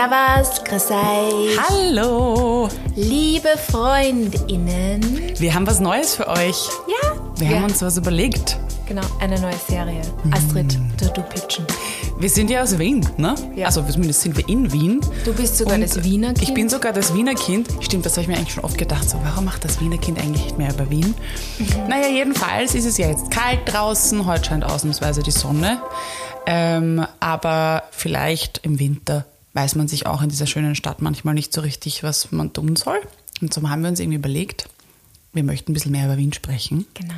Servus, 0.00 0.64
grüß 0.64 0.90
euch. 0.92 1.58
Hallo! 1.68 2.70
Liebe 2.96 3.50
Freundinnen. 3.70 5.02
Wir 5.38 5.52
haben 5.52 5.66
was 5.66 5.78
Neues 5.78 6.16
für 6.16 6.26
euch. 6.26 6.70
Ja. 6.88 7.16
Wir 7.36 7.56
haben 7.56 7.64
uns 7.64 7.82
was 7.82 7.98
überlegt. 7.98 8.56
Genau, 8.88 9.02
eine 9.20 9.38
neue 9.38 9.58
Serie. 9.68 10.00
Astrid, 10.30 10.78
du, 10.98 11.04
du 11.12 11.20
pitchen. 11.24 11.66
Wir 12.18 12.30
sind 12.30 12.48
ja 12.48 12.62
aus 12.62 12.78
Wien, 12.78 13.06
ne? 13.18 13.34
Ja. 13.54 13.66
Also 13.66 13.82
zumindest 13.82 14.22
sind 14.22 14.38
wir 14.38 14.48
in 14.48 14.72
Wien. 14.72 15.02
Du 15.26 15.34
bist 15.34 15.58
sogar 15.58 15.74
Und 15.74 15.82
das 15.82 16.02
Wiener 16.02 16.28
Kind. 16.28 16.48
Ich 16.48 16.54
bin 16.54 16.70
sogar 16.70 16.94
das 16.94 17.12
Wiener 17.12 17.34
Kind. 17.34 17.68
Stimmt, 17.80 18.06
das 18.06 18.14
habe 18.14 18.22
ich 18.22 18.28
mir 18.28 18.38
eigentlich 18.38 18.54
schon 18.54 18.64
oft 18.64 18.78
gedacht. 18.78 19.06
So, 19.06 19.18
warum 19.22 19.44
macht 19.44 19.66
das 19.66 19.82
Wiener 19.82 19.98
Kind 19.98 20.18
eigentlich 20.18 20.44
nicht 20.44 20.56
mehr 20.56 20.72
über 20.72 20.88
Wien? 20.88 21.14
Mhm. 21.58 21.88
Naja, 21.90 22.08
jedenfalls 22.08 22.74
ist 22.74 22.86
es 22.86 22.96
ja 22.96 23.08
jetzt 23.08 23.30
kalt 23.30 23.60
draußen. 23.66 24.24
Heute 24.24 24.46
scheint 24.46 24.64
ausnahmsweise 24.64 25.22
die 25.22 25.30
Sonne. 25.30 25.82
Ähm, 26.46 27.04
aber 27.20 27.82
vielleicht 27.90 28.60
im 28.64 28.78
Winter 28.78 29.26
weiß 29.52 29.74
man 29.74 29.88
sich 29.88 30.06
auch 30.06 30.22
in 30.22 30.28
dieser 30.28 30.46
schönen 30.46 30.74
Stadt 30.74 31.02
manchmal 31.02 31.34
nicht 31.34 31.52
so 31.52 31.60
richtig, 31.60 32.02
was 32.02 32.30
man 32.32 32.52
tun 32.52 32.76
soll. 32.76 32.98
Und 33.40 33.52
so 33.52 33.68
haben 33.68 33.82
wir 33.82 33.88
uns 33.88 34.00
irgendwie 34.00 34.18
überlegt, 34.18 34.68
wir 35.32 35.42
möchten 35.44 35.70
ein 35.70 35.74
bisschen 35.74 35.92
mehr 35.92 36.04
über 36.06 36.16
Wien 36.16 36.32
sprechen 36.32 36.86
Genau. 36.94 37.14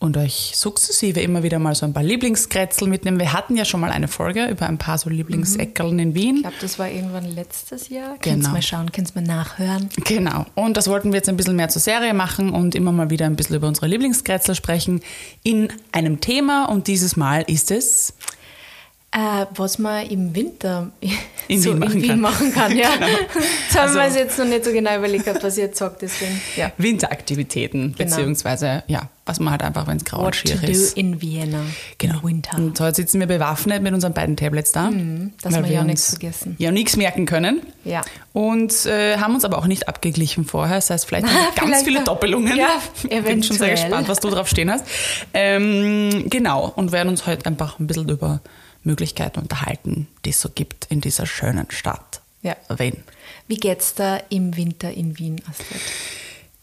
und 0.00 0.16
euch 0.16 0.52
sukzessive 0.54 1.20
immer 1.20 1.42
wieder 1.42 1.58
mal 1.58 1.74
so 1.74 1.86
ein 1.86 1.92
paar 1.92 2.02
Lieblingskrätzel 2.02 2.86
mitnehmen. 2.86 3.18
Wir 3.18 3.32
hatten 3.32 3.56
ja 3.56 3.64
schon 3.64 3.80
mal 3.80 3.90
eine 3.90 4.08
Folge 4.08 4.46
über 4.46 4.66
ein 4.66 4.78
paar 4.78 4.98
so 4.98 5.08
Lieblingsäckerln 5.10 5.98
in 5.98 6.14
Wien. 6.14 6.36
Ich 6.36 6.42
glaube, 6.42 6.56
das 6.60 6.78
war 6.78 6.88
irgendwann 6.90 7.24
letztes 7.24 7.88
Jahr. 7.88 8.10
Könnt 8.18 8.36
Genau. 8.36 8.48
ihr 8.50 8.52
mal 8.52 8.62
schauen, 8.62 8.92
könnt 8.92 9.10
ihr 9.16 9.20
mal 9.20 9.26
nachhören. 9.26 9.88
Genau. 10.04 10.46
Und 10.54 10.76
das 10.76 10.86
wollten 10.88 11.10
wir 11.12 11.16
jetzt 11.18 11.28
ein 11.28 11.36
bisschen 11.36 11.56
mehr 11.56 11.68
zur 11.68 11.80
Serie 11.82 12.12
machen 12.14 12.50
und 12.50 12.74
immer 12.74 12.92
mal 12.92 13.10
wieder 13.10 13.26
ein 13.26 13.36
bisschen 13.36 13.56
über 13.56 13.66
unsere 13.68 13.86
Lieblingskrätzel 13.88 14.54
sprechen 14.54 15.00
in 15.42 15.68
einem 15.92 16.20
Thema. 16.20 16.66
Und 16.66 16.86
dieses 16.88 17.16
Mal 17.16 17.42
ist 17.42 17.70
es 17.70 18.14
Äh, 19.10 19.46
was 19.54 19.78
man 19.78 20.06
im 20.06 20.34
Winter 20.36 20.90
In 21.48 21.62
so 21.62 21.70
Wien 21.70 21.78
machen 21.78 21.92
in 21.94 22.02
Wien 22.02 22.08
kann. 22.10 22.20
machen 22.20 22.52
kann. 22.52 22.76
Ja. 22.76 22.90
Genau. 22.94 23.06
Das 23.72 23.78
haben 23.82 23.94
wir 23.94 24.00
Also- 24.02 24.18
uns 24.18 24.18
jetzt 24.18 24.38
noch 24.38 24.44
nicht 24.44 24.64
so 24.66 24.70
genau 24.70 24.96
überlegt, 24.98 25.24
gehabt, 25.24 25.42
was 25.42 25.56
ihr 25.56 25.64
jetzt 25.64 25.78
sagt. 25.78 26.02
Deswegen, 26.02 26.38
ja. 26.56 26.72
Winteraktivitäten, 26.76 27.94
Genau. 27.96 28.10
beziehungsweise 28.10 28.82
ja, 28.86 29.08
was 29.24 29.40
man 29.40 29.52
halt 29.52 29.62
einfach, 29.62 29.86
wenn 29.86 29.96
es 29.96 30.04
grau 30.04 30.18
und 30.18 30.24
What 30.26 30.34
to 30.34 30.48
schier 30.58 30.68
ist. 30.68 30.96
in 30.98 31.22
Vienna 31.22 31.62
Genau. 31.96 32.18
in 32.18 32.22
winter. 32.24 32.58
Und 32.58 32.78
heute 32.80 32.96
sitzen 32.96 33.18
wir 33.18 33.26
bewaffnet 33.26 33.82
mit 33.82 33.94
unseren 33.94 34.12
beiden 34.12 34.36
Tablets 34.36 34.72
da. 34.72 34.90
Mhm, 34.90 35.32
dass 35.40 35.54
wir 35.54 35.66
ja 35.66 35.84
nichts 35.84 36.10
vergessen. 36.10 36.56
Ja, 36.58 36.70
nichts 36.70 36.96
merken 36.98 37.24
können. 37.24 37.62
Ja. 37.84 38.02
Und 38.34 38.84
äh, 38.84 39.16
haben 39.16 39.34
uns 39.34 39.46
aber 39.46 39.56
auch 39.56 39.66
nicht 39.66 39.88
abgeglichen 39.88 40.44
vorher. 40.44 40.76
Das 40.76 40.90
heißt, 40.90 41.06
vielleicht 41.06 41.26
haben 41.28 41.34
wir 41.34 41.52
ganz 41.70 41.82
viele. 41.82 42.04
Doppelungen. 42.04 42.54
Ja, 42.58 42.68
Bin 43.08 43.42
schon 43.42 43.56
sehr 43.56 43.68
eventuell. 43.68 43.70
gespannt, 43.70 44.08
was 44.08 44.20
du 44.20 44.28
drauf 44.28 44.48
stehen 44.48 44.70
hast. 44.70 44.84
Ähm, 45.32 46.26
genau. 46.28 46.70
Und 46.76 46.92
werden 46.92 47.08
uns 47.08 47.26
heute 47.26 47.46
einfach 47.46 47.78
ein 47.78 47.86
bisschen 47.86 48.08
über 48.10 48.40
Möglichkeiten 48.88 49.38
unterhalten, 49.40 50.08
die 50.24 50.30
es 50.30 50.40
so 50.40 50.48
gibt 50.48 50.86
in 50.90 51.00
dieser 51.00 51.26
schönen 51.26 51.70
Stadt. 51.70 52.20
Ja. 52.42 52.56
Wien. 52.76 52.96
Wie 53.46 53.56
geht's 53.56 53.94
da 53.94 54.16
im 54.30 54.56
Winter 54.56 54.90
in 54.92 55.18
Wien, 55.18 55.40
Astrid? 55.48 55.80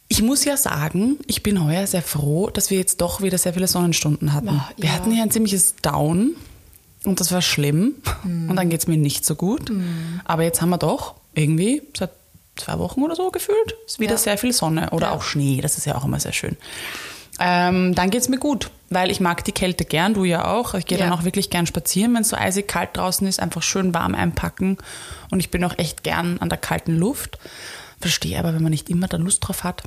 Ich 0.07 0.21
muss 0.21 0.45
ja 0.45 0.55
sagen, 0.57 1.17
ich 1.27 1.41
bin 1.43 1.63
heuer 1.63 1.87
sehr 1.87 2.01
froh, 2.01 2.49
dass 2.49 2.69
wir 2.69 2.77
jetzt 2.77 3.01
doch 3.01 3.21
wieder 3.21 3.37
sehr 3.37 3.53
viele 3.53 3.67
Sonnenstunden 3.67 4.33
hatten. 4.33 4.49
Ach, 4.51 4.71
Wir 4.77 4.89
ja. 4.89 4.95
hatten 4.95 5.11
hier 5.11 5.23
ein 5.23 5.31
ziemliches 5.31 5.75
Down 5.81 6.35
und 7.03 7.19
das 7.19 7.31
war 7.31 7.41
schlimm. 7.41 7.95
Mhm. 8.23 8.49
Und 8.49 8.55
dann 8.55 8.69
geht 8.69 8.81
es 8.81 8.87
mir 8.87 8.97
nicht 8.97 9.25
so 9.25 9.35
gut. 9.35 9.71
Aber 10.23 10.43
jetzt 10.43 10.61
haben 10.61 10.69
wir 10.69 10.77
doch 10.77 11.15
irgendwie 11.33 11.81
seit 11.97 12.11
zwei 12.55 12.79
Wochen 12.79 13.01
oder 13.01 13.15
so 13.15 13.31
gefühlt 13.31 13.75
ist 13.85 13.99
wieder 13.99 14.13
Ja. 14.13 14.17
sehr 14.17 14.37
viel 14.37 14.53
Sonne 14.53 14.91
oder 14.91 15.07
Ja. 15.07 15.13
auch 15.13 15.21
Schnee. 15.23 15.59
Das 15.61 15.77
ist 15.77 15.85
ja 15.85 15.95
auch 15.95 16.05
immer 16.05 16.19
sehr 16.19 16.33
schön. 16.33 16.55
Ähm, 17.39 17.93
dann 17.95 18.09
geht 18.11 18.21
es 18.21 18.29
mir 18.29 18.37
gut, 18.39 18.69
weil 18.89 19.09
ich 19.11 19.19
mag 19.19 19.43
die 19.43 19.51
Kälte 19.51 19.85
gern, 19.85 20.13
du 20.13 20.25
ja 20.25 20.45
auch. 20.45 20.73
Ich 20.75 20.85
gehe 20.85 20.97
Ja. 20.97 21.05
dann 21.05 21.13
auch 21.13 21.23
wirklich 21.23 21.49
gern 21.49 21.65
spazieren, 21.65 22.13
wenn 22.13 22.21
es 22.21 22.29
so 22.29 22.35
eisig 22.37 22.67
kalt 22.67 22.89
draußen 22.97 23.27
ist, 23.27 23.39
einfach 23.39 23.63
schön 23.63 23.93
warm 23.93 24.15
einpacken. 24.15 24.77
Und 25.31 25.39
ich 25.39 25.49
bin 25.51 25.63
auch 25.63 25.77
echt 25.77 26.03
gern 26.03 26.37
an 26.39 26.49
der 26.49 26.57
kalten 26.57 26.95
Luft. 26.95 27.39
Verstehe 28.05 28.37
aber, 28.37 28.53
wenn 28.53 28.61
man 28.61 28.69
nicht 28.71 28.89
immer 28.91 29.07
da 29.07 29.17
Lust 29.17 29.39
drauf 29.47 29.63
hat. 29.63 29.81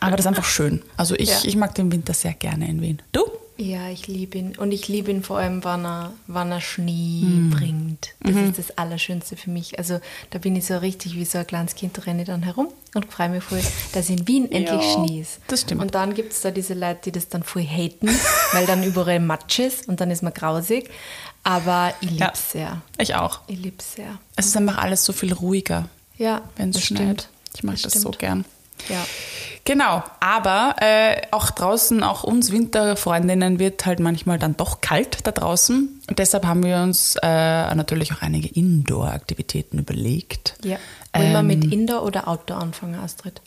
Aber 0.00 0.12
das 0.16 0.20
ist 0.20 0.26
einfach 0.26 0.44
schön. 0.44 0.82
Also 0.98 1.14
ich, 1.14 1.30
Ja. 1.30 1.38
ich 1.44 1.56
mag 1.56 1.74
den 1.74 1.90
Winter 1.90 2.12
sehr 2.12 2.34
gerne 2.34 2.68
in 2.68 2.82
Wien. 2.82 3.00
Du? 3.12 3.22
Ja, 3.56 3.88
ich 3.90 4.06
liebe 4.06 4.36
ihn. 4.38 4.56
Und 4.56 4.72
ich 4.72 4.88
liebe 4.88 5.10
ihn 5.10 5.22
vor 5.22 5.38
allem, 5.38 5.62
wann 5.64 5.84
er, 5.86 6.12
wann 6.26 6.50
er 6.52 6.60
Schnee 6.60 7.22
Mhm. 7.22 7.50
bringt. 7.50 8.08
Das 8.20 8.34
ist 8.34 8.58
das 8.58 8.76
Allerschönste 8.78 9.36
für 9.36 9.50
mich. 9.50 9.78
Also 9.78 10.00
da 10.30 10.38
bin 10.38 10.56
ich 10.56 10.66
so 10.66 10.76
richtig 10.78 11.14
wie 11.16 11.24
so 11.24 11.38
ein 11.38 11.46
kleines 11.46 11.74
Kind, 11.74 11.96
da 11.96 12.02
renne 12.02 12.22
ich 12.22 12.26
dann 12.26 12.42
herum 12.42 12.68
und 12.94 13.10
freue 13.12 13.28
mich 13.30 13.44
voll, 13.44 13.60
dass 13.94 14.10
in 14.10 14.26
Wien 14.28 14.50
endlich 14.50 14.80
Ja, 14.82 14.92
Schnee 15.06 15.20
ist. 15.20 15.38
das 15.46 15.60
stimmt. 15.62 15.80
Und 15.80 15.94
dann 15.94 16.14
gibt 16.14 16.32
es 16.32 16.40
da 16.42 16.50
diese 16.50 16.74
Leute, 16.74 17.00
die 17.04 17.12
das 17.12 17.28
dann 17.28 17.44
voll 17.44 17.62
haten, 17.62 18.08
weil 18.52 18.66
dann 18.66 18.82
überall 18.82 19.20
Matsch 19.20 19.58
ist 19.60 19.88
und 19.88 20.00
dann 20.00 20.10
ist 20.10 20.22
man 20.22 20.34
grausig. 20.34 20.90
Aber 21.44 21.94
ich 22.00 22.10
liebe 22.10 22.24
Ja. 22.24 22.30
es 22.34 22.52
sehr. 22.52 22.82
Ich 22.98 23.14
auch. 23.14 23.40
Ich 23.46 23.58
liebe 23.58 23.76
es 23.78 23.94
sehr. 23.94 24.18
Es 24.36 24.46
ist 24.46 24.56
einfach 24.56 24.78
alles 24.78 25.04
so 25.04 25.12
viel 25.12 25.32
ruhiger, 25.32 25.88
Ja, 26.22 26.42
wenn 26.56 26.70
es 26.70 26.76
das 26.76 26.84
schneit. 26.84 27.02
stimmt. 27.02 27.28
Ich 27.54 27.62
mag 27.64 27.82
das, 27.82 27.92
so 27.94 27.98
stimmt. 28.00 28.18
gern. 28.18 28.44
Ja. 28.88 29.04
Genau, 29.64 30.02
aber 30.18 30.74
äh, 30.80 31.22
auch 31.30 31.50
draußen, 31.50 32.02
auch 32.02 32.24
uns 32.24 32.50
Winterfreundinnen 32.50 33.58
wird 33.60 33.86
halt 33.86 34.00
manchmal 34.00 34.38
dann 34.38 34.56
doch 34.56 34.80
kalt 34.80 35.18
da 35.24 35.30
draußen. 35.30 36.00
Und 36.08 36.18
deshalb 36.18 36.44
haben 36.46 36.64
wir 36.64 36.78
uns 36.78 37.14
äh, 37.22 37.74
natürlich 37.74 38.12
auch 38.12 38.22
einige 38.22 38.48
Indoor-Aktivitäten 38.48 39.78
überlegt. 39.78 40.54
ja. 40.64 40.78
Wollen 41.14 41.32
wir 41.32 41.38
Ähm, 41.40 41.46
mit 41.46 41.64
Indoor 41.72 42.04
oder 42.04 42.26
Outdoor 42.26 42.56
anfangen, 42.58 42.94
Astrid? 42.94 43.40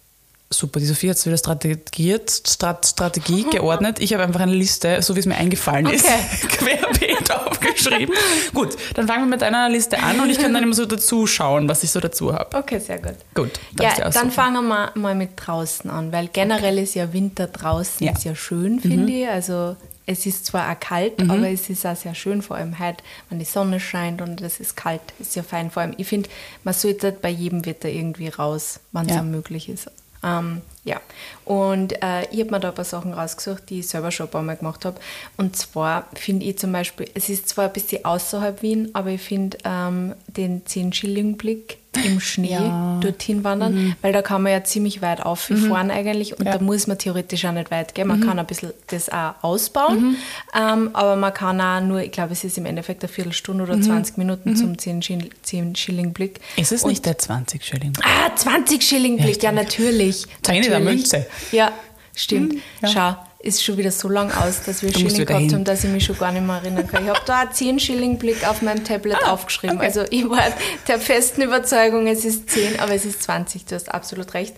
Super, 0.58 0.80
die 0.80 0.86
Sophie 0.86 1.10
hat 1.10 1.18
es 1.18 1.26
wieder 1.26 1.38
strategiert, 1.38 2.30
Strat, 2.48 2.86
Strategie 2.86 3.44
geordnet. 3.52 4.00
Ich 4.00 4.14
habe 4.14 4.24
einfach 4.24 4.40
eine 4.42 4.54
Liste, 4.54 5.02
so 5.02 5.16
wie 5.16 5.20
es 5.20 5.26
mir 5.26 5.36
eingefallen 5.36 5.86
ist, 5.88 6.06
Okay. 6.06 6.48
querbeet 6.48 7.32
aufgeschrieben. 7.32 8.16
Gut, 8.54 8.76
dann 8.94 9.08
fangen 9.08 9.24
wir 9.26 9.30
mit 9.30 9.44
einer 9.44 9.70
Liste 9.70 10.00
an 10.02 10.20
und 10.20 10.30
ich 10.30 10.38
kann 10.40 10.54
dann 10.54 10.64
immer 10.64 10.74
so 10.74 10.86
dazu 10.86 11.28
schauen, 11.28 11.68
was 11.68 11.84
ich 11.84 11.92
so 11.92 12.00
dazu 12.00 12.34
habe. 12.34 12.56
Okay, 12.58 12.80
sehr 12.80 13.00
gut. 13.00 13.16
Gut, 13.34 13.52
Ja, 13.80 14.10
dann 14.10 14.32
fangen 14.32 14.66
wir 14.68 14.92
mal 14.96 15.16
mit 15.16 15.32
draußen 15.36 15.90
an, 15.90 16.12
weil 16.12 16.28
generell 16.30 16.78
ist 16.80 16.96
ja 16.96 17.12
Winter 17.14 17.48
draußen 17.48 18.06
Ja. 18.06 18.14
Mhm. 18.14 18.18
sehr 18.18 18.36
schön, 18.36 18.80
finde 18.80 19.12
ich. 19.12 19.28
Also 19.28 19.76
es 20.08 20.26
ist 20.28 20.46
zwar 20.46 20.72
auch 20.72 20.80
kalt, 20.80 21.20
aber 21.30 21.50
es 21.50 21.68
ist 21.70 21.84
auch 21.86 21.96
sehr 21.96 22.14
schön, 22.14 22.42
vor 22.44 22.58
allem 22.58 22.78
heute, 22.80 22.98
wenn 23.30 23.40
die 23.40 23.46
Sonne 23.46 23.80
scheint 23.80 24.22
und 24.22 24.40
es 24.42 24.60
ist 24.60 24.76
kalt, 24.78 25.02
ist 25.20 25.36
ja 25.36 25.42
fein. 25.44 25.72
Vor 25.72 25.82
allem, 25.82 25.96
ich 25.98 26.08
finde, 26.08 26.30
man 26.64 26.74
sollte 26.76 27.12
bei 27.12 27.30
jedem 27.30 27.66
Wetter 27.66 27.90
irgendwie 27.90 28.28
raus, 28.28 28.80
wann 28.92 29.08
es 29.08 29.16
Ja. 29.16 29.24
möglich 29.24 29.68
ist. 29.68 29.90
Ähm, 30.24 30.62
ja, 30.84 31.02
und 31.46 31.94
äh, 32.04 32.24
ich 32.32 32.40
habe 32.40 32.52
mir 32.52 32.60
da 32.60 32.70
ein 32.70 32.76
paar 32.76 32.86
Sachen 32.86 33.14
rausgesucht, 33.14 33.70
die 33.70 33.80
ich 33.80 33.88
selber 33.88 34.12
schon 34.12 34.28
ein 34.28 34.32
paar 34.32 34.44
Mal 34.44 34.56
gemacht 34.56 34.86
habe. 34.86 35.00
Und 35.38 35.56
zwar 35.56 36.08
finde 36.14 36.46
ich 36.46 36.60
zum 36.60 36.72
Beispiel, 36.72 37.10
es 37.14 37.30
ist 37.30 37.50
zwar 37.50 37.66
ein 37.66 37.74
bisschen 37.74 38.06
außerhalb 38.06 38.62
Wien, 38.62 38.92
aber 38.94 39.10
ich 39.10 39.22
finde 39.22 39.58
ähm, 39.66 40.14
den 40.28 40.64
10-Schilling-Blick 40.64 41.78
im 42.04 42.20
Schnee 42.20 42.52
Ja. 42.52 42.98
dorthin 43.02 43.44
wandern, 43.44 43.96
weil 44.02 44.12
da 44.14 44.22
kann 44.22 44.42
man 44.44 44.52
ja 44.52 44.64
ziemlich 44.64 45.02
weit 45.02 45.22
auffahren 45.26 45.92
eigentlich 45.92 46.38
und 46.40 46.46
Ja. 46.46 46.58
da 46.58 46.64
muss 46.64 46.88
man 46.88 46.98
theoretisch 46.98 47.46
auch 47.46 47.52
nicht 47.52 47.72
weit 47.72 47.96
gehen. 47.96 48.08
Man 48.08 48.22
kann 48.22 48.40
ein 48.40 48.46
bisschen 48.46 48.72
das 48.88 49.10
auch 49.10 49.34
ausbauen, 49.42 50.18
ähm, 50.60 50.90
aber 50.94 51.16
man 51.16 51.34
kann 51.34 51.60
auch 51.62 51.82
nur, 51.82 52.02
ich 52.02 52.12
glaube, 52.12 52.34
es 52.34 52.44
ist 52.44 52.58
im 52.58 52.66
Endeffekt 52.66 53.04
eine 53.04 53.12
Viertelstunde 53.12 53.64
oder 53.64 53.80
20 53.80 54.18
Minuten 54.18 54.56
zum 54.56 54.78
10-Schilling-Blick. 54.78 56.40
Ist 56.58 56.72
es 56.72 56.86
nicht 56.86 57.06
der 57.06 57.18
20 57.18 57.64
Schilling? 57.64 57.94
Ah, 58.04 58.36
20 58.36 58.82
Schilling 58.84 59.18
Blick, 59.18 59.42
ja, 59.44 59.52
natürlich. 59.52 60.26
Zehn 60.44 60.64
in 60.64 60.70
der. 60.70 60.80
Münze. 60.80 61.26
Ja, 61.52 61.72
stimmt. 62.16 62.56
ja. 62.82 62.88
Schau, 62.90 63.16
ist 63.46 63.64
schon 63.64 63.78
wieder 63.78 63.92
so 63.92 64.10
lang 64.10 64.32
aus, 64.32 64.64
dass 64.64 64.82
wir 64.82 64.92
Schilling 64.94 65.26
gehabt 65.26 65.54
haben, 65.54 65.64
dass 65.64 65.84
ich 65.84 65.90
mich 65.92 66.04
schon 66.04 66.18
gar 66.18 66.32
nicht 66.32 66.46
mehr 66.46 66.56
erinnern 66.58 66.88
kann. 66.88 67.04
Ich 67.04 67.10
habe 67.10 67.22
da 67.26 67.50
10 67.52 67.80
Schilling 67.80 68.18
Blick 68.18 68.48
auf 68.48 68.62
meinem 68.62 68.84
Tablet 68.84 69.24
aufgeschrieben. 69.28 69.78
Ah, 69.78 69.80
okay. 69.82 69.86
Also 69.86 70.04
ich 70.10 70.30
war 70.30 70.42
der 70.88 71.00
festen 71.00 71.42
Überzeugung, 71.44 72.08
es 72.08 72.26
ist 72.26 72.50
10, 72.50 72.80
aber 72.80 72.94
es 72.94 73.06
ist 73.06 73.24
20. 73.24 73.66
Du 73.66 73.76
hast 73.76 73.94
absolut 73.94 74.34
recht. 74.34 74.56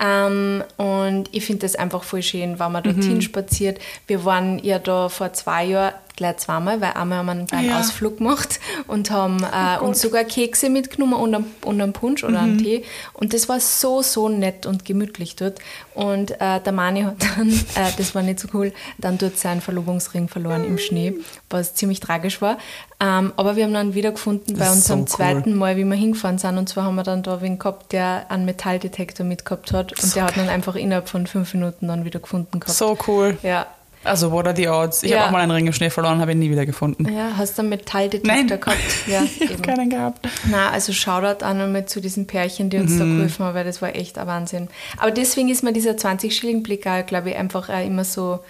Ähm, 0.00 0.62
und 0.76 1.28
ich 1.32 1.46
finde 1.46 1.60
das 1.62 1.76
einfach 1.76 2.02
voll 2.02 2.22
schön, 2.22 2.58
wenn 2.58 2.72
man 2.72 2.82
dorthin 2.82 3.14
Mhm. 3.14 3.20
spaziert. 3.22 3.78
Wir 4.06 4.24
waren 4.24 4.58
ja 4.58 4.78
da 4.78 5.08
vor 5.08 5.32
zwei 5.32 5.64
Jahren 5.64 5.94
gleich 6.16 6.38
zweimal, 6.38 6.80
weil 6.80 6.92
einmal 6.94 7.18
haben 7.18 7.26
wir 7.26 7.32
einen 7.32 7.46
kleinen 7.46 7.68
ja. 7.68 7.78
Ausflug 7.80 8.18
gemacht 8.18 8.58
und 8.86 9.10
haben 9.10 9.44
äh, 9.44 9.78
uns 9.78 10.00
sogar 10.00 10.24
Kekse 10.24 10.70
mitgenommen 10.70 11.14
und 11.14 11.34
einen, 11.34 11.54
und 11.64 11.80
einen 11.80 11.92
Punsch 11.92 12.24
oder 12.24 12.40
Mhm. 12.42 12.44
einen 12.50 12.58
Tee. 12.58 12.84
Und 13.12 13.34
das 13.34 13.48
war 13.48 13.60
so, 13.60 14.02
so 14.02 14.28
nett 14.28 14.66
und 14.66 14.84
gemütlich 14.84 15.36
dort. 15.36 15.58
Und 15.94 16.32
äh, 16.40 16.60
der 16.60 16.72
Mani 16.72 17.02
hat 17.02 17.16
dann, 17.36 17.48
äh, 17.74 17.92
das 17.96 18.14
war 18.14 18.22
nicht 18.22 18.40
so 18.40 18.48
cool, 18.54 18.72
dann 18.98 19.18
dort 19.18 19.38
seinen 19.38 19.60
Verlobungsring 19.60 20.28
verloren 20.28 20.64
im 20.64 20.78
Schnee, 20.78 21.14
was 21.50 21.74
ziemlich 21.74 22.00
tragisch 22.00 22.40
war. 22.40 22.58
Ähm, 22.98 23.32
aber 23.36 23.56
wir 23.56 23.64
haben 23.64 23.74
dann 23.74 23.94
wiedergefunden 23.94 24.56
bei 24.56 24.70
unserem 24.70 25.00
so 25.00 25.04
cool. 25.04 25.08
zweiten 25.08 25.54
Mal, 25.54 25.76
wie 25.76 25.84
wir 25.84 25.94
hingefahren 25.96 26.38
sind. 26.38 26.56
Und 26.56 26.68
zwar 26.68 26.84
haben 26.84 26.94
wir 26.94 27.02
dann 27.02 27.22
da 27.22 27.42
wen 27.42 27.58
gehabt, 27.58 27.92
der 27.92 28.26
einen 28.30 28.46
Metalldetektor 28.46 29.26
mitgehabt 29.26 29.72
hat. 29.72 30.02
Und 30.02 30.14
der 30.16 30.24
hat 30.24 30.36
dann 30.36 30.48
einfach 30.48 30.76
innerhalb 30.76 31.08
von 31.08 31.26
fünf 31.26 31.52
Minuten 31.52 31.88
dann 31.88 32.04
wieder 32.06 32.20
gefunden 32.20 32.58
gehabt. 32.58 32.76
So 32.76 32.96
cool. 33.06 33.36
Ja. 33.42 33.66
Also, 34.06 34.30
what 34.32 34.46
are 34.46 34.54
the 34.56 34.68
odds? 34.68 35.02
Ich 35.02 35.10
Ja. 35.10 35.18
habe 35.18 35.26
auch 35.28 35.32
mal 35.32 35.40
einen 35.40 35.50
Ring 35.50 35.66
im 35.66 35.72
Schnee 35.72 35.90
verloren, 35.90 36.20
habe 36.20 36.32
ihn 36.32 36.38
nie 36.38 36.50
wieder 36.50 36.64
gefunden. 36.66 37.06
Ja, 37.12 37.32
hast 37.36 37.58
du 37.58 37.62
einen 37.62 37.68
Metalldetektor 37.70 38.56
gehabt? 38.58 38.78
Ja, 39.06 39.22
ich 39.24 39.50
habe 39.52 39.62
keinen 39.62 39.90
gehabt. 39.90 40.26
Na, 40.50 40.70
also 40.70 40.92
Shoutout 40.92 41.44
auch 41.44 41.54
nochmal 41.54 41.86
zu 41.86 42.00
diesen 42.00 42.26
Pärchen, 42.26 42.70
die 42.70 42.78
uns 42.78 42.96
da 42.98 43.04
Mhm. 43.04 43.16
geholfen 43.16 43.44
haben, 43.44 43.54
weil 43.54 43.64
das 43.64 43.82
war 43.82 43.94
echt 43.94 44.18
ein 44.18 44.26
Wahnsinn. 44.26 44.68
Aber 44.96 45.10
deswegen 45.10 45.48
ist 45.48 45.62
mir 45.62 45.72
dieser 45.72 45.92
20-Schilling-Blick 45.96 46.86
auch, 46.86 47.04
glaube 47.06 47.30
ich, 47.30 47.36
einfach 47.36 47.68
auch 47.68 47.84
immer 47.84 48.04
so, 48.04 48.40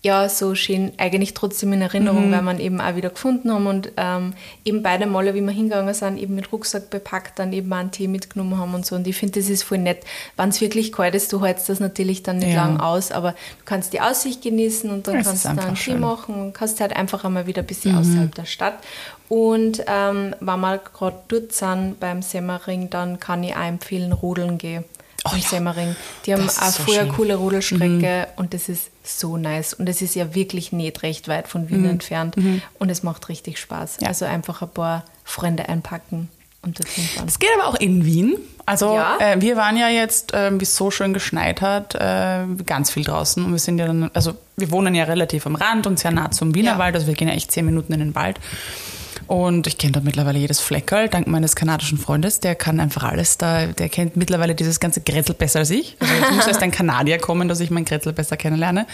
ja, 0.00 0.28
so 0.28 0.54
schön 0.54 0.92
eigentlich 0.96 1.34
trotzdem 1.34 1.72
in 1.72 1.82
Erinnerung, 1.82 2.30
weil 2.30 2.40
man 2.42 2.60
eben 2.60 2.80
auch 2.80 2.94
wieder 2.94 3.10
gefunden 3.10 3.52
haben 3.52 3.66
und 3.66 3.90
ähm, 3.96 4.32
eben 4.64 4.80
beide 4.84 5.06
Male, 5.06 5.34
wie 5.34 5.40
wir 5.40 5.50
hingegangen 5.50 5.92
sind, 5.92 6.18
eben 6.18 6.36
mit 6.36 6.52
Rucksack 6.52 6.88
bepackt, 6.88 7.40
dann 7.40 7.52
eben 7.52 7.72
auch 7.72 7.78
einen 7.78 7.90
Tee 7.90 8.06
mitgenommen 8.06 8.56
haben 8.58 8.74
und 8.74 8.86
so. 8.86 8.94
Und 8.94 9.08
ich 9.08 9.16
finde, 9.16 9.40
das 9.40 9.50
ist 9.50 9.64
voll 9.64 9.78
nett. 9.78 10.04
Wenn 10.36 10.50
es 10.50 10.60
wirklich 10.60 10.92
kalt 10.92 11.16
ist, 11.16 11.32
du 11.32 11.44
hältst 11.44 11.68
das 11.68 11.80
natürlich 11.80 12.22
dann 12.22 12.38
nicht 12.38 12.52
Ja. 12.54 12.64
lang 12.66 12.78
aus, 12.78 13.10
aber 13.10 13.32
du 13.32 13.64
kannst 13.64 13.92
die 13.92 14.00
Aussicht 14.00 14.40
genießen 14.42 14.88
und 14.88 15.08
dann 15.08 15.14
Ja, 15.16 15.20
es 15.22 15.26
kannst 15.26 15.44
du 15.44 15.48
da 15.48 15.50
einfach 15.54 15.66
einen 15.66 15.76
Tee. 15.76 15.94
Mhm. 15.94 16.00
machen 16.00 16.34
und 16.36 16.52
kannst 16.54 16.80
halt 16.80 16.94
einfach 16.94 17.24
einmal 17.24 17.48
wieder 17.48 17.62
ein 17.62 17.66
bisschen 17.66 17.96
außerhalb 17.98 18.32
der 18.36 18.44
Stadt. 18.44 18.74
Und 19.28 19.82
ähm, 19.88 20.32
wenn 20.38 20.60
wir 20.60 20.78
gerade 20.78 21.16
dort 21.26 21.52
sind 21.52 21.98
beim 21.98 22.22
Semmering, 22.22 22.88
dann 22.88 23.18
kann 23.18 23.42
ich 23.42 23.54
auch 23.56 23.62
empfehlen, 23.66 24.12
rodeln 24.12 24.58
gehen. 24.58 24.84
Oh 25.24 25.30
im 25.32 25.40
ja, 25.40 25.48
Semmering. 25.48 25.96
Die 26.26 26.32
haben 26.32 26.48
auch 26.48 26.50
so 26.50 26.82
früher 26.84 26.94
schön. 27.00 27.08
Mhm. 27.08 27.12
coole 27.12 27.34
Rodelstrecke 27.36 28.28
und 28.36 28.54
das 28.54 28.68
ist 28.68 28.90
so 29.02 29.36
nice. 29.36 29.74
Und 29.74 29.88
es 29.88 30.00
ist 30.02 30.14
ja 30.14 30.34
wirklich 30.34 30.72
nicht 30.72 31.02
recht 31.02 31.28
weit 31.28 31.48
von 31.48 31.68
Wien 31.68 31.84
entfernt 31.84 32.36
und 32.78 32.90
es 32.90 33.02
macht 33.02 33.28
richtig 33.28 33.58
Spaß. 33.58 33.98
Mhm. 33.98 34.02
Ja. 34.04 34.08
Also 34.08 34.24
einfach 34.24 34.62
ein 34.62 34.68
paar 34.68 35.04
Freunde 35.24 35.68
einpacken 35.68 36.28
und. 36.62 36.80
Es 37.26 37.38
geht 37.38 37.50
aber 37.58 37.68
auch 37.68 37.74
in 37.74 38.04
Wien. 38.04 38.36
Also 38.64 38.94
Ja. 38.94 39.16
äh, 39.18 39.40
wir 39.40 39.56
waren 39.56 39.76
ja 39.76 39.88
jetzt, 39.88 40.32
ähm, 40.34 40.60
wie 40.60 40.64
es 40.64 40.76
so 40.76 40.90
schön 40.90 41.14
geschneit 41.14 41.62
hat, 41.62 41.94
äh, 41.94 42.44
ganz 42.66 42.90
viel 42.90 43.02
draußen. 43.02 43.42
Und 43.44 43.52
wir 43.52 43.58
sind 43.58 43.78
ja 43.78 43.86
dann, 43.86 44.10
also 44.12 44.34
wir 44.56 44.70
wohnen 44.70 44.94
ja 44.94 45.04
relativ 45.04 45.46
am 45.46 45.54
Rand 45.56 45.86
und 45.86 45.98
sehr 45.98 46.10
nah 46.10 46.30
zum 46.30 46.54
Wienerwald. 46.54 46.94
Also 46.94 47.06
wir 47.06 47.14
gehen 47.14 47.28
ja 47.28 47.34
echt 47.34 47.50
zehn 47.50 47.64
Minuten 47.64 47.92
in 47.94 48.00
den 48.00 48.14
Wald. 48.14 48.38
Und 49.28 49.66
ich 49.66 49.76
kenne 49.76 49.92
dort 49.92 50.06
mittlerweile 50.06 50.38
jedes 50.38 50.58
Fleckerl, 50.58 51.10
dank 51.10 51.26
meines 51.26 51.54
kanadischen 51.54 51.98
Freundes. 51.98 52.40
Der 52.40 52.54
kann 52.54 52.80
einfach 52.80 53.02
alles 53.02 53.36
da. 53.36 53.66
Der 53.66 53.90
kennt 53.90 54.16
mittlerweile 54.16 54.54
dieses 54.54 54.80
ganze 54.80 55.02
Grätzl 55.02 55.34
besser 55.34 55.58
als 55.58 55.70
ich. 55.70 55.98
Also 56.00 56.14
jetzt 56.14 56.32
muss 56.32 56.46
erst 56.46 56.62
ein 56.62 56.70
Kanadier 56.70 57.18
kommen, 57.18 57.46
dass 57.46 57.60
ich 57.60 57.70
mein 57.70 57.84
Grätzl 57.84 58.14
besser 58.14 58.38
kennenlerne. 58.38 58.86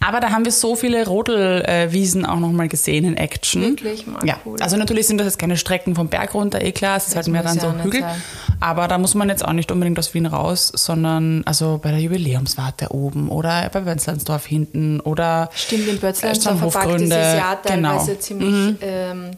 Aber 0.00 0.20
da 0.20 0.30
haben 0.30 0.46
wir 0.46 0.52
so 0.52 0.76
viele 0.76 1.06
Rodelwiesen 1.06 2.24
auch 2.24 2.40
nochmal 2.40 2.68
gesehen 2.68 3.04
in 3.04 3.18
Action. 3.18 3.60
Wirklich? 3.60 4.06
Mal 4.06 4.26
Ja, 4.26 4.38
cool. 4.46 4.56
also 4.62 4.78
natürlich 4.78 5.06
sind 5.08 5.18
das 5.18 5.26
jetzt 5.26 5.38
keine 5.38 5.58
Strecken 5.58 5.94
vom 5.94 6.08
Berg 6.08 6.32
runter, 6.32 6.62
eh 6.62 6.72
klar. 6.72 6.96
Es 6.96 7.08
ist 7.08 7.16
halt 7.16 7.28
mehr 7.28 7.42
dann 7.42 7.60
so 7.60 7.66
ja 7.66 7.72
nicht 7.74 7.84
Hügel. 7.84 8.00
sein. 8.00 8.22
Aber 8.60 8.88
da 8.88 8.96
muss 8.96 9.14
man 9.14 9.28
jetzt 9.28 9.44
auch 9.44 9.52
nicht 9.52 9.70
unbedingt 9.70 9.98
aus 9.98 10.14
Wien 10.14 10.24
raus, 10.24 10.72
sondern 10.74 11.42
also 11.44 11.78
bei 11.82 11.90
der 11.90 12.00
Jubiläumswarte 12.00 12.92
oben 12.92 13.28
oder 13.28 13.68
bei 13.70 13.84
Wenzlandsdorf 13.84 14.46
hinten 14.46 15.00
oder 15.00 15.50
Stimmt, 15.54 15.86
in 15.86 15.98
Bötzland 15.98 16.38
Stamm 16.38 16.56
verpackt 16.56 16.86
ist 16.86 16.92
es 16.92 17.00
Hofgründe, 17.02 17.14
ja 17.14 17.56
teilweise 17.56 18.06
genau. 18.12 18.20
ziemlich 18.20 18.76
ähm, 18.80 19.30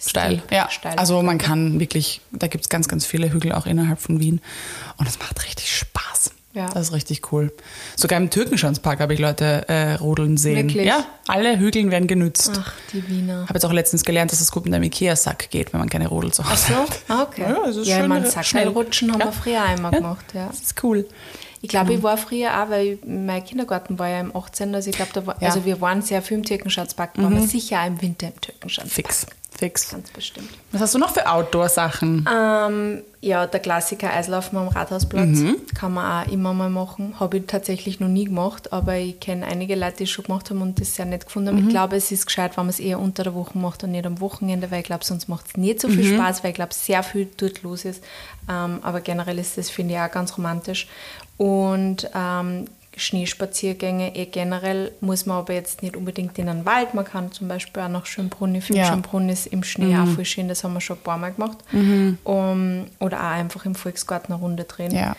steil. 0.00 0.42
Ja, 0.50 0.68
steil. 0.70 0.96
also 0.96 1.22
man 1.22 1.38
kann 1.38 1.78
wirklich, 1.80 2.20
da 2.32 2.46
gibt 2.46 2.64
es 2.64 2.68
ganz, 2.68 2.88
ganz 2.88 3.04
viele 3.06 3.32
Hügel 3.32 3.52
auch 3.52 3.66
innerhalb 3.66 4.00
von 4.00 4.18
Wien 4.20 4.40
und 4.96 5.08
es 5.08 5.18
macht 5.18 5.44
richtig 5.44 5.70
Spaß. 5.76 6.32
Ja. 6.52 6.66
Das 6.70 6.88
ist 6.88 6.92
richtig 6.92 7.30
cool. 7.32 7.52
Sogar 7.94 8.18
im 8.18 8.28
Türkenschanzpark 8.28 8.98
habe 8.98 9.14
ich 9.14 9.20
Leute 9.20 9.68
äh, 9.68 9.92
rodeln 9.94 10.36
sehen. 10.36 10.68
Wirklich? 10.68 10.84
Ja, 10.84 11.06
alle 11.28 11.56
Hügeln 11.60 11.92
werden 11.92 12.08
genützt. 12.08 12.50
Ach, 12.60 12.72
die 12.92 13.06
Wiener. 13.08 13.42
habe 13.44 13.54
jetzt 13.54 13.64
auch 13.64 13.72
letztens 13.72 14.04
gelernt, 14.04 14.32
dass 14.32 14.40
es 14.40 14.50
gut 14.50 14.64
mit 14.64 14.74
einem 14.74 14.82
Ikea-Sack 14.82 15.50
geht, 15.50 15.72
wenn 15.72 15.78
man 15.78 15.88
keine 15.88 16.08
Rodel 16.08 16.32
zu 16.32 16.42
Ach 16.42 16.50
Hause 16.50 16.66
so? 16.72 16.74
hat. 16.74 16.98
Ah, 17.06 17.22
okay. 17.22 17.42
Ja, 17.42 17.66
das 17.66 17.76
ist 17.76 17.86
ja 17.86 17.94
ich 17.94 18.00
schön, 18.00 18.08
meine, 18.08 18.26
äh, 18.26 18.30
Sackerlrutschen 18.30 19.12
haben 19.12 19.20
Ja. 19.20 19.26
wir 19.26 19.32
früher 19.32 19.62
einmal 19.62 19.92
gemacht, 19.92 20.24
ja. 20.34 20.48
Das 20.48 20.60
ist 20.60 20.82
cool. 20.82 21.06
Ich 21.62 21.68
glaube, 21.68 21.92
ich 21.94 22.02
war 22.02 22.16
früher 22.16 22.50
auch, 22.64 22.70
weil 22.70 22.98
mein 23.06 23.44
Kindergarten 23.44 23.98
war 24.00 24.08
ja 24.08 24.18
im 24.18 24.34
18. 24.34 24.74
Also 24.74 24.90
ich 24.90 24.96
glaube, 24.96 25.12
da 25.14 25.26
war, 25.26 25.36
Ja. 25.40 25.48
also 25.50 25.64
wir 25.64 25.80
waren 25.80 26.02
sehr 26.02 26.20
viel 26.20 26.38
im 26.38 26.42
Türkenschanzpark, 26.44 27.16
waren 27.18 27.32
wir 27.38 27.46
sicher 27.46 27.82
auch 27.82 27.86
im 27.86 28.02
Winter 28.02 28.26
im 28.28 28.40
Türkenschanzpark. 28.40 28.92
Fix, 29.06 29.26
fix. 29.60 29.90
Ganz 29.90 30.10
bestimmt. 30.10 30.48
Was 30.72 30.80
hast 30.80 30.94
du 30.94 30.98
noch 30.98 31.10
für 31.10 31.30
Outdoor-Sachen? 31.30 32.28
Ähm, 32.32 33.02
ja, 33.20 33.46
der 33.46 33.60
Klassiker 33.60 34.12
Eislaufen 34.12 34.58
am 34.58 34.68
Rathausplatz 34.68 35.38
kann 35.74 35.92
man 35.92 36.26
auch 36.26 36.32
immer 36.32 36.54
mal 36.54 36.70
machen. 36.70 37.14
Habe 37.20 37.36
ich 37.36 37.46
tatsächlich 37.46 38.00
noch 38.00 38.08
nie 38.08 38.24
gemacht, 38.24 38.72
aber 38.72 38.96
ich 38.96 39.20
kenne 39.20 39.46
einige 39.46 39.74
Leute, 39.76 39.98
die 39.98 40.04
es 40.04 40.10
schon 40.10 40.24
gemacht 40.24 40.48
haben 40.50 40.62
und 40.62 40.80
das 40.80 40.96
sehr 40.96 41.04
nett 41.04 41.26
gefunden 41.26 41.48
haben. 41.48 41.58
Ich 41.58 41.68
glaube, 41.68 41.96
es 41.96 42.10
ist 42.10 42.26
gescheit, 42.26 42.56
wenn 42.56 42.64
man 42.64 42.70
es 42.70 42.80
eher 42.80 42.98
unter 42.98 43.22
der 43.22 43.34
Woche 43.34 43.58
macht 43.58 43.84
und 43.84 43.92
nicht 43.92 44.06
am 44.06 44.20
Wochenende, 44.20 44.70
weil 44.70 44.80
ich 44.80 44.86
glaube, 44.86 45.04
sonst 45.04 45.28
macht 45.28 45.46
es 45.48 45.56
nicht 45.56 45.80
so 45.80 45.88
viel 45.88 46.14
Spaß, 46.14 46.42
weil 46.42 46.50
ich 46.50 46.56
glaube, 46.56 46.74
sehr 46.74 47.02
viel 47.02 47.28
dort 47.36 47.62
los 47.62 47.84
ist. 47.84 48.02
Ähm, 48.48 48.78
aber 48.82 49.00
generell 49.02 49.38
ist 49.38 49.58
das, 49.58 49.68
finde 49.68 49.94
ich, 49.94 50.00
auch 50.00 50.10
ganz 50.10 50.36
romantisch. 50.36 50.88
Und 51.36 52.08
ähm, 52.14 52.66
Schneespaziergänge 53.00 54.14
eh 54.14 54.26
generell 54.26 54.92
muss 55.00 55.26
man 55.26 55.38
aber 55.38 55.54
jetzt 55.54 55.82
nicht 55.82 55.96
unbedingt 55.96 56.38
in 56.38 56.46
den 56.46 56.64
Wald. 56.66 56.94
Man 56.94 57.04
kann 57.04 57.32
zum 57.32 57.48
Beispiel 57.48 57.82
auch 57.82 57.88
nach 57.88 58.06
Schönbrunn. 58.06 58.54
Ich 58.54 58.64
finde 58.64 58.82
Ja. 58.82 58.86
Schönbrunn 58.88 59.28
ist 59.28 59.46
im 59.46 59.62
Schnee 59.64 59.96
auch 59.96 60.06
voll 60.06 60.24
schön. 60.24 60.48
Das 60.48 60.62
haben 60.64 60.74
wir 60.74 60.80
schon 60.80 60.96
ein 60.98 61.02
paar 61.02 61.18
Mal 61.18 61.32
gemacht. 61.32 61.58
Um, 62.24 62.86
oder 62.98 63.18
auch 63.20 63.30
einfach 63.32 63.64
im 63.64 63.74
Volksgarten 63.74 64.32
eine 64.32 64.42
Runde 64.42 64.64
drehen. 64.64 64.92
Ja. 64.94 65.16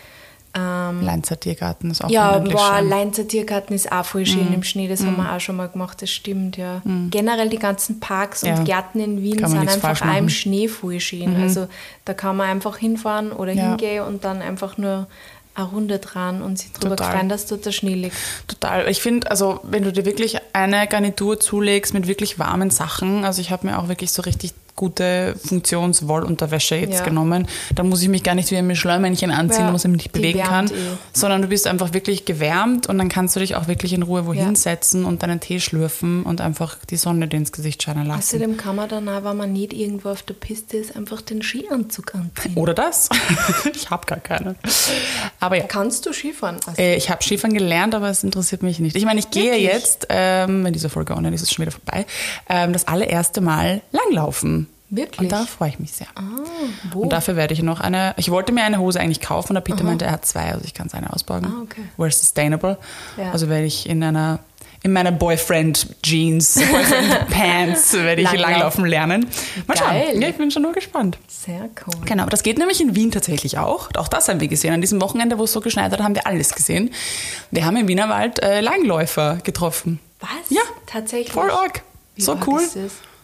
Leinzer 0.53 1.39
Tiergarten 1.39 1.91
ist 1.91 2.01
auch 2.03 2.09
Ähm, 2.09 2.13
Ja, 2.13 2.31
unendlich 2.31 2.59
schön. 2.59 2.89
Leinzer 2.89 3.25
Tiergarten 3.27 3.73
ist 3.73 3.89
auch 3.89 4.03
voll 4.03 4.25
schön 4.25 4.53
im 4.53 4.63
Schnee. 4.63 4.89
Das 4.89 5.01
haben 5.05 5.15
wir 5.15 5.31
auch 5.33 5.39
schon 5.39 5.55
mal 5.55 5.69
gemacht, 5.69 6.01
das 6.01 6.11
stimmt, 6.11 6.57
ja. 6.57 6.81
Generell 7.09 7.47
die 7.47 7.57
ganzen 7.57 8.01
Parks 8.01 8.41
Ja. 8.41 8.55
und 8.57 8.65
Gärten 8.65 8.99
in 8.99 9.21
Wien 9.23 9.37
sind 9.47 9.59
einfach 9.69 10.01
auch 10.01 10.17
im. 10.17 10.27
Schnee 10.27 10.67
voll 10.67 10.99
schön. 10.99 11.41
Also 11.41 11.67
da 12.03 12.13
kann 12.13 12.35
man 12.35 12.49
einfach 12.49 12.75
hinfahren 12.77 13.31
oder 13.31 13.53
Ja. 13.53 13.69
hingehen 13.69 14.03
und 14.03 14.25
dann 14.25 14.41
einfach 14.41 14.77
nur 14.77 15.07
eine 15.53 15.67
Runde 15.67 15.99
dran 15.99 16.41
und 16.41 16.57
sich 16.57 16.71
darüber 16.73 16.95
Total. 16.95 17.27
dass 17.27 17.45
dort 17.45 17.65
der 17.65 17.71
Schnee 17.71 17.95
liegt. 17.95 18.15
Total. 18.47 18.89
Ich 18.89 19.01
finde, 19.01 19.29
also 19.29 19.59
wenn 19.63 19.83
du 19.83 19.91
dir 19.91 20.05
wirklich 20.05 20.37
eine 20.53 20.87
Garnitur 20.87 21.39
zulegst 21.39 21.93
mit 21.93 22.07
wirklich 22.07 22.39
warmen 22.39 22.69
Sachen, 22.69 23.25
also 23.25 23.41
ich 23.41 23.51
habe 23.51 23.67
mir 23.67 23.77
auch 23.79 23.87
wirklich 23.87 24.11
so 24.11 24.21
richtig 24.21 24.53
gute 24.75 25.35
Funktionswollunterwäsche 25.45 26.75
jetzt 26.75 26.99
Ja. 26.99 27.05
genommen, 27.05 27.47
dann 27.75 27.89
muss 27.89 28.01
ich 28.01 28.09
mich 28.09 28.23
gar 28.23 28.35
nicht 28.35 28.51
wie 28.51 28.57
ein 28.57 28.75
Schleummännchen 28.75 29.31
anziehen, 29.31 29.65
Ja, 29.67 29.73
wo 29.73 29.87
man 29.87 29.97
die 29.97 30.09
bewegen 30.09 30.39
kann, 30.41 30.67
eh. 30.67 30.71
sondern 31.13 31.41
du 31.41 31.47
bist 31.47 31.67
einfach 31.67 31.93
wirklich 31.93 32.25
gewärmt 32.25 32.87
und 32.87 32.97
dann 32.97 33.09
kannst 33.09 33.35
du 33.35 33.39
dich 33.39 33.55
auch 33.55 33.67
wirklich 33.67 33.93
in 33.93 34.03
Ruhe 34.03 34.25
wohin 34.25 34.49
Ja. 34.49 34.55
setzen 34.55 35.05
und 35.05 35.23
deinen 35.23 35.39
Tee 35.39 35.59
schlürfen 35.59 36.23
und 36.23 36.41
einfach 36.41 36.77
die 36.89 36.97
Sonne 36.97 37.27
dir 37.27 37.37
ins 37.37 37.51
Gesicht 37.51 37.83
scheinen 37.83 38.05
lassen. 38.07 38.19
Außerdem 38.19 38.57
kann 38.57 38.75
man 38.75 38.89
dann 38.89 39.07
auch, 39.09 39.23
wenn 39.23 39.37
man 39.37 39.53
nicht 39.53 39.73
irgendwo 39.73 40.09
auf 40.09 40.23
der 40.23 40.33
Piste 40.33 40.77
ist, 40.77 40.95
einfach 40.95 41.21
den 41.21 41.41
Skianzug 41.41 42.15
anziehen. 42.15 42.53
Oder 42.55 42.73
das? 42.73 43.09
ich 43.75 43.89
habe 43.89 44.05
gar 44.05 44.19
keinen. 44.19 44.55
Aber 45.39 45.57
ja. 45.57 45.63
Kannst 45.67 46.05
du 46.05 46.13
Skifahren? 46.13 46.57
Also, 46.65 46.81
Äh, 46.81 46.95
ich 46.95 47.09
habe 47.09 47.23
Skifahren 47.23 47.53
gelernt, 47.53 47.95
aber 47.95 48.09
es 48.09 48.23
interessiert 48.23 48.63
mich 48.63 48.79
nicht. 48.79 48.95
Ich 48.95 49.05
meine, 49.05 49.19
ich 49.19 49.29
gehe 49.29 49.51
Wirklich? 49.51 49.63
jetzt, 49.63 50.07
ähm, 50.09 50.63
wenn 50.63 50.73
diese 50.73 50.89
Folge 50.89 51.15
online 51.15 51.35
ist, 51.35 51.41
ist 51.41 51.49
es 51.49 51.55
schon 51.55 51.63
wieder 51.65 51.71
vorbei, 51.71 52.05
ähm, 52.49 52.73
das 52.73 52.87
allererste 52.87 53.41
Mal 53.41 53.81
langlaufen. 53.91 54.67
Wirklich? 54.93 55.21
Und 55.21 55.31
darauf 55.31 55.49
freue 55.49 55.69
ich 55.69 55.79
mich 55.79 55.93
sehr. 55.93 56.07
ah, 56.15 56.21
wo? 56.91 57.03
Und 57.03 57.13
dafür 57.13 57.37
werde 57.37 57.53
ich 57.53 57.63
noch 57.63 57.79
eine, 57.79 58.13
ich 58.17 58.29
wollte 58.29 58.51
mir 58.51 58.63
eine 58.63 58.77
Hose 58.79 58.99
eigentlich 58.99 59.21
kaufen, 59.21 59.53
der 59.53 59.61
Peter 59.61 59.83
meinte, 59.85 60.03
er 60.05 60.11
hat 60.11 60.25
zwei, 60.25 60.51
also 60.51 60.65
ich 60.65 60.73
kann 60.73 60.87
es 60.87 60.93
eine 60.93 61.11
ausborgen. 61.13 61.47
Ah, 61.47 61.61
okay. 61.63 61.81
We're 61.97 62.11
sustainable. 62.11 62.77
Ja. 63.17 63.31
Also 63.31 63.47
werde 63.47 63.65
ich 63.65 63.87
in 63.87 64.03
einer, 64.03 64.39
in 64.83 64.91
meiner 64.91 65.13
Boyfriend 65.13 65.87
Jeans, 66.03 66.55
Boyfriend 66.55 67.27
Pants, 67.29 67.93
werde 67.93 68.21
ich 68.21 68.33
Langlaufen. 68.33 68.83
lernen. 68.85 69.27
Mal 69.65 69.75
Geil. 69.77 70.07
schauen. 70.11 70.21
Ja, 70.21 70.27
ich 70.27 70.35
bin 70.35 70.51
schon 70.51 70.63
nur 70.63 70.73
gespannt. 70.73 71.17
Sehr 71.29 71.69
cool. 71.87 72.01
Genau, 72.05 72.25
das 72.25 72.43
geht 72.43 72.57
nämlich 72.57 72.81
in 72.81 72.93
Wien 72.93 73.11
tatsächlich 73.11 73.57
auch. 73.59 73.89
Auch 73.95 74.09
das 74.09 74.27
haben 74.27 74.41
wir 74.41 74.49
gesehen. 74.49 74.73
An 74.73 74.81
diesem 74.81 74.99
Wochenende, 75.01 75.37
wo 75.37 75.45
es 75.45 75.53
so 75.53 75.61
geschneit 75.61 75.93
hat, 75.93 76.01
haben 76.01 76.15
wir 76.15 76.27
alles 76.27 76.53
gesehen. 76.53 76.91
Wir 77.51 77.65
haben 77.65 77.77
im 77.77 77.87
Wienerwald 77.87 78.43
äh, 78.43 78.59
Langläufer 78.59 79.37
getroffen. 79.43 79.99
Was? 80.19 80.29
Ja, 80.49 80.61
Tatsächlich? 80.85 81.31
Voll 81.31 81.49
arg. 81.49 81.81
Wie 82.15 82.21
so 82.23 82.37
cool. 82.45 82.61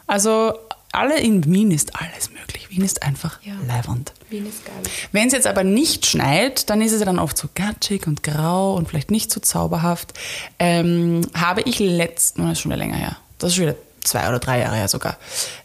Also 0.08 0.54
alle 0.92 1.20
in 1.20 1.46
Wien 1.46 1.72
ist 1.72 1.96
alles 2.00 2.32
möglich. 2.32 2.70
Wien 2.70 2.84
ist 2.84 3.04
einfach 3.04 3.40
Ja. 3.44 3.54
leiwand. 3.68 4.14
Wien 4.30 4.48
ist 4.48 4.66
geil. 4.66 4.76
Wenn 5.12 5.28
es 5.28 5.34
jetzt 5.34 5.48
aber 5.48 5.64
nicht 5.64 6.06
schneit, 6.06 6.70
dann 6.70 6.82
ist 6.82 6.92
es 6.92 7.00
ja 7.00 7.06
dann 7.06 7.20
oft 7.20 7.38
so 7.38 7.48
gatschig 7.56 8.08
und 8.08 8.24
grau 8.24 8.74
und 8.76 8.88
vielleicht 8.90 9.12
nicht 9.12 9.32
so 9.32 9.40
zauberhaft. 9.40 10.14
Ähm, 10.60 11.22
habe 11.34 11.62
ich 11.62 11.80
letzten, 11.80 12.44
das 12.44 12.54
ist 12.54 12.62
schon 12.62 12.72
wieder 12.72 12.78
länger 12.80 12.96
her, 12.98 13.18
das 13.40 13.50
ist 13.52 13.56
schon 13.58 13.66
wieder 13.68 13.76
zwei 14.04 14.28
oder 14.30 14.40
drei 14.40 14.60
Jahre 14.60 14.76
her 14.78 14.88
sogar, 14.88 15.18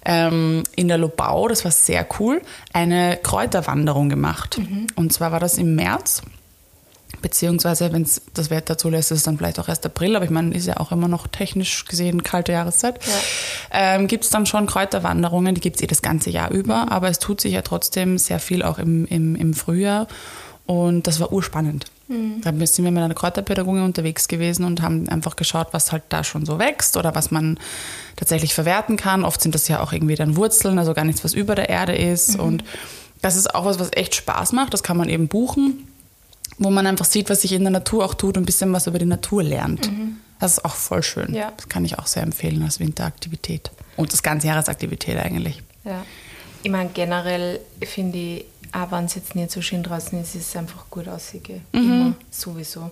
ähm, 0.04 0.64
in 0.74 0.88
der 0.88 0.98
Lobau, 0.98 1.46
das 1.48 1.64
war 1.64 1.70
sehr 1.70 2.06
cool, 2.18 2.42
eine 2.72 3.16
Kräuterwanderung 3.22 4.08
gemacht. 4.08 4.60
Und 4.96 5.12
zwar 5.12 5.30
war 5.32 5.38
das 5.40 5.58
im 5.58 5.74
März. 5.76 6.22
Beziehungsweise, 7.22 7.92
wenn 7.92 8.02
es 8.02 8.20
das 8.34 8.50
Wetter 8.50 8.76
zulässt, 8.76 9.12
ist 9.12 9.18
es 9.18 9.24
dann 9.24 9.38
vielleicht 9.38 9.58
auch 9.60 9.68
erst 9.68 9.86
April, 9.86 10.16
aber 10.16 10.24
ich 10.24 10.30
meine, 10.30 10.54
ist 10.54 10.66
ja 10.66 10.78
auch 10.78 10.92
immer 10.92 11.08
noch 11.08 11.28
technisch 11.28 11.84
gesehen 11.84 12.22
kalte 12.22 12.52
Jahreszeit. 12.52 12.98
Ähm, 13.72 14.08
gibt 14.08 14.24
es 14.24 14.30
dann 14.30 14.44
schon 14.44 14.66
Kräuterwanderungen, 14.66 15.54
die 15.54 15.60
gibt 15.60 15.76
es 15.76 15.82
eh 15.82 15.86
das 15.86 16.02
ganze 16.02 16.30
Jahr 16.30 16.50
über, 16.50 16.90
aber 16.90 17.08
es 17.08 17.18
tut 17.20 17.40
sich 17.40 17.52
ja 17.52 17.62
trotzdem 17.62 18.18
sehr 18.18 18.40
viel 18.40 18.62
auch 18.62 18.78
im, 18.78 19.06
im, 19.06 19.36
im 19.36 19.54
Frühjahr 19.54 20.08
und 20.66 21.06
das 21.06 21.20
war 21.20 21.32
urspannend. 21.32 21.86
Da 22.42 22.50
sind 22.66 22.84
wir 22.84 22.90
mit 22.90 23.02
einer 23.02 23.14
Kräuterpädagogin 23.14 23.84
unterwegs 23.84 24.28
gewesen 24.28 24.64
und 24.64 24.82
haben 24.82 25.08
einfach 25.08 25.36
geschaut, 25.36 25.68
was 25.72 25.92
halt 25.92 26.02
da 26.10 26.24
schon 26.24 26.44
so 26.44 26.58
wächst 26.58 26.96
oder 26.98 27.14
was 27.14 27.30
man 27.30 27.58
tatsächlich 28.16 28.52
verwerten 28.52 28.96
kann. 28.96 29.24
Oft 29.24 29.40
sind 29.40 29.54
das 29.54 29.66
ja 29.68 29.80
auch 29.80 29.92
irgendwie 29.92 30.14
dann 30.14 30.36
Wurzeln, 30.36 30.78
also 30.78 30.92
gar 30.92 31.04
nichts, 31.04 31.24
was 31.24 31.32
über 31.32 31.54
der 31.54 31.70
Erde 31.70 31.94
ist 31.94 32.38
und 32.38 32.64
das 33.22 33.36
ist 33.36 33.54
auch 33.54 33.64
was, 33.64 33.78
was 33.78 33.90
echt 33.92 34.14
Spaß 34.16 34.52
macht. 34.52 34.74
Das 34.74 34.82
kann 34.82 34.96
man 34.96 35.08
eben 35.08 35.28
buchen 35.28 35.86
wo 36.58 36.70
man 36.70 36.86
einfach 36.86 37.04
sieht, 37.06 37.30
was 37.30 37.42
sich 37.42 37.52
in 37.52 37.62
der 37.62 37.70
Natur 37.70 38.04
auch 38.04 38.14
tut 38.14 38.36
und 38.36 38.42
ein 38.42 38.46
bisschen 38.46 38.72
was 38.72 38.86
über 38.86 38.98
die 38.98 39.04
Natur 39.06 39.42
lernt. 39.42 39.90
Das 40.38 40.54
ist 40.54 40.64
auch 40.64 40.74
voll 40.74 41.02
schön. 41.02 41.32
Ja. 41.34 41.52
Das 41.56 41.68
kann 41.68 41.84
ich 41.84 41.98
auch 41.98 42.06
sehr 42.06 42.22
empfehlen 42.22 42.62
als 42.62 42.80
Winteraktivität. 42.80 43.70
Und 43.96 44.12
das 44.12 44.22
ganze 44.22 44.48
Jahresaktivität 44.48 45.16
eigentlich. 45.18 45.62
Ja. 45.84 46.04
Ich 46.62 46.70
meine, 46.70 46.90
generell 46.90 47.60
finde 47.84 48.18
ich, 48.18 48.44
auch 48.72 48.90
wenn 48.90 49.04
es 49.04 49.14
jetzt 49.14 49.34
nicht 49.34 49.50
so 49.50 49.60
schön 49.62 49.82
draußen 49.82 50.20
ist, 50.20 50.34
ist 50.34 50.48
es 50.48 50.56
einfach 50.56 50.88
gut 50.90 51.08
aussehen. 51.08 51.62
Mhm. 51.72 51.80
Immer, 51.80 52.14
sowieso. 52.30 52.90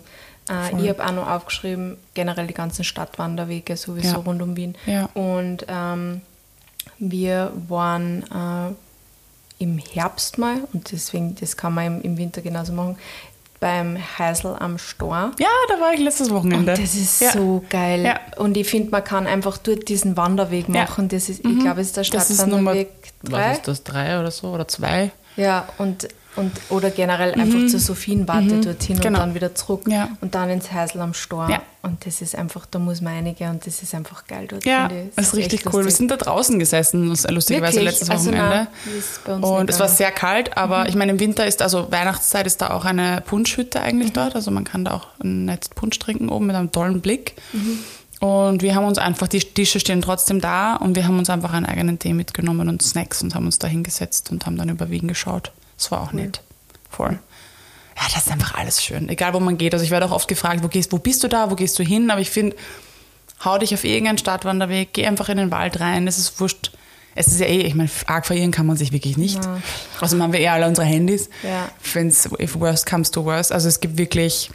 Äh, 0.48 0.80
ich 0.82 0.88
habe 0.88 1.04
auch 1.06 1.12
noch 1.12 1.28
aufgeschrieben, 1.28 1.96
generell 2.14 2.46
die 2.46 2.54
ganzen 2.54 2.84
Stadtwanderwege 2.84 3.76
sowieso 3.76 4.08
Ja. 4.08 4.16
rund 4.16 4.42
um 4.42 4.56
Wien. 4.56 4.74
Ja. 4.86 5.06
Und 5.14 5.64
ähm, 5.68 6.20
wir 6.98 7.52
waren 7.68 8.22
äh, 8.30 8.74
im 9.62 9.78
Herbst 9.78 10.38
mal, 10.38 10.66
und 10.72 10.90
deswegen, 10.92 11.34
das 11.36 11.56
kann 11.56 11.74
man 11.74 11.86
im, 11.86 12.02
im 12.02 12.16
Winter 12.18 12.42
genauso 12.42 12.72
machen, 12.72 12.96
beim 13.60 13.98
Heisel 14.18 14.56
am 14.58 14.78
Stor. 14.78 15.32
Ja, 15.38 15.46
da 15.68 15.80
war 15.80 15.92
ich 15.92 16.00
letztes 16.00 16.30
Wochenende. 16.30 16.72
Und 16.72 16.82
das 16.82 16.94
ist 16.94 17.20
ja. 17.20 17.30
so 17.30 17.62
geil. 17.68 18.02
Ja. 18.04 18.18
Und 18.38 18.56
ich 18.56 18.68
finde, 18.68 18.90
man 18.90 19.04
kann 19.04 19.26
einfach 19.26 19.58
dort 19.58 19.88
diesen 19.88 20.16
Wanderweg 20.16 20.66
Ja. 20.68 20.82
machen. 20.82 21.08
Das 21.08 21.28
ist, 21.28 21.44
ich 21.44 21.58
glaube, 21.60 21.82
es 21.82 21.88
ist 21.88 21.96
der 21.98 22.04
Stadtwanderweg 22.04 22.88
3. 23.24 23.32
was 23.32 23.56
ist 23.58 23.68
das, 23.68 23.84
drei 23.84 24.18
oder 24.18 24.30
so, 24.30 24.48
oder 24.48 24.66
zwei? 24.66 25.10
Ja, 25.36 25.68
und, 25.78 26.08
und 26.40 26.52
oder 26.70 26.90
generell 26.90 27.32
einfach 27.34 27.66
zur 27.68 27.78
Sophienwarte 27.80 28.60
dorthin 28.60 28.98
Genau. 29.00 29.18
und 29.20 29.26
dann 29.26 29.34
wieder 29.34 29.54
zurück 29.54 29.82
Ja. 29.86 30.08
und 30.20 30.34
dann 30.34 30.50
ins 30.50 30.72
Heisel 30.72 31.00
am 31.00 31.14
Stor. 31.14 31.48
Ja. 31.48 31.62
Und 31.82 32.04
das 32.04 32.20
ist 32.20 32.34
einfach, 32.36 32.66
da 32.66 32.78
muss 32.78 33.00
man 33.00 33.14
einige 33.14 33.48
und 33.48 33.66
das 33.66 33.82
ist 33.82 33.94
einfach 33.94 34.26
geil 34.26 34.46
dort. 34.48 34.64
Ja, 34.66 34.90
das 35.16 35.28
ist 35.28 35.34
richtig 35.34 35.64
cool. 35.66 35.72
Wir 35.72 35.78
lustig. 35.84 35.96
sind 35.96 36.10
da 36.10 36.16
draußen 36.16 36.58
gesessen, 36.58 37.06
lustigerweise 37.08 37.80
letztes 37.80 38.10
Also 38.10 38.26
Wochenende. 38.30 38.66
nein, 39.26 39.42
und 39.42 39.70
es 39.70 39.78
war 39.80 39.88
sehr 39.88 40.10
kalt, 40.10 40.56
aber 40.56 40.88
ich 40.88 40.94
meine, 40.94 41.12
im 41.12 41.20
Winter 41.20 41.46
ist, 41.46 41.62
also 41.62 41.90
Weihnachtszeit 41.90 42.46
ist 42.46 42.60
da 42.60 42.70
auch 42.70 42.84
eine 42.84 43.22
Punschhütte 43.24 43.78
Mhm. 43.78 43.84
eigentlich 43.84 44.12
dort. 44.12 44.34
Also 44.34 44.50
man 44.50 44.64
kann 44.64 44.84
da 44.84 44.92
auch 44.94 45.06
einen 45.22 45.46
netten 45.46 45.74
Punsch 45.74 45.98
trinken 45.98 46.28
oben 46.28 46.46
mit 46.46 46.56
einem 46.56 46.70
tollen 46.72 47.00
Blick. 47.00 47.34
Mhm. 47.52 47.78
Und 48.20 48.60
wir 48.60 48.74
haben 48.74 48.84
uns 48.84 48.98
einfach, 48.98 49.28
die 49.28 49.40
Tische 49.40 49.80
stehen 49.80 50.02
trotzdem 50.02 50.42
da 50.42 50.76
und 50.76 50.94
wir 50.94 51.06
haben 51.06 51.18
uns 51.18 51.30
einfach 51.30 51.54
einen 51.54 51.64
eigenen 51.64 51.98
Tee 51.98 52.12
mitgenommen 52.12 52.68
und 52.68 52.82
Snacks 52.82 53.22
und 53.22 53.34
haben 53.34 53.46
uns 53.46 53.58
da 53.58 53.66
hingesetzt 53.66 54.30
und 54.30 54.44
haben 54.44 54.58
dann 54.58 54.68
über 54.68 54.90
Wien 54.90 55.08
geschaut. 55.08 55.52
Das 55.80 55.90
war 55.90 56.02
auch 56.02 56.12
nett. 56.12 56.42
Voll. 56.90 57.18
Ja, 57.96 58.02
das 58.14 58.26
ist 58.26 58.30
einfach 58.32 58.54
alles 58.54 58.82
schön. 58.84 59.08
Egal, 59.08 59.32
wo 59.34 59.40
man 59.40 59.56
geht. 59.58 59.72
Also 59.72 59.84
ich 59.84 59.90
werde 59.90 60.06
auch 60.06 60.12
oft 60.12 60.28
gefragt, 60.28 60.62
wo, 60.62 60.68
gehst, 60.68 60.92
wo 60.92 60.98
bist 60.98 61.24
du 61.24 61.28
da, 61.28 61.50
wo 61.50 61.54
gehst 61.54 61.78
du 61.78 61.82
hin? 61.82 62.10
Aber 62.10 62.20
ich 62.20 62.30
finde, 62.30 62.54
hau 63.44 63.56
dich 63.58 63.72
auf 63.74 63.84
irgendeinen 63.84 64.18
Stadtwanderweg, 64.18 64.90
geh 64.92 65.06
einfach 65.06 65.28
in 65.30 65.38
den 65.38 65.50
Wald 65.50 65.80
rein. 65.80 66.06
Es 66.06 66.18
ist 66.18 66.38
wurscht. 66.38 66.72
Es 67.14 67.26
ist 67.28 67.40
ja 67.40 67.46
eh, 67.46 67.62
ich 67.62 67.74
meine, 67.74 67.90
arg 68.06 68.26
verirren 68.26 68.52
kann 68.52 68.66
man 68.66 68.76
sich 68.76 68.92
wirklich 68.92 69.16
nicht. 69.16 69.42
Ja. 69.44 69.60
Also 70.00 70.18
haben 70.20 70.32
wir 70.32 70.40
eh 70.40 70.48
alle 70.48 70.66
unsere 70.68 70.86
Handys. 70.86 71.28
Ja. 71.42 71.68
Wenn's, 71.92 72.28
if 72.38 72.54
worst 72.60 72.86
comes 72.86 73.10
to 73.10 73.24
worst. 73.24 73.52
Also 73.52 73.68
es 73.68 73.80
gibt 73.80 73.96
wirklich 73.98 74.50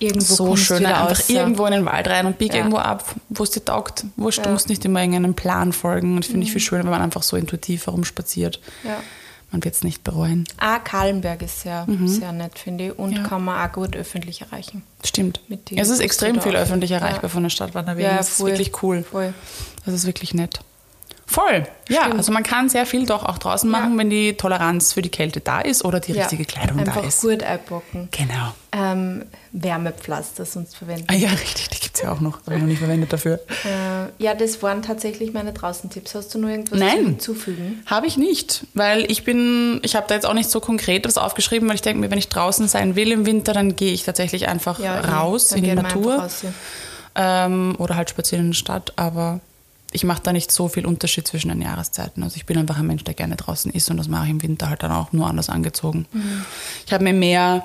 Irgendwo 0.00 0.34
so 0.34 0.56
schön, 0.56 0.84
einfach 0.84 1.10
raus. 1.10 1.28
irgendwo 1.30 1.64
in 1.66 1.72
den 1.72 1.84
Wald 1.86 2.08
rein 2.08 2.26
und 2.26 2.38
bieg 2.38 2.52
Ja. 2.52 2.58
irgendwo 2.58 2.78
ab, 2.78 3.04
wo 3.28 3.44
es 3.44 3.50
dir 3.52 3.64
taugt. 3.64 4.04
Wurscht, 4.16 4.40
du 4.40 4.44
Ja. 4.46 4.50
musst 4.50 4.68
nicht 4.68 4.84
immer 4.84 5.00
irgendeinem 5.00 5.34
Plan 5.34 5.72
folgen. 5.72 6.16
Und 6.16 6.24
finde 6.24 6.38
Mhm. 6.38 6.42
ich 6.44 6.52
viel 6.52 6.60
schöner, 6.60 6.82
wenn 6.84 6.90
man 6.90 7.02
einfach 7.02 7.22
so 7.22 7.36
intuitiv 7.36 7.86
herumspaziert. 7.86 8.60
Ja. 8.82 8.98
Man 9.56 9.64
wird 9.64 9.74
es 9.74 9.82
nicht 9.84 10.04
bereuen. 10.04 10.44
Auch 10.60 10.84
Kahlenberg 10.84 11.40
ist 11.40 11.62
sehr, 11.62 11.86
sehr 12.04 12.32
nett, 12.32 12.58
finde 12.58 12.88
ich. 12.88 12.98
Und 12.98 13.10
Mhm. 13.12 13.16
Ja. 13.16 13.22
kann 13.22 13.42
man 13.42 13.66
auch 13.66 13.72
gut 13.72 13.96
öffentlich 13.96 14.42
erreichen. 14.42 14.82
Stimmt. 15.02 15.40
Es 15.74 15.88
ist 15.88 16.00
extrem 16.00 16.42
viel 16.42 16.54
öffentlich 16.54 16.90
erreichbar 16.90 17.22
Ja. 17.22 17.28
von 17.30 17.42
der 17.42 17.48
Stadtwanderwegen. 17.48 18.10
Ja, 18.10 18.18
das 18.18 18.28
ist 18.32 18.36
voll. 18.36 18.50
wirklich 18.50 18.82
cool. 18.82 19.02
Voll. 19.02 19.32
Das 19.86 19.94
ist 19.94 20.04
wirklich 20.04 20.34
nett. 20.34 20.60
Voll. 21.28 21.66
Ja, 21.88 22.02
Stimmt. 22.02 22.18
also 22.18 22.30
man 22.32 22.44
kann 22.44 22.68
sehr 22.68 22.86
viel 22.86 23.04
doch 23.04 23.24
auch 23.24 23.38
draußen 23.38 23.68
machen, 23.68 23.92
Ja. 23.94 23.98
wenn 23.98 24.10
die 24.10 24.34
Toleranz 24.34 24.92
für 24.92 25.02
die 25.02 25.08
Kälte 25.08 25.40
da 25.40 25.60
ist 25.60 25.84
oder 25.84 25.98
die 25.98 26.12
Ja. 26.12 26.22
richtige 26.22 26.44
Kleidung 26.44 26.78
Einfach 26.78 27.00
da 27.02 27.08
ist. 27.08 27.20
gut 27.20 27.42
einpacken. 27.42 28.08
Genau. 28.12 28.54
Ähm, 28.72 29.24
Wärmepflaster 29.52 30.44
sonst 30.44 30.76
verwenden. 30.76 31.06
Ah 31.08 31.14
ja, 31.14 31.30
richtig, 31.30 31.68
die 31.70 31.80
gibt 31.80 31.96
es 31.96 32.02
ja 32.02 32.12
auch 32.12 32.20
noch. 32.20 32.38
Habe 32.46 32.54
ich 32.54 32.60
noch 32.60 32.68
nicht 32.68 32.78
verwendet 32.78 33.12
dafür. 33.12 33.40
Äh, 33.64 34.22
ja, 34.22 34.34
das 34.34 34.62
waren 34.62 34.82
tatsächlich 34.82 35.32
meine 35.32 35.52
Draußentipps. 35.52 36.14
Hast 36.14 36.32
du 36.34 36.38
noch 36.38 36.48
irgendwas 36.48 36.78
Nein. 36.78 36.90
zu 36.98 37.04
hinzufügen? 37.32 37.82
Habe 37.86 38.06
ich 38.06 38.16
nicht, 38.16 38.64
weil 38.74 39.10
ich 39.10 39.24
bin, 39.24 39.80
ich 39.82 39.96
habe 39.96 40.06
da 40.08 40.14
jetzt 40.14 40.26
auch 40.26 40.34
nicht 40.34 40.50
so 40.50 40.60
konkret 40.60 41.06
was 41.06 41.18
aufgeschrieben, 41.18 41.68
weil 41.68 41.74
ich 41.74 41.82
denke 41.82 42.00
mir, 42.00 42.10
wenn 42.10 42.18
ich 42.18 42.28
draußen 42.28 42.68
sein 42.68 42.94
will 42.94 43.10
im 43.10 43.26
Winter, 43.26 43.52
dann 43.52 43.74
gehe 43.74 43.92
ich 43.92 44.04
tatsächlich 44.04 44.46
einfach 44.46 44.78
Ja, 44.78 45.00
raus 45.00 45.50
in 45.52 45.64
die 45.64 45.70
einfach 45.70 45.82
Natur 45.94 46.16
raus, 46.20 46.44
ähm, 47.16 47.74
oder 47.78 47.96
halt 47.96 48.10
spazieren 48.10 48.44
in 48.46 48.50
der 48.52 48.56
Stadt, 48.56 48.92
aber 48.96 49.40
ich 49.92 50.04
mache 50.04 50.22
da 50.22 50.32
nicht 50.32 50.50
so 50.50 50.68
viel 50.68 50.86
Unterschied 50.86 51.26
zwischen 51.26 51.48
den 51.48 51.62
Jahreszeiten. 51.62 52.22
Also 52.22 52.36
ich 52.36 52.46
bin 52.46 52.58
einfach 52.58 52.78
ein 52.78 52.86
Mensch, 52.86 53.04
der 53.04 53.14
gerne 53.14 53.36
draußen 53.36 53.70
ist 53.72 53.90
und 53.90 53.96
das 53.96 54.08
mache 54.08 54.24
ich 54.24 54.30
im 54.30 54.42
Winter 54.42 54.68
halt 54.68 54.82
dann 54.82 54.92
auch 54.92 55.12
nur 55.12 55.26
anders 55.26 55.48
angezogen. 55.48 56.06
Mhm. 56.12 56.44
Ich 56.86 56.92
habe 56.92 57.04
mir 57.04 57.12
mehr 57.12 57.64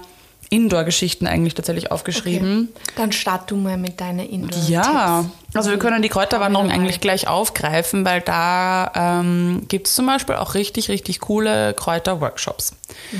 Indoor-Geschichten 0.49 1.27
eigentlich 1.27 1.53
tatsächlich 1.53 1.91
aufgeschrieben. 1.91 2.69
Dann 2.97 3.13
start 3.13 3.49
du 3.49 3.55
mal 3.55 3.77
mit 3.77 4.01
deiner 4.01 4.23
Indoor-Tipps. 4.23 4.67
Ja, 4.67 5.25
also 5.53 5.69
wir 5.71 5.79
können 5.79 6.01
die 6.01 6.09
Kräuterwanderung 6.09 6.69
eigentlich 6.69 6.99
gleich 6.99 7.29
aufgreifen, 7.29 8.03
weil 8.03 8.19
da 8.19 8.91
ähm, 8.93 9.63
gibt 9.69 9.87
es 9.87 9.95
zum 9.95 10.07
Beispiel 10.07 10.35
auch 10.35 10.53
richtig, 10.53 10.89
richtig 10.89 11.21
coole 11.21 11.73
Kräuter-Workshops. 11.73 12.73
Ähm, 13.13 13.19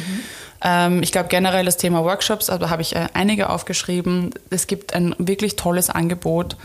ich 1.02 1.12
glaube 1.12 1.28
generell 1.30 1.66
das 1.66 1.78
Thema 1.78 2.04
Workshops, 2.04 2.50
also 2.50 2.70
habe 2.70 2.82
ich 2.82 2.96
äh, 2.96 3.08
einige 3.14 3.50
aufgeschrieben. 3.50 4.32
Es 4.50 4.68
gibt 4.68 4.94
ein 4.94 5.16
wirklich 5.18 5.56
tolles 5.56 5.90
Angebot. 5.90 6.56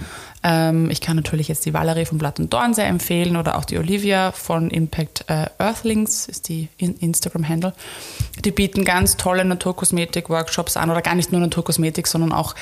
Ähm, 0.43 0.91
ich 0.91 1.01
kann 1.01 1.17
natürlich 1.17 1.49
jetzt 1.49 1.65
die 1.65 1.73
Valerie 1.73 2.05
von 2.05 2.19
Blatt 2.19 2.39
und 2.39 2.53
Dorn 2.53 2.75
sehr 2.75 2.87
empfehlen 2.87 3.37
oder 3.37 3.57
auch 3.57 3.65
die 3.65 3.79
Olivia 3.79 4.33
von 4.33 4.71
Impact 4.71 5.25
äh, 5.29 5.47
Earthlings, 5.59 6.29
ist 6.29 6.49
die 6.49 6.69
in 6.77 6.95
Instagram-Handle. 6.97 7.73
Die 8.45 8.51
bieten 8.51 8.85
ganz 8.85 9.17
tolle 9.17 9.45
Naturkosmetik-Workshops 9.45 10.77
an 10.77 10.91
oder 10.91 11.01
gar 11.01 11.15
nicht 11.15 11.33
nur 11.33 11.41
Naturkosmetik, 11.41 12.07
sondern 12.07 12.33
auch 12.33 12.55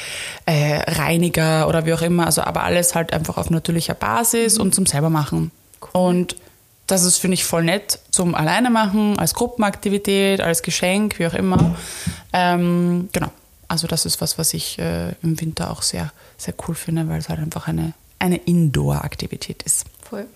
äh, 0.46 0.82
Reiniger 0.88 1.68
oder 1.68 1.84
wie 1.84 1.94
auch 1.94 2.02
immer. 2.02 2.26
Also 2.26 2.42
aber 2.42 2.62
alles 2.62 2.94
halt 2.94 3.12
einfach 3.12 3.38
auf 3.38 3.50
natürlicher 3.50 3.94
Basis 3.94 4.56
und 4.58 4.74
zum 4.74 4.86
selber 4.86 5.10
machen. 5.10 5.50
Und 5.92 6.36
das 6.86 7.04
ist, 7.04 7.18
finde 7.18 7.34
ich, 7.34 7.44
voll 7.44 7.64
nett 7.64 7.98
zum 8.10 8.34
Alleine 8.34 8.70
machen, 8.70 9.18
als 9.18 9.34
Gruppenaktivität, 9.34 10.40
als 10.40 10.62
Geschenk, 10.62 11.18
wie 11.18 11.26
auch 11.26 11.34
immer. 11.34 11.76
Ähm, 12.32 13.08
genau. 13.12 13.28
Also 13.68 13.86
das 13.86 14.04
ist 14.06 14.20
was, 14.20 14.38
was 14.38 14.52
ich 14.54 14.78
äh, 14.78 15.12
im 15.22 15.40
Winter 15.40 15.70
auch 15.70 15.82
sehr, 15.82 16.12
sehr 16.36 16.54
cool 16.68 16.74
finde, 16.74 17.08
weil 17.08 17.18
es 17.18 17.28
halt 17.28 17.40
einfach 17.40 17.66
eine, 17.68 17.92
eine 18.18 18.36
Indoor-Aktivität 18.36 19.62
ist. 19.62 19.86
Voll. 20.02 20.26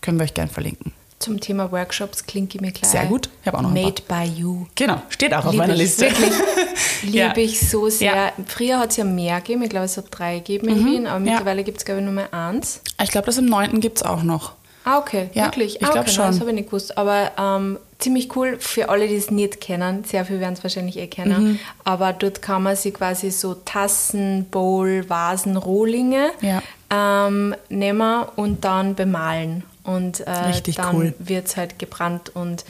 Können 0.00 0.18
wir 0.18 0.24
euch 0.24 0.34
gern 0.34 0.48
verlinken. 0.48 0.92
Zum 1.18 1.40
Thema 1.40 1.72
Workshops 1.72 2.24
ich 2.28 2.60
mir 2.60 2.70
gleich. 2.70 2.90
Sehr 2.90 3.06
gut. 3.06 3.28
Ich 3.42 3.48
habe 3.48 3.58
auch 3.58 3.62
noch 3.62 3.72
Made 3.72 4.02
by 4.06 4.22
You. 4.24 4.66
Genau, 4.76 5.02
steht 5.08 5.34
auch 5.34 5.44
auf 5.46 5.50
Lieb 5.50 5.58
meiner 5.58 5.74
ich, 5.74 5.80
Liste. 5.80 6.02
Wirklich. 6.02 6.32
Liebe 7.02 7.16
Ja. 7.18 7.36
ich 7.36 7.68
so 7.68 7.88
sehr. 7.88 8.14
Ja. 8.14 8.32
Früher 8.46 8.78
hat 8.78 8.90
es 8.90 8.96
ja 8.98 9.04
mehr 9.04 9.40
gegeben. 9.40 9.62
Ich 9.64 9.70
glaube, 9.70 9.86
es 9.86 9.96
hat 9.96 10.06
drei 10.10 10.36
gegeben 10.38 10.68
in 10.68 10.86
Wien, 10.86 11.06
aber 11.08 11.18
Mhm. 11.18 11.26
Ja. 11.26 11.32
mittlerweile 11.32 11.64
gibt 11.64 11.78
es, 11.78 11.84
glaube 11.84 12.00
ich, 12.00 12.04
nur 12.04 12.14
mehr 12.14 12.32
eins. 12.32 12.80
Ich 13.02 13.10
glaube, 13.10 13.26
das 13.26 13.36
im 13.36 13.46
9. 13.46 13.80
gibt 13.80 13.98
es 13.98 14.02
auch 14.04 14.22
noch. 14.22 14.52
Ah, 14.88 14.98
okay, 14.98 15.28
Ja, 15.34 15.44
wirklich. 15.46 15.76
ich 15.76 15.86
ah, 15.86 15.90
glaub 15.90 16.04
okay, 16.04 16.14
schon. 16.14 16.26
Das 16.26 16.40
habe 16.40 16.50
ich 16.50 16.56
nicht 16.56 16.66
gewusst. 16.66 16.96
Aber 16.96 17.30
ähm, 17.38 17.78
ziemlich 17.98 18.34
cool 18.36 18.56
für 18.58 18.88
alle, 18.88 19.06
die 19.06 19.16
es 19.16 19.30
nicht 19.30 19.60
kennen. 19.60 20.04
Sehr 20.04 20.24
viel 20.24 20.40
werden 20.40 20.54
es 20.54 20.62
wahrscheinlich 20.62 20.96
eh 20.98 21.06
kennen. 21.08 21.42
Mhm. 21.52 21.58
Aber 21.84 22.12
dort 22.14 22.40
kann 22.40 22.62
man 22.62 22.74
sich 22.76 22.94
quasi 22.94 23.30
so 23.30 23.54
Tassen, 23.54 24.46
Bowl, 24.50 25.04
Vasen, 25.08 25.56
Rohlinge 25.56 26.30
Ja. 26.40 26.62
ähm, 26.90 27.54
nehmen 27.68 28.24
und 28.36 28.64
dann 28.64 28.94
bemalen. 28.94 29.64
Und 29.84 30.20
äh, 30.20 30.30
Richtig 30.30 30.76
dann 30.76 30.96
cool. 30.96 31.14
wird 31.18 31.46
es 31.48 31.56
halt 31.56 31.78
gebrannt. 31.78 32.30
Und 32.34 32.64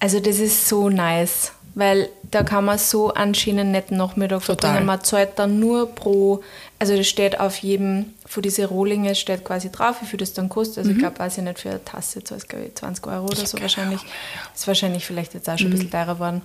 also 0.00 0.18
das 0.20 0.38
ist 0.40 0.68
so 0.68 0.88
nice. 0.88 1.52
Weil 1.74 2.10
da 2.30 2.42
kann 2.42 2.66
man 2.66 2.76
so 2.76 3.14
einen 3.14 3.34
schönen 3.34 3.70
netten 3.70 3.96
Nachmittag 3.96 4.42
verbringen. 4.42 4.84
Man 4.84 5.02
zahlt 5.04 5.38
dann 5.38 5.58
nur 5.58 5.86
pro, 5.94 6.42
also 6.82 6.96
das 6.96 7.06
steht 7.06 7.38
auf 7.38 7.58
jedem, 7.58 8.06
von 8.26 8.42
diese 8.42 8.66
Rohlinge 8.66 9.14
steht 9.14 9.44
quasi 9.44 9.70
drauf, 9.70 10.02
wie 10.02 10.06
viel 10.06 10.18
das 10.18 10.32
dann 10.32 10.48
kostet. 10.48 10.78
Also 10.78 10.90
ich 10.90 10.98
glaube, 10.98 11.16
weiß 11.16 11.38
ich 11.38 11.44
nicht, 11.44 11.60
für 11.60 11.70
eine 11.70 11.84
Tasse 11.84 12.24
zahlst 12.24 12.48
glaube 12.48 12.64
ich 12.64 12.74
20 12.74 13.06
Euro 13.06 13.26
oder 13.26 13.46
so 13.46 13.60
wahrscheinlich. 13.60 14.00
Ist 14.52 14.66
wahrscheinlich 14.66 15.06
vielleicht 15.06 15.32
jetzt 15.34 15.48
auch 15.48 15.56
schon 15.56 15.68
ein 15.68 15.74
bisschen 15.74 15.92
teurer 15.92 16.14
geworden. 16.14 16.42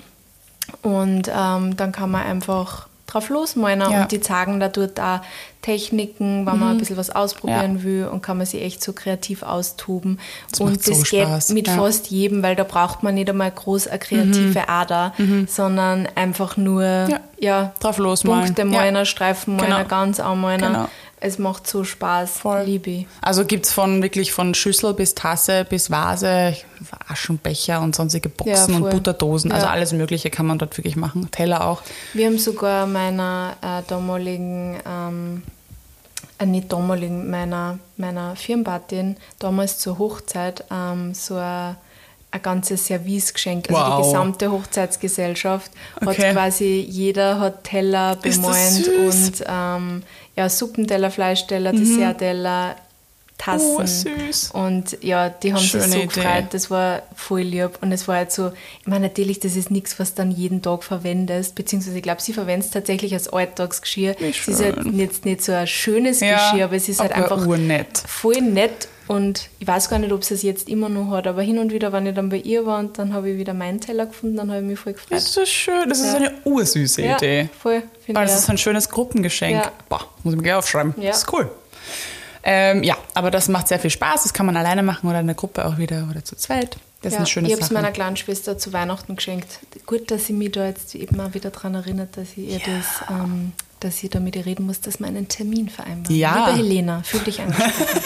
Und 0.83 1.27
ähm, 1.35 1.75
dann 1.75 1.91
kann 1.91 2.11
man 2.11 2.21
einfach 2.21 2.87
drauf 3.07 3.29
losmalen 3.29 3.79
Ja. 3.81 4.01
und 4.03 4.11
die 4.11 4.19
zeigen 4.21 4.59
da 4.59 4.67
dort 4.67 4.99
auch 4.99 5.21
Techniken, 5.61 6.45
wenn 6.45 6.59
man 6.59 6.69
ein 6.71 6.77
bisschen 6.77 6.97
was 6.97 7.09
ausprobieren 7.09 7.83
will 7.83 8.05
und 8.07 8.21
kann 8.21 8.37
man 8.37 8.45
sich 8.45 8.61
echt 8.61 8.81
so 8.81 8.93
kreativ 8.93 9.43
austoben. 9.43 10.19
Das 10.51 10.59
und 10.61 10.81
so 10.83 10.91
das 10.91 11.09
geht 11.09 11.23
Spaß, 11.27 11.49
mit 11.49 11.67
ja. 11.67 11.75
fast 11.75 12.07
jedem, 12.09 12.41
weil 12.43 12.55
da 12.55 12.63
braucht 12.63 13.03
man 13.03 13.15
nicht 13.15 13.29
einmal 13.29 13.51
groß 13.51 13.87
eine 13.87 13.99
kreative 13.99 14.69
Ader, 14.69 15.13
sondern 15.47 16.07
einfach 16.15 16.55
nur 16.57 16.83
ja. 16.83 17.19
Ja. 17.39 17.73
Drauf 17.79 17.97
losmalen. 17.97 18.45
Punkte 18.45 18.61
Ja. 18.63 18.67
malen, 18.67 19.05
Streifen 19.05 19.55
malen, 19.57 19.71
Genau. 19.71 19.87
ganz 19.87 20.19
anmalen. 20.19 20.61
Genau. 20.61 20.87
Es 21.19 21.39
macht 21.39 21.65
so 21.67 21.83
Spaß, 21.83 22.29
Voll. 22.37 22.61
liebe 22.63 22.89
ich. 22.91 23.07
Also 23.21 23.43
gibt 23.43 23.65
es 23.65 23.73
von 23.73 24.03
wirklich 24.03 24.31
von 24.31 24.53
Schüssel 24.53 24.93
bis 24.93 25.15
Tasse 25.15 25.65
bis 25.67 25.89
Vase, 25.89 26.55
Aschenbecher 27.07 27.81
und 27.81 27.95
sonstige 27.95 28.29
Boxen 28.29 28.73
Ja, 28.73 28.79
und. 28.79 28.89
Butterdosen. 28.91 29.51
Also 29.51 29.65
Ja. 29.65 29.71
alles 29.71 29.93
Mögliche 29.93 30.29
kann 30.29 30.45
man 30.45 30.59
dort 30.59 30.77
wirklich 30.77 30.95
machen. 30.95 31.29
Teller 31.31 31.65
auch. 31.65 31.81
Wir 32.13 32.27
haben 32.27 32.37
sogar 32.37 32.85
meiner 32.85 33.55
äh, 33.63 33.81
damaligen, 33.87 34.77
ähm, 34.87 35.41
äh, 36.37 36.45
nicht 36.45 36.71
damaligen, 36.71 37.31
meiner, 37.31 37.79
meiner 37.97 38.35
Firmenpatin 38.35 39.17
damals 39.39 39.79
zur 39.79 39.97
Hochzeit 39.97 40.65
ähm, 40.71 41.15
so 41.15 41.35
ein, 41.37 41.77
ein 42.31 42.41
ganzes 42.41 42.85
Service 42.87 43.33
geschenkt. 43.33 43.69
Also 43.69 43.81
Wow. 43.81 43.97
die 44.01 44.03
gesamte 44.11 44.51
Hochzeitsgesellschaft 44.51 45.71
Okay. 46.01 46.27
hat 46.27 46.33
quasi, 46.33 46.85
jeder 46.89 47.39
hat 47.39 47.63
Teller 47.63 48.17
süß. 48.23 48.37
und 49.37 49.45
ähm, 49.47 50.03
ja, 50.35 50.49
Suppenteller, 50.49 51.09
Fleischteller, 51.11 51.73
Mhm. 51.73 51.77
Dessertteller, 51.79 52.75
Tassen. 53.39 53.75
Oh, 53.77 53.85
süß. 53.85 54.49
Und 54.53 54.97
ja, 55.03 55.29
die 55.29 55.53
haben 55.53 55.61
Schöne 55.61 55.83
sich 55.83 55.91
so 55.93 55.97
Idee. 55.99 56.07
gefreut, 56.07 56.45
das 56.51 56.71
war 56.71 57.03
voll 57.15 57.41
lieb. 57.41 57.69
Und 57.81 57.91
es 57.91 58.07
war 58.07 58.15
halt 58.17 58.31
so, 58.31 58.51
ich 58.81 58.87
meine, 58.87 59.07
natürlich, 59.09 59.39
das 59.39 59.55
ist 59.55 59.69
nichts, 59.69 59.99
was 59.99 60.15
dann 60.15 60.31
jeden 60.31 60.63
Tag 60.63 60.83
verwendest, 60.83 61.53
beziehungsweise 61.53 61.97
ich 61.97 62.03
glaube, 62.03 62.19
sie 62.19 62.33
verwendet 62.33 62.65
es 62.65 62.71
tatsächlich 62.73 63.13
als 63.13 63.27
Alltagsgeschirr. 63.29 64.15
Es 64.19 64.47
ist 64.47 64.59
halt 64.63 64.83
jetzt 64.91 65.23
nicht 65.25 65.43
so 65.43 65.51
ein 65.53 65.67
schönes 65.67 66.19
Ja, 66.19 66.33
Geschirr, 66.49 66.65
aber 66.65 66.75
es 66.77 66.89
ist 66.89 66.99
halt 66.99 67.11
einfach 67.11 67.45
urnett. 67.45 67.99
voll 68.07 68.41
nett. 68.41 68.87
Und 69.07 69.49
ich 69.59 69.67
weiß 69.67 69.89
gar 69.89 69.99
nicht, 69.99 70.11
ob 70.11 70.23
sie 70.23 70.33
es 70.33 70.41
jetzt 70.41 70.67
immer 70.67 70.89
noch 70.89 71.11
hat, 71.11 71.27
aber 71.27 71.41
hin 71.41 71.59
und 71.59 71.71
wieder, 71.71 71.93
wenn 71.93 72.05
ich 72.05 72.13
dann 72.15 72.29
bei 72.29 72.37
ihr 72.37 72.65
war 72.65 72.79
und 72.79 72.97
dann 72.99 73.13
habe 73.13 73.29
ich 73.29 73.37
wieder 73.37 73.53
meinen 73.53 73.79
Teller 73.79 74.05
gefunden, 74.05 74.35
dann 74.37 74.49
habe 74.51 74.59
ich 74.61 74.65
mich 74.67 74.79
voll 74.79 74.93
gefreut. 74.93 75.11
Das 75.11 75.37
ist 75.37 75.49
schön. 75.49 75.87
Das 75.89 75.99
ist 75.99 76.07
Ja. 76.13 76.15
eine 76.17 76.33
ursüße 76.45 77.01
ja, 77.01 77.15
Idee. 77.15 77.49
voll. 77.57 77.83
Finde 78.05 78.21
ich 78.21 78.27
das 78.29 78.39
ist 78.39 78.49
ein 78.49 78.57
schönes 78.57 78.89
Gruppengeschenk. 78.89 79.55
Ja. 79.63 79.71
Boah, 79.89 80.01
muss 80.23 80.33
ich 80.33 80.37
mir 80.37 80.43
gleich 80.43 80.55
aufschreiben. 80.55 80.93
Ja. 80.97 81.11
Das 81.11 81.19
ist 81.19 81.33
cool. 81.33 81.49
Ähm, 82.43 82.83
ja, 82.83 82.95
aber 83.13 83.29
das 83.31 83.49
macht 83.49 83.67
sehr 83.67 83.79
viel 83.79 83.89
Spaß. 83.89 84.23
Das 84.23 84.33
kann 84.33 84.45
man 84.45 84.55
alleine 84.55 84.83
machen 84.83 85.09
oder 85.09 85.19
in 85.19 85.27
der 85.27 85.35
Gruppe 85.35 85.65
auch 85.65 85.77
wieder 85.77 86.07
oder 86.09 86.23
zu 86.23 86.35
zweit. 86.35 86.77
Das 87.01 87.11
ist 87.11 87.13
Ja, 87.13 87.17
eine 87.19 87.27
schöne 87.27 87.47
ich 87.47 87.53
habe 87.53 87.61
es 87.63 87.71
meiner 87.71 87.91
kleinen 87.91 88.15
Schwester 88.17 88.57
zu 88.57 88.73
Weihnachten 88.73 89.15
geschenkt. 89.15 89.59
Gut, 89.85 90.09
dass 90.11 90.25
sie 90.27 90.33
mich 90.33 90.51
da 90.53 90.65
jetzt 90.65 90.95
eben 90.95 91.19
auch 91.19 91.33
wieder 91.33 91.49
daran 91.51 91.75
erinnert, 91.75 92.15
dass 92.17 92.29
ich 92.35 92.49
ihr 92.49 92.59
das, 92.59 93.07
ähm, 93.09 93.51
dass 93.81 94.01
ich 94.01 94.09
da 94.09 94.19
mit 94.19 94.35
ihr 94.35 94.45
reden 94.45 94.65
muss, 94.65 94.79
dass 94.81 94.99
wir 94.99 95.07
einen 95.07 95.27
Termin 95.27 95.69
vereinbaren. 95.69 96.15
Ja. 96.15 96.47
Liebe 96.49 96.57
Helena, 96.67 97.03
fühl 97.03 97.19
dich 97.21 97.39
angesprochen. 97.41 97.73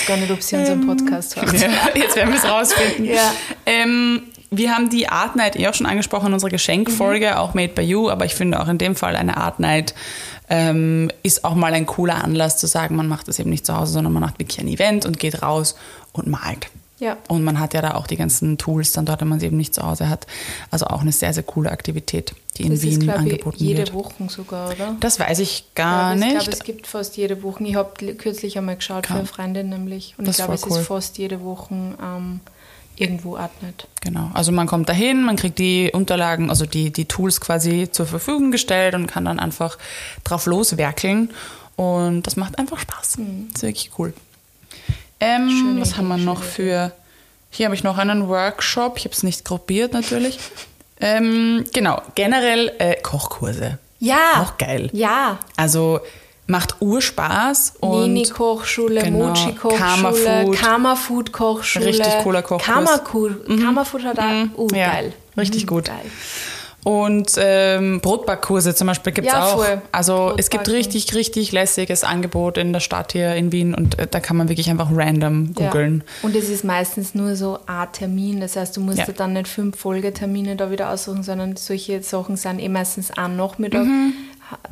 weiß 0.00 0.06
gar 0.06 0.16
nicht, 0.16 0.30
ob 0.30 0.42
sie 0.42 0.56
unseren 0.56 0.86
Podcast 0.86 1.36
hört. 1.36 1.52
Ja, 1.52 1.68
jetzt 1.94 2.16
werden 2.16 2.30
wir 2.30 2.38
es 2.38 2.44
rausfinden. 2.44 3.04
Ja. 3.04 3.32
Ähm, 3.66 4.22
wir 4.50 4.74
haben 4.74 4.90
die 4.90 5.08
Art 5.08 5.36
Night 5.36 5.56
eh 5.56 5.68
auch 5.68 5.74
schon 5.74 5.86
angesprochen 5.86 6.28
in 6.28 6.32
unserer 6.34 6.50
Geschenkfolge, 6.50 7.38
auch 7.38 7.54
Made 7.54 7.72
by 7.72 7.82
You, 7.82 8.10
aber 8.10 8.24
ich 8.24 8.34
finde 8.34 8.60
auch 8.60 8.68
in 8.68 8.78
dem 8.78 8.96
Fall 8.96 9.14
eine 9.14 9.36
Art 9.36 9.60
Night 9.60 9.94
ähm, 10.48 11.10
ist 11.22 11.44
auch 11.44 11.54
mal 11.54 11.72
ein 11.72 11.86
cooler 11.86 12.24
Anlass 12.24 12.58
zu 12.58 12.66
sagen, 12.66 12.96
man 12.96 13.06
macht 13.06 13.28
das 13.28 13.38
eben 13.38 13.50
nicht 13.50 13.64
zu 13.64 13.76
Hause, 13.76 13.92
sondern 13.92 14.12
man 14.12 14.22
macht 14.22 14.40
wirklich 14.40 14.58
ein 14.58 14.66
Event 14.66 15.06
und 15.06 15.18
geht 15.20 15.42
raus 15.42 15.76
und 16.12 16.26
malt. 16.26 16.66
Ja. 17.00 17.16
Und 17.28 17.42
man 17.42 17.58
hat 17.58 17.74
ja 17.74 17.80
da 17.82 17.94
auch 17.94 18.06
die 18.06 18.16
ganzen 18.16 18.58
Tools 18.58 18.92
dann 18.92 19.06
dort, 19.06 19.20
wenn 19.22 19.28
man 19.28 19.40
sie 19.40 19.46
eben 19.46 19.56
nicht 19.56 19.74
zu 19.74 19.82
Hause 19.82 20.08
hat. 20.08 20.26
Also 20.70 20.86
auch 20.86 21.00
eine 21.00 21.12
sehr, 21.12 21.32
sehr 21.32 21.42
coole 21.42 21.70
Aktivität, 21.72 22.34
die 22.58 22.64
in 22.64 22.72
Das 22.72 22.82
Wien 22.82 22.92
ist, 22.92 23.00
glaube 23.00 23.20
ich, 23.26 23.32
angeboten 23.32 23.56
jede 23.58 23.78
wird. 23.78 23.94
Woche 23.94 24.12
sogar, 24.28 24.70
oder? 24.70 24.96
Das 25.00 25.18
weiß 25.18 25.38
ich 25.40 25.64
gar 25.74 26.14
ich 26.14 26.20
glaube, 26.20 26.34
nicht. 26.36 26.48
es 26.52 26.62
gibt 26.62 26.86
fast 26.86 27.16
jede 27.16 27.42
Woche. 27.42 27.64
Ich 27.64 27.74
habe 27.74 28.14
kürzlich 28.14 28.56
einmal 28.58 28.76
geschaut 28.76 29.06
für 29.06 29.14
Kann- 29.14 29.18
eine 29.20 29.26
Freundin 29.26 29.68
nämlich. 29.70 30.14
Und 30.18 30.28
Das 30.28 30.38
ich 30.38 30.44
glaube, 30.44 30.54
es 30.54 30.66
cool. 30.66 30.78
ist 30.78 30.86
fast 30.86 31.16
jede 31.18 31.42
Woche 31.42 31.74
ähm, 31.74 32.40
irgendwo 32.96 33.36
Artnet. 33.36 33.88
Genau. 34.02 34.30
Also 34.34 34.52
man 34.52 34.66
kommt 34.66 34.88
dahin, 34.90 35.24
man 35.24 35.36
kriegt 35.36 35.58
die 35.58 35.90
Unterlagen, 35.92 36.50
also 36.50 36.66
die, 36.66 36.90
die 36.92 37.06
Tools 37.06 37.40
quasi 37.40 37.88
zur 37.90 38.04
Verfügung 38.04 38.50
gestellt 38.52 38.94
und 38.94 39.06
kann 39.06 39.24
dann 39.24 39.40
einfach 39.40 39.78
drauf 40.22 40.44
loswerkeln. 40.44 41.30
Und 41.76 42.24
das 42.26 42.36
macht 42.36 42.58
einfach 42.58 42.78
Spaß. 42.78 43.16
Das 43.16 43.54
ist 43.56 43.62
wirklich 43.62 43.90
cool. 43.98 44.12
Ähm, 45.20 45.46
Mhm. 45.76 45.80
Was 45.80 45.96
haben 45.96 46.08
wir 46.08 46.16
noch 46.16 46.42
für. 46.42 46.92
Hier 47.50 47.66
habe 47.66 47.74
ich 47.74 47.82
noch 47.84 47.98
einen 47.98 48.28
Workshop. 48.28 48.96
Ich 48.96 49.04
habe 49.04 49.14
es 49.14 49.22
nicht 49.22 49.44
gruppiert 49.44 49.92
natürlich. 49.92 50.38
ähm, 51.00 51.64
genau, 51.72 52.00
generell 52.14 52.72
äh, 52.78 52.96
Kochkurse. 53.02 53.78
Ja! 53.98 54.42
Auch 54.42 54.56
geil. 54.56 54.88
Ja! 54.92 55.38
Also 55.56 56.00
macht 56.46 56.76
Urspaß 56.80 57.74
Nini-Kochschule, 57.82 59.02
Genau, 59.02 59.28
Mochi-Kochschule, 59.28 59.78
Karma-Food. 59.78 60.56
Karma-Food-Kochschule. 60.56 61.86
Richtig 61.86 62.12
cooler 62.22 62.42
Kochkurs. 62.42 62.64
Karma-Food 62.66 63.46
Karma-Food 63.60 64.04
hat 64.04 64.18
auch, 64.18 64.58
uh, 64.58 64.66
Mhm. 64.68 64.74
Ja, 64.74 64.90
geil. 64.92 65.12
richtig 65.36 65.64
Mhm, 65.64 65.68
gut. 65.68 65.84
Geil. 65.86 66.10
Und 66.82 67.32
ähm, 67.36 68.00
Brotbackkurse 68.00 68.74
zum 68.74 68.86
Beispiel 68.86 69.12
gibt 69.12 69.26
es 69.26 69.32
Ja, 69.32 69.44
auch. 69.44 69.56
voll. 69.64 69.82
Also 69.92 70.34
es 70.38 70.48
gibt 70.48 70.64
Brotbacken. 70.64 70.76
richtig, 70.92 71.14
richtig 71.14 71.52
lässiges 71.52 72.04
Angebot 72.04 72.56
in 72.56 72.72
der 72.72 72.80
Stadt 72.80 73.12
hier 73.12 73.34
in 73.34 73.52
Wien 73.52 73.74
und 73.74 73.98
äh, 73.98 74.06
da 74.10 74.18
kann 74.20 74.36
man 74.38 74.48
wirklich 74.48 74.70
einfach 74.70 74.88
random 74.90 75.54
googeln. 75.54 76.02
Ja. 76.22 76.26
Und 76.28 76.34
es 76.36 76.48
ist 76.48 76.64
meistens 76.64 77.14
nur 77.14 77.36
so 77.36 77.58
ein 77.66 77.88
Termin. 77.92 78.40
Das 78.40 78.56
heißt, 78.56 78.76
du 78.76 78.80
musst 78.80 78.98
Ja. 78.98 79.06
dann 79.14 79.34
nicht 79.34 79.48
fünf 79.48 79.78
Folgetermine 79.78 80.56
da 80.56 80.70
wieder 80.70 80.90
aussuchen, 80.90 81.22
sondern 81.22 81.56
solche 81.56 82.02
Sachen 82.02 82.36
sind 82.36 82.58
eh 82.60 82.68
meistens 82.70 83.10
am 83.10 83.36
Nachmittag 83.36 83.84
ha- 83.86 84.12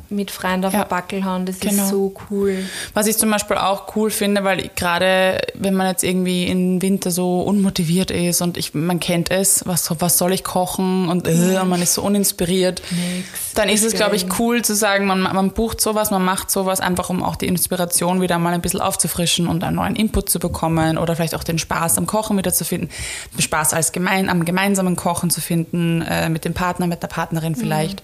mit 0.09 0.31
Freunden 0.31 0.65
auf 0.65 0.73
Mhm. 0.73 0.79
Ja. 0.79 0.83
der 0.85 0.89
Backel 0.89 1.25
hauen. 1.25 1.45
Das 1.45 1.59
Genau. 1.59 1.83
ist 1.83 1.89
so 1.89 2.13
cool. 2.29 2.63
Was 2.93 3.07
ich 3.07 3.17
zum 3.17 3.29
Beispiel 3.29 3.57
auch 3.57 3.95
cool 3.95 4.09
finde, 4.09 4.43
weil 4.43 4.69
gerade 4.75 5.39
wenn 5.53 5.73
man 5.75 5.87
jetzt 5.87 6.03
irgendwie 6.03 6.47
im 6.47 6.81
Winter 6.81 7.11
so 7.11 7.41
unmotiviert 7.41 8.09
ist 8.11 8.41
und 8.41 8.57
ich, 8.57 8.73
man 8.73 8.99
kennt 8.99 9.29
es, 9.31 9.63
was, 9.65 9.89
was 9.99 10.17
soll 10.17 10.33
ich 10.33 10.43
kochen 10.43 11.07
und, 11.09 11.27
äh, 11.27 11.59
und 11.61 11.69
man 11.69 11.81
ist 11.81 11.93
so 11.93 12.01
uninspiriert, 12.01 12.81
Nix. 12.91 13.53
dann 13.55 13.69
ist 13.69 13.83
es, 13.83 13.93
glaube 13.93 14.15
ich, 14.15 14.25
cool 14.39 14.61
zu 14.63 14.73
sagen, 14.75 15.05
man, 15.05 15.21
man 15.21 15.51
bucht 15.51 15.79
sowas, 15.81 16.11
man 16.11 16.23
macht 16.25 16.49
sowas, 16.51 16.79
einfach 16.79 17.09
um 17.09 17.23
auch 17.23 17.35
die 17.35 17.47
Inspiration 17.47 18.21
wieder 18.21 18.39
mal 18.39 18.53
ein 18.53 18.61
bisschen 18.61 18.81
aufzufrischen 18.81 19.47
und 19.47 19.63
einen 19.63 19.75
neuen 19.75 19.95
Input 19.95 20.29
zu 20.29 20.39
bekommen 20.39 20.97
oder 20.97 21.15
vielleicht 21.15 21.35
auch 21.35 21.43
den 21.43 21.59
Spaß 21.59 21.97
am 21.97 22.07
Kochen 22.07 22.37
wieder 22.37 22.53
zu 22.53 22.65
finden, 22.65 22.89
den 23.35 23.41
Spaß 23.41 23.73
als 23.73 23.91
gemein, 23.91 24.29
am 24.29 24.43
gemeinsamen 24.45 24.95
Kochen 24.95 25.29
zu 25.29 25.41
finden, 25.41 26.01
äh, 26.01 26.29
mit 26.29 26.45
dem 26.45 26.53
Partner, 26.53 26.87
mit 26.87 27.03
der 27.03 27.07
Partnerin 27.07 27.55
vielleicht. 27.55 28.01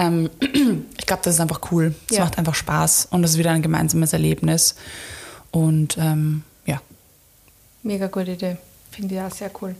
Ähm, 0.00 0.30
ich 0.98 1.06
glaube, 1.06 1.22
das 1.24 1.34
ist 1.34 1.40
einfach 1.40 1.60
cool. 1.70 1.94
Es 2.10 2.16
Ja. 2.16 2.24
macht 2.24 2.38
einfach 2.38 2.54
Spaß 2.54 3.08
und 3.10 3.22
es 3.24 3.32
ist 3.32 3.38
wieder 3.38 3.50
ein 3.50 3.62
gemeinsames 3.62 4.12
Erlebnis. 4.12 4.74
Und 5.50 5.96
ähm, 5.98 6.42
ja, 6.66 6.80
Mega 7.82 8.06
gute 8.08 8.32
Idee. 8.32 8.56
Finde 8.90 9.14
ich 9.14 9.20
auch 9.20 9.30
sehr 9.30 9.50
cool. 9.62 9.74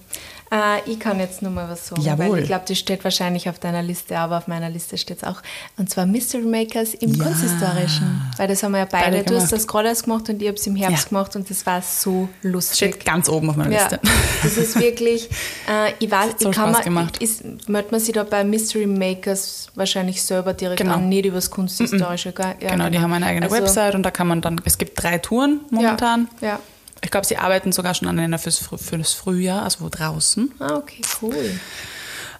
Äh, 0.52 0.90
ich 0.90 0.98
kann 0.98 1.20
jetzt 1.20 1.42
nur 1.42 1.52
mal 1.52 1.68
was 1.68 1.86
sagen, 1.86 2.02
Jawohl. 2.02 2.32
weil 2.32 2.38
ich 2.40 2.46
glaube, 2.46 2.64
das 2.66 2.76
steht 2.76 3.04
wahrscheinlich 3.04 3.48
auf 3.48 3.60
deiner 3.60 3.82
Liste, 3.82 4.18
aber 4.18 4.38
auf 4.38 4.48
meiner 4.48 4.68
Liste 4.68 4.98
steht 4.98 5.18
es 5.18 5.24
auch. 5.24 5.40
Und 5.76 5.90
zwar 5.90 6.06
Mystery 6.06 6.42
Makers 6.42 6.94
im 6.94 7.14
Ja. 7.14 7.24
Konsistorischen. 7.24 8.20
Weil 8.36 8.48
das 8.48 8.62
haben 8.62 8.72
wir 8.72 8.78
ja 8.78 8.84
beide. 8.90 9.12
Beide 9.18 9.24
du 9.24 9.36
hast 9.40 9.52
das 9.52 9.66
gerade 9.68 9.88
erst 9.88 10.04
gemacht 10.04 10.28
und 10.28 10.42
ich 10.42 10.48
habe 10.48 10.56
es 10.58 10.66
im 10.66 10.74
Herbst 10.74 11.04
Ja. 11.04 11.08
gemacht 11.10 11.36
und 11.36 11.48
das 11.48 11.64
war 11.66 11.80
so 11.82 12.28
lustig. 12.42 12.76
steht 12.76 13.04
ganz 13.04 13.28
oben 13.28 13.50
auf 13.50 13.56
meiner 13.56 13.70
Ja, 13.72 13.82
Liste. 13.82 14.00
das 14.42 14.56
ist 14.56 14.80
wirklich, 14.80 15.28
äh, 15.68 15.92
ich 16.00 16.10
weiß, 16.10 16.32
so 16.38 16.50
ich 16.50 16.56
kann 16.56 16.70
Spaß 16.70 16.72
man, 16.78 16.82
gemacht. 16.84 17.18
Ist, 17.18 17.44
man 17.68 17.84
sich 18.00 18.12
da 18.14 18.24
bei 18.24 18.42
Mystery 18.42 18.86
Makers 18.86 19.68
wahrscheinlich 19.76 20.20
selber 20.22 20.52
direkt 20.52 20.80
Genau. 20.80 20.94
an, 20.94 21.08
nicht 21.08 21.26
übers 21.26 21.50
Kunsthistorische, 21.50 22.32
gell? 22.32 22.56
Ja, 22.60 22.70
genau, 22.70 22.90
die 22.90 22.98
haben 22.98 23.12
eine 23.12 23.26
eigene 23.26 23.46
Also, 23.46 23.56
Website 23.56 23.94
und 23.94 24.02
da 24.02 24.10
kann 24.10 24.26
man 24.26 24.40
dann, 24.40 24.60
es 24.64 24.78
gibt 24.78 25.00
drei 25.00 25.18
Touren 25.18 25.60
momentan. 25.70 26.28
Ja. 26.40 26.58
Ich 27.02 27.10
glaube, 27.10 27.26
sie 27.26 27.36
arbeiten 27.36 27.72
sogar 27.72 27.94
schon 27.94 28.08
an 28.08 28.18
einer 28.18 28.38
fürs, 28.38 28.60
Frü- 28.62 28.78
für 28.78 28.98
das 28.98 29.12
Frühjahr, 29.12 29.62
also 29.62 29.88
draußen. 29.90 30.52
Ah, 30.58 30.76
okay, 30.76 31.00
cool. 31.22 31.58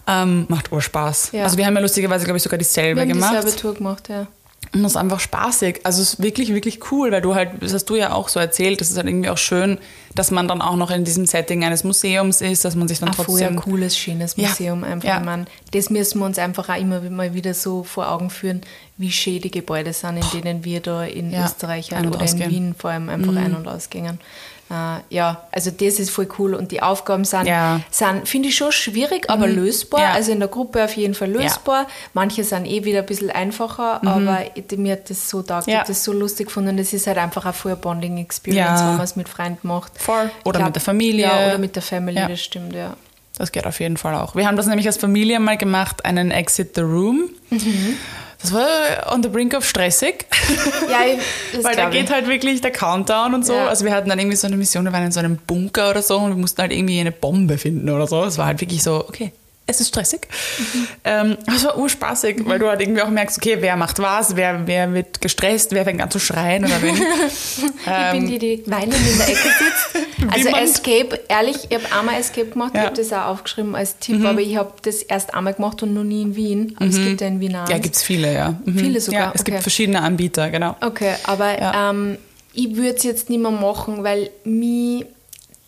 Ähm, 0.07 0.45
macht 0.49 0.71
Urspaß. 0.71 1.31
Ja. 1.33 1.43
Also 1.43 1.57
wir 1.57 1.65
haben 1.65 1.75
ja 1.75 1.81
lustigerweise, 1.81 2.25
glaube 2.25 2.37
ich, 2.37 2.43
sogar 2.43 2.57
dieselbe 2.57 2.95
Wir 2.97 3.01
haben 3.03 3.09
gemacht. 3.09 3.35
dieselbe 3.37 3.55
Tour 3.55 3.73
gemacht, 3.75 4.09
ja. 4.09 4.27
Und 4.73 4.83
das 4.83 4.93
ist 4.93 4.97
einfach 4.97 5.19
spaßig. 5.19 5.81
Also 5.83 6.01
es 6.01 6.13
ist 6.13 6.23
wirklich, 6.23 6.53
wirklich 6.53 6.91
cool, 6.91 7.11
weil 7.11 7.21
du 7.21 7.35
halt, 7.35 7.51
das 7.59 7.73
hast 7.73 7.85
du 7.85 7.95
ja 7.95 8.13
auch 8.13 8.29
so 8.29 8.39
erzählt, 8.39 8.81
das 8.81 8.89
ist 8.89 8.97
halt 8.97 9.07
irgendwie 9.07 9.29
auch 9.29 9.37
schön, 9.37 9.77
dass 10.15 10.29
man 10.31 10.47
dann 10.47 10.61
auch 10.61 10.75
noch 10.75 10.91
in 10.91 11.03
diesem 11.05 11.25
Setting 11.25 11.63
eines 11.63 11.83
Museums 11.83 12.41
ist, 12.41 12.65
dass 12.65 12.75
man 12.75 12.87
sich 12.87 12.99
dann 12.99 13.09
Ein 13.09 13.15
vorher 13.15 13.47
trotzdem... 13.49 13.71
cooles, 13.71 13.97
schönes 13.97 14.35
Ja, 14.35 14.47
Museum 14.49 14.83
einfach. 14.83 15.07
ja. 15.07 15.17
Ich 15.19 15.25
meine, 15.25 15.45
das 15.71 15.89
müssen 15.89 16.19
wir 16.19 16.25
uns 16.25 16.37
einfach 16.37 16.69
auch 16.69 16.77
immer 16.77 16.99
mal 17.01 17.33
wieder 17.33 17.53
so 17.53 17.83
vor 17.83 18.09
Augen 18.09 18.29
führen, 18.29 18.61
wie 18.97 19.11
schön 19.11 19.41
die 19.41 19.51
Gebäude 19.51 19.93
sind, 19.93 20.17
in 20.17 20.41
denen 20.41 20.65
wir 20.65 20.79
da 20.81 21.03
in 21.03 21.31
Ja, 21.31 21.45
Österreich 21.45 21.93
ein- 21.95 22.07
oder 22.07 22.17
in 22.19 22.23
ausgehen. 22.25 22.49
Mhm. 22.49 22.53
Wien 22.55 22.75
vor 22.77 22.89
allem 22.91 23.09
einfach 23.09 23.35
ein- 23.35 23.55
und 23.55 23.67
ausgehen. 23.67 24.19
Äh, 24.69 24.99
ja, 25.09 25.43
also 25.51 25.69
das 25.69 25.99
ist 25.99 26.11
voll 26.11 26.29
cool 26.39 26.53
und 26.53 26.71
die 26.71 26.81
Aufgaben 26.81 27.25
sind, 27.25 27.45
Ja. 27.45 27.81
sind 27.91 28.25
finde 28.29 28.47
ich 28.47 28.55
schon 28.55 28.71
schwierig, 28.71 29.29
aber 29.29 29.45
lösbar. 29.45 29.99
Ja. 29.99 30.11
Also 30.13 30.31
in 30.31 30.39
der 30.39 30.47
Gruppe 30.47 30.85
auf 30.85 30.95
jeden 30.95 31.13
Fall 31.13 31.29
lösbar. 31.29 31.87
Manche 32.13 32.45
sind 32.45 32.65
eh 32.65 32.85
wieder 32.85 32.99
ein 32.99 33.05
bisschen 33.05 33.31
einfacher, 33.31 34.01
aber 34.07 34.43
ich- 34.55 34.77
mir 34.77 34.93
hat 34.93 35.09
das 35.09 35.29
so 35.29 35.41
taugt, 35.41 35.63
ich 35.63 35.67
Mhm. 35.67 35.73
Ja. 35.73 35.79
habe 35.79 35.87
das 35.89 36.05
so 36.05 36.13
lustig 36.13 36.47
gefunden. 36.47 36.77
Das 36.77 36.93
ist 36.93 37.05
halt 37.05 37.17
einfach 37.17 37.45
auch 37.45 37.53
voll 37.53 37.73
eine 37.73 37.81
Bonding-Experience, 37.81 38.79
Ja. 38.79 38.87
wenn 38.87 38.95
man 38.95 39.03
es 39.03 39.17
mit 39.17 39.27
Freunden 39.27 39.67
macht. 39.67 39.91
Voll. 40.01 40.31
Oder 40.45 40.59
Ich 40.59 40.65
mit 40.65 40.75
der 40.75 40.81
Familie. 40.81 41.25
Ja, 41.25 41.47
oder 41.47 41.57
mit 41.57 41.75
der 41.75 41.83
Family, 41.83 42.17
Ja. 42.17 42.27
das 42.27 42.41
stimmt, 42.41 42.73
ja. 42.73 42.95
Das 43.37 43.51
geht 43.51 43.65
auf 43.65 43.79
jeden 43.79 43.97
Fall 43.97 44.15
auch. 44.15 44.35
Wir 44.35 44.45
haben 44.47 44.57
das 44.57 44.67
nämlich 44.67 44.85
als 44.87 44.97
Familie 44.97 45.39
mal 45.39 45.57
gemacht, 45.57 46.05
einen 46.05 46.31
Exit 46.31 46.75
the 46.75 46.81
Room. 46.81 47.29
Mhm. 47.49 47.97
Das 48.41 48.53
war 48.53 48.65
on 49.13 49.21
the 49.21 49.29
brink 49.29 49.53
of 49.53 49.63
stressig. 49.65 50.25
Ja, 50.89 50.99
ich, 51.05 51.19
Weil 51.63 51.75
da 51.75 51.81
glaub 51.81 51.91
geht 51.91 52.11
halt 52.11 52.27
wirklich 52.27 52.59
der 52.61 52.71
Countdown 52.71 53.35
und 53.35 53.45
so. 53.45 53.53
Ja. 53.53 53.67
Also 53.67 53.85
wir 53.85 53.93
hatten 53.93 54.09
dann 54.09 54.17
irgendwie 54.17 54.35
so 54.37 54.47
eine 54.47 54.57
Mission, 54.57 54.83
wir 54.83 54.91
waren 54.91 55.05
in 55.05 55.11
so 55.11 55.19
einem 55.19 55.37
Bunker 55.37 55.91
oder 55.91 56.01
so 56.01 56.17
und 56.17 56.29
wir 56.31 56.37
mussten 56.37 56.59
halt 56.61 56.71
irgendwie 56.71 56.99
eine 56.99 57.11
Bombe 57.11 57.57
finden 57.59 57.89
oder 57.89 58.07
so. 58.07 58.23
Es 58.23 58.37
war 58.39 58.47
halt 58.47 58.59
wirklich 58.59 58.81
so, 58.81 59.05
okay, 59.07 59.31
es 59.67 59.79
ist 59.79 59.87
stressig. 59.89 60.27
Mhm. 60.57 60.87
Ähm, 61.05 61.37
aber 61.47 61.55
es 61.55 61.63
war 61.63 61.77
urspaßig, 61.77 62.41
weil 62.45 62.59
du 62.59 62.67
halt 62.67 62.81
irgendwie 62.81 63.01
auch 63.01 63.09
merkst, 63.09 63.37
okay, 63.37 63.57
wer 63.61 63.75
macht 63.77 63.99
was, 63.99 64.35
wer, 64.35 64.67
wer 64.67 64.93
wird 64.93 65.21
gestresst, 65.21 65.71
wer 65.71 65.85
fängt 65.85 66.01
an 66.01 66.11
zu 66.11 66.19
schreien 66.19 66.65
oder 66.65 66.81
wen. 66.81 66.95
Ich 67.85 68.11
bin 68.11 68.27
die, 68.27 68.37
die 68.39 68.63
weinend 68.65 68.95
in 68.95 69.17
der 69.17 69.27
Ecke 69.29 69.37
sitzt. 69.37 70.07
Also 70.33 70.49
Escape, 70.49 71.19
ehrlich, 71.29 71.57
ich 71.69 71.75
habe 71.75 71.85
einmal 71.97 72.19
Escape 72.19 72.47
gemacht, 72.47 72.71
ich 72.73 72.75
Ja. 72.77 72.83
Mhm. 72.83 72.85
habe 72.87 72.95
das 72.97 73.11
auch 73.11 73.25
aufgeschrieben 73.25 73.75
als 73.75 73.97
Tipp, 73.97 74.23
aber 74.23 74.39
ich 74.39 74.55
habe 74.55 74.71
das 74.83 75.01
erst 75.01 75.33
einmal 75.33 75.53
gemacht 75.55 75.81
und 75.83 75.93
noch 75.95 76.03
nie 76.03 76.21
in 76.21 76.35
Wien. 76.35 76.73
Aber 76.77 76.85
es 76.85 76.95
gibt 76.97 77.21
ja 77.21 77.27
in 77.27 77.39
Wien 77.39 77.55
auch. 77.55 77.67
Ja, 77.67 77.75
eins. 77.75 77.83
gibt's 77.83 78.03
viele, 78.03 78.31
ja. 78.33 78.53
Mhm. 78.63 78.77
Viele 78.77 79.01
sogar, 79.01 79.19
Ja, 79.21 79.31
es 79.33 79.43
gibt 79.43 79.55
okay. 79.55 79.61
verschiedene 79.63 80.01
Anbieter, 80.01 80.49
genau. 80.51 80.75
Okay, 80.81 81.13
aber 81.23 81.59
Ja. 81.59 81.89
ähm, 81.89 82.17
ich 82.53 82.75
würde 82.75 82.95
es 82.97 83.03
jetzt 83.03 83.29
nicht 83.31 83.41
mehr 83.41 83.49
machen, 83.51 84.03
weil 84.03 84.29
mich 84.43 85.05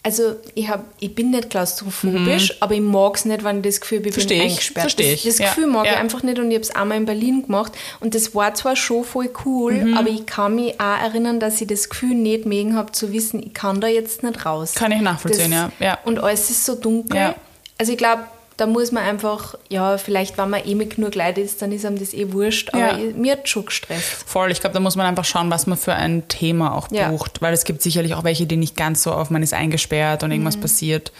also 0.06 0.36
ich, 0.54 0.68
hab, 0.68 0.84
ich 1.00 1.16
bin 1.16 1.32
nicht 1.32 1.50
klaustrophobisch, 1.50 2.58
aber 2.62 2.74
ich 2.76 2.82
mag 2.82 3.16
es 3.16 3.24
nicht, 3.26 3.44
wenn 3.44 3.58
ich 3.58 3.64
das 3.64 3.82
Gefühl 3.82 4.00
habe, 4.00 4.10
ich 4.10 4.14
Versteh 4.14 4.36
bin 4.36 4.46
ich, 4.48 4.52
eingesperrt. 4.52 4.82
versteh 4.84 5.14
ich. 5.14 5.24
Das, 5.24 5.38
das 5.38 5.40
Ja, 5.40 5.48
Gefühl 5.48 5.68
mag 5.68 5.86
ja. 5.86 5.94
ich 5.94 5.98
einfach 5.98 6.24
nicht 6.24 6.40
und 6.40 6.50
ich 6.52 6.56
habe 6.56 6.64
es 6.64 6.76
einmal 6.76 6.98
in 6.98 7.06
Berlin 7.06 7.44
gemacht 7.44 7.72
und 8.02 8.14
das 8.14 8.36
war 8.36 8.54
zwar 8.54 8.76
schon 8.76 9.04
voll 9.06 9.30
cool, 9.46 9.74
Mhm. 9.74 9.98
aber 9.98 10.10
ich 10.10 10.26
kann 10.26 10.56
mich 10.56 10.80
auch 10.80 11.00
erinnern, 11.02 11.40
dass 11.40 11.62
ich 11.62 11.68
das 11.68 11.90
Gefühl 11.90 12.16
nicht 12.16 12.46
mögen 12.46 12.76
habe, 12.76 12.92
zu 12.92 13.14
wissen, 13.14 13.42
ich 13.42 13.54
kann 13.54 13.80
da 13.82 13.88
jetzt 13.88 14.24
nicht 14.24 14.46
raus. 14.46 14.74
Kann 14.76 14.92
ich 14.92 15.02
nachvollziehen, 15.02 15.52
ja, 15.52 15.72
ja. 15.80 15.98
Und 16.04 16.20
alles 16.20 16.50
ist 16.50 16.66
so 16.66 16.76
dunkel. 16.76 17.18
Ja. 17.18 17.36
Also 17.78 17.94
ich 17.94 17.98
glaube, 17.98 18.24
da 18.58 18.66
muss 18.68 18.92
man 18.92 19.04
einfach, 19.04 19.56
ja, 19.70 19.98
vielleicht, 19.98 20.38
wenn 20.38 20.50
man 20.52 20.64
eh 20.66 20.76
mit 20.76 20.96
genug 20.96 21.16
Leute 21.16 21.42
ist, 21.42 21.62
dann 21.62 21.72
ist 21.72 21.86
einem 21.86 21.98
das 21.98 22.14
eh 22.14 22.32
wurscht, 22.34 22.70
aber 22.74 22.98
Ja. 23.00 23.12
mir 23.16 23.34
hat 23.34 23.50
schon 23.50 23.66
gestresst. 23.66 24.24
Voll, 24.28 24.52
ich 24.52 24.60
glaube, 24.62 24.74
da 24.76 24.80
muss 24.80 24.96
man 24.96 25.06
einfach 25.08 25.26
schauen, 25.26 25.50
was 25.50 25.66
man 25.68 25.78
für 25.78 25.94
ein 25.96 26.28
Thema 26.28 26.76
auch 26.76 26.88
Ja. 26.92 27.10
bucht. 27.10 27.42
Weil 27.42 27.54
es 27.54 27.64
gibt 27.64 27.82
sicherlich 27.82 28.14
auch 28.14 28.24
welche, 28.24 28.46
die 28.46 28.58
nicht 28.58 28.76
ganz 28.78 29.04
so 29.04 29.12
auf 29.12 29.30
man 29.32 29.42
ist 29.44 29.54
eingesperrt 29.54 30.24
und 30.24 30.32
irgendwas 30.32 30.58
passiert, 30.58 31.12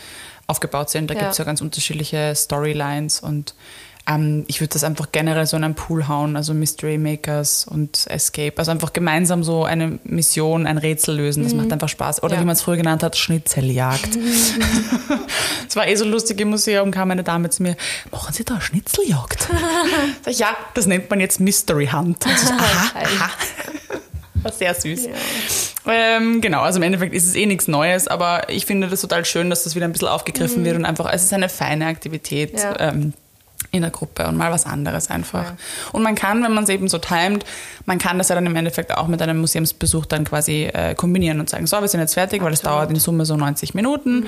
aufgebaut 0.48 0.90
sind. 0.90 1.10
Da 1.10 1.14
Mhm. 1.14 1.18
Ja. 1.18 1.24
gibt 1.26 1.32
es 1.32 1.38
ja 1.40 1.46
ganz 1.46 1.62
unterschiedliche 1.62 2.34
Storylines 2.36 3.20
und 3.22 3.56
ähm, 4.06 4.44
ich 4.48 4.60
würde 4.60 4.74
das 4.74 4.84
einfach 4.84 5.12
generell 5.12 5.46
so 5.46 5.56
in 5.56 5.64
einen 5.64 5.76
Pool 5.76 6.08
hauen, 6.08 6.36
also 6.36 6.54
Mystery 6.54 6.98
Makers 6.98 7.66
und 7.66 8.06
Escape. 8.08 8.54
Also 8.58 8.72
einfach 8.72 8.92
gemeinsam 8.94 9.44
so 9.44 9.64
eine 9.64 10.00
Mission, 10.04 10.68
ein 10.68 10.78
Rätsel 10.78 11.16
lösen. 11.16 11.44
Das 11.44 11.54
macht 11.54 11.72
einfach 11.72 11.88
Spaß. 11.90 12.22
Oder 12.24 12.34
Mhm. 12.34 12.36
Ja. 12.36 12.42
wie 12.42 12.46
man 12.48 12.54
es 12.54 12.62
früher 12.62 12.78
genannt 12.78 13.02
hat, 13.04 13.16
Schnitzeljagd. 13.18 14.10
Es 15.68 15.76
war 15.76 15.88
eh 15.88 15.96
so 15.96 16.06
lustig 16.06 16.40
im 16.40 16.50
Museum, 16.50 16.92
kam 16.92 17.10
eine 17.10 17.24
Dame 17.24 17.50
zu 17.50 17.64
mir, 17.64 17.76
machen 18.12 18.32
Sie 18.34 18.44
da 18.44 18.62
Schnitzeljagd? 18.62 19.42
Sag 20.24 20.32
ich, 20.32 20.38
ja, 20.40 20.56
das 20.76 20.86
nennt 20.86 21.10
man 21.10 21.20
jetzt 21.20 21.40
Mystery 21.40 21.88
Hunt. 21.88 22.24
Und 22.26 22.40
so, 22.40 22.54
aha, 22.54 22.92
Geil. 22.94 23.08
aha. 23.20 23.32
War 24.44 24.52
sehr 24.52 24.74
süß. 24.76 25.08
Ähm, 25.88 26.42
genau, 26.42 26.62
also 26.62 26.78
im 26.78 26.84
Endeffekt 26.84 27.16
ist 27.16 27.26
es 27.26 27.34
eh 27.36 27.46
nichts 27.46 27.68
Neues, 27.68 28.08
aber 28.08 28.50
ich 28.50 28.66
finde 28.66 28.88
das 28.88 29.02
total 29.02 29.26
schön, 29.26 29.50
dass 29.50 29.64
das 29.64 29.74
wieder 29.76 29.86
ein 29.86 29.94
bisschen 29.94 30.10
aufgegriffen 30.10 30.64
wird 30.66 30.76
und 30.76 30.86
einfach, 30.86 31.12
es 31.12 31.24
ist 31.24 31.34
eine 31.34 31.50
feine 31.50 31.88
Aktivität. 31.88 32.54
Mhm. 32.54 32.60
Ja. 32.60 32.80
Ähm, 32.80 33.14
in 33.74 33.82
der 33.82 33.90
Gruppe 33.90 34.28
und 34.28 34.38
mal 34.38 34.52
was 34.52 34.66
anderes 34.66 35.10
einfach. 35.10 35.44
Ja. 35.44 35.58
Und 35.92 36.04
man 36.04 36.14
kann, 36.14 36.44
wenn 36.44 36.54
man 36.54 36.64
es 36.64 36.70
eben 36.70 36.88
so 36.88 37.00
timet, 37.00 37.44
man 37.86 37.98
kann 37.98 38.20
das 38.20 38.30
ja 38.30 38.36
dann 38.36 38.46
im 38.46 38.56
Endeffekt 38.56 38.96
auch 38.96 39.08
mit 39.08 39.22
einem 39.22 39.40
Museumsbesuch 39.40 40.06
dann 40.06 40.26
quasi 40.26 40.66
äh, 40.66 40.94
kombinieren 40.94 41.40
und 41.40 41.50
sagen, 41.50 41.66
so, 41.66 41.82
wir 41.82 41.88
sind 41.88 42.00
jetzt 42.00 42.14
fertig, 42.14 42.44
weil 42.44 42.52
das 42.52 42.60
Absolut. 42.60 42.78
dauert 42.78 42.92
in 42.92 43.00
Summe 43.00 43.26
so 43.26 43.36
90 43.36 43.74
Minuten. 43.74 44.28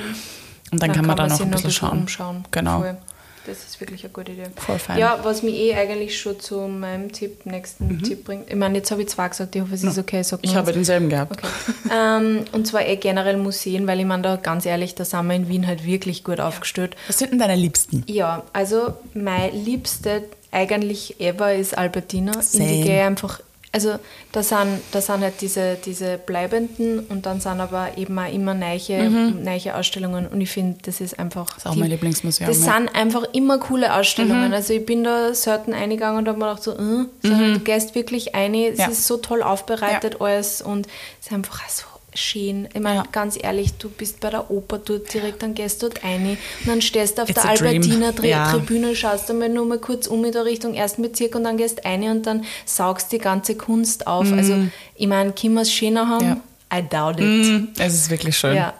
Und 0.71 0.81
dann, 0.81 0.91
kann 0.91 1.05
man 1.05 1.15
dann 1.15 1.29
noch 1.29 1.39
ein 1.39 1.51
bisschen 1.51 1.71
schauen. 1.71 1.99
umschauen. 1.99 2.43
Genau. 2.49 2.79
Voll. 2.79 2.97
Das 3.45 3.63
ist 3.63 3.79
wirklich 3.79 4.03
eine 4.03 4.13
gute 4.13 4.31
Idee. 4.31 4.47
Voll 4.55 4.79
fein. 4.79 4.97
Ja, 4.97 5.19
was 5.23 5.43
mich 5.43 5.55
eh 5.55 5.75
eigentlich 5.75 6.19
schon 6.19 6.39
zu 6.39 6.61
meinem 6.61 7.11
Tipp, 7.11 7.45
nächsten 7.45 8.01
Tipp 8.03 8.25
bringt. 8.25 8.49
Ich 8.49 8.55
meine, 8.55 8.77
jetzt 8.77 8.91
habe 8.91 9.01
ich 9.01 9.09
zwei 9.09 9.27
gesagt, 9.29 9.55
ich 9.55 9.61
hoffe, 9.61 9.75
es 9.75 9.83
ist 9.83 9.97
okay. 9.97 10.23
Sag 10.23 10.39
Mhm. 10.39 10.49
Ich 10.49 10.55
habe 10.55 10.73
denselben 10.73 11.09
gehabt. 11.09 11.33
Okay. 11.33 11.47
ähm, 11.91 12.45
und 12.51 12.67
zwar 12.67 12.85
eh 12.85 12.95
generell 12.95 13.37
Museen, 13.37 13.87
weil 13.87 13.99
ich 13.99 14.05
meine, 14.05 14.23
da 14.23 14.35
ganz 14.35 14.65
ehrlich, 14.65 14.95
da 14.95 15.05
sind 15.05 15.27
wir 15.27 15.35
in 15.35 15.47
Wien 15.49 15.67
halt 15.67 15.85
wirklich 15.85 16.23
gut 16.23 16.39
aufgestellt. 16.39 16.95
Was 17.07 17.19
sind 17.19 17.31
denn 17.31 17.39
deine 17.39 17.55
Liebsten? 17.55 18.03
Ja, 18.07 18.43
also 18.53 18.93
mein 19.13 19.53
liebste 19.53 20.23
eigentlich 20.51 21.19
ever 21.19 21.53
ist 21.53 21.77
Albertina. 21.77 22.33
In 22.33 22.41
Same. 22.41 22.67
die 22.67 22.81
gehe 22.83 22.97
ich 22.97 23.05
einfach, 23.05 23.41
also 23.75 23.99
da 24.31 24.41
sind, 24.41 24.79
da 24.93 25.01
sind 25.01 25.19
halt 25.21 25.41
diese, 25.41 25.75
diese 25.83 26.17
bleibenden 26.17 27.01
und 27.09 27.25
dann 27.25 27.41
sind 27.41 27.59
aber 27.59 27.89
eben 27.97 28.17
auch 28.17 28.31
immer 28.31 28.53
neue, 28.53 29.09
neue 29.09 29.75
Ausstellungen 29.75 30.27
und 30.27 30.39
ich 30.39 30.49
finde, 30.49 30.77
das 30.83 31.01
ist 31.01 31.19
einfach... 31.19 31.51
Mhm. 31.51 31.57
ist 31.57 31.67
auch 31.67 31.75
mein 31.75 31.89
Lieblingsmuseum, 31.89 32.47
Das 32.47 32.65
ja. 32.65 32.79
Mhm. 32.79 32.85
sind 32.87 32.95
einfach 32.95 33.23
immer 33.33 33.57
coole 33.57 33.93
Ausstellungen. 33.93 34.53
Also 34.53 34.71
ich 34.73 34.85
bin 34.85 35.03
da 35.03 35.33
selten 35.33 35.73
eingegangen 35.73 36.19
und 36.19 36.27
habe 36.29 36.39
mir 36.39 36.45
gedacht 36.47 36.63
so, 36.63 36.71
äh, 36.71 37.05
sondern 37.21 37.53
du 37.55 37.59
gehst 37.59 37.95
wirklich 37.95 38.33
ein, 38.33 38.55
es 38.55 38.75
Mhm. 38.77 38.79
Ja. 38.79 38.87
ist 38.87 39.07
so 39.07 39.17
toll 39.17 39.43
aufbereitet 39.43 40.21
alles 40.21 40.61
und 40.61 40.87
es 41.19 41.27
ist 41.27 41.33
einfach 41.33 41.67
so 41.67 41.83
schön. 42.15 42.67
Ich 42.73 42.81
meine, 42.81 43.03
ganz 43.11 43.37
ehrlich, 43.41 43.73
du 43.73 43.89
bist 43.89 44.19
bei 44.19 44.29
der 44.29 44.49
Oper 44.49 44.77
dort 44.79 45.13
direkt, 45.13 45.43
dann 45.43 45.53
gehst 45.53 45.81
du 45.83 45.89
dort 45.89 46.03
ein 46.03 46.29
und 46.29 46.37
dann 46.65 46.81
stehst 46.81 47.17
du 47.17 47.23
auf 47.23 47.29
It's 47.29 47.41
der. 47.41 47.51
Albertiner 47.51 48.15
Tri 48.15 48.29
Ja. 48.29 48.51
Tribüne, 48.51 48.95
schaust 48.95 49.29
einmal 49.29 49.49
nur 49.49 49.65
mal 49.65 49.79
kurz 49.79 50.07
um 50.07 50.23
in 50.25 50.31
der 50.31 50.45
Richtung 50.45 50.73
ersten 50.73 51.01
Bezirk 51.01 51.35
und 51.35 51.43
dann 51.43 51.57
gehst 51.57 51.85
eine 51.85 52.11
und 52.11 52.25
dann 52.25 52.45
saugst 52.65 53.11
die 53.11 53.17
ganze 53.19 53.55
Kunst 53.55 54.07
auf. 54.07 54.31
Also 54.31 54.55
ich 54.95 55.07
meine, 55.07 55.31
können 55.33 55.53
wir 55.55 55.61
es 55.61 55.71
schöner 55.73 56.07
haben? 56.07 56.25
Ja. 56.71 56.77
I 56.79 56.81
doubt 56.89 57.19
it. 57.19 57.25
Mm, 57.25 57.67
es 57.79 57.93
ist 57.93 58.09
wirklich 58.09 58.37
schön. 58.37 58.55
Ja. 58.55 58.73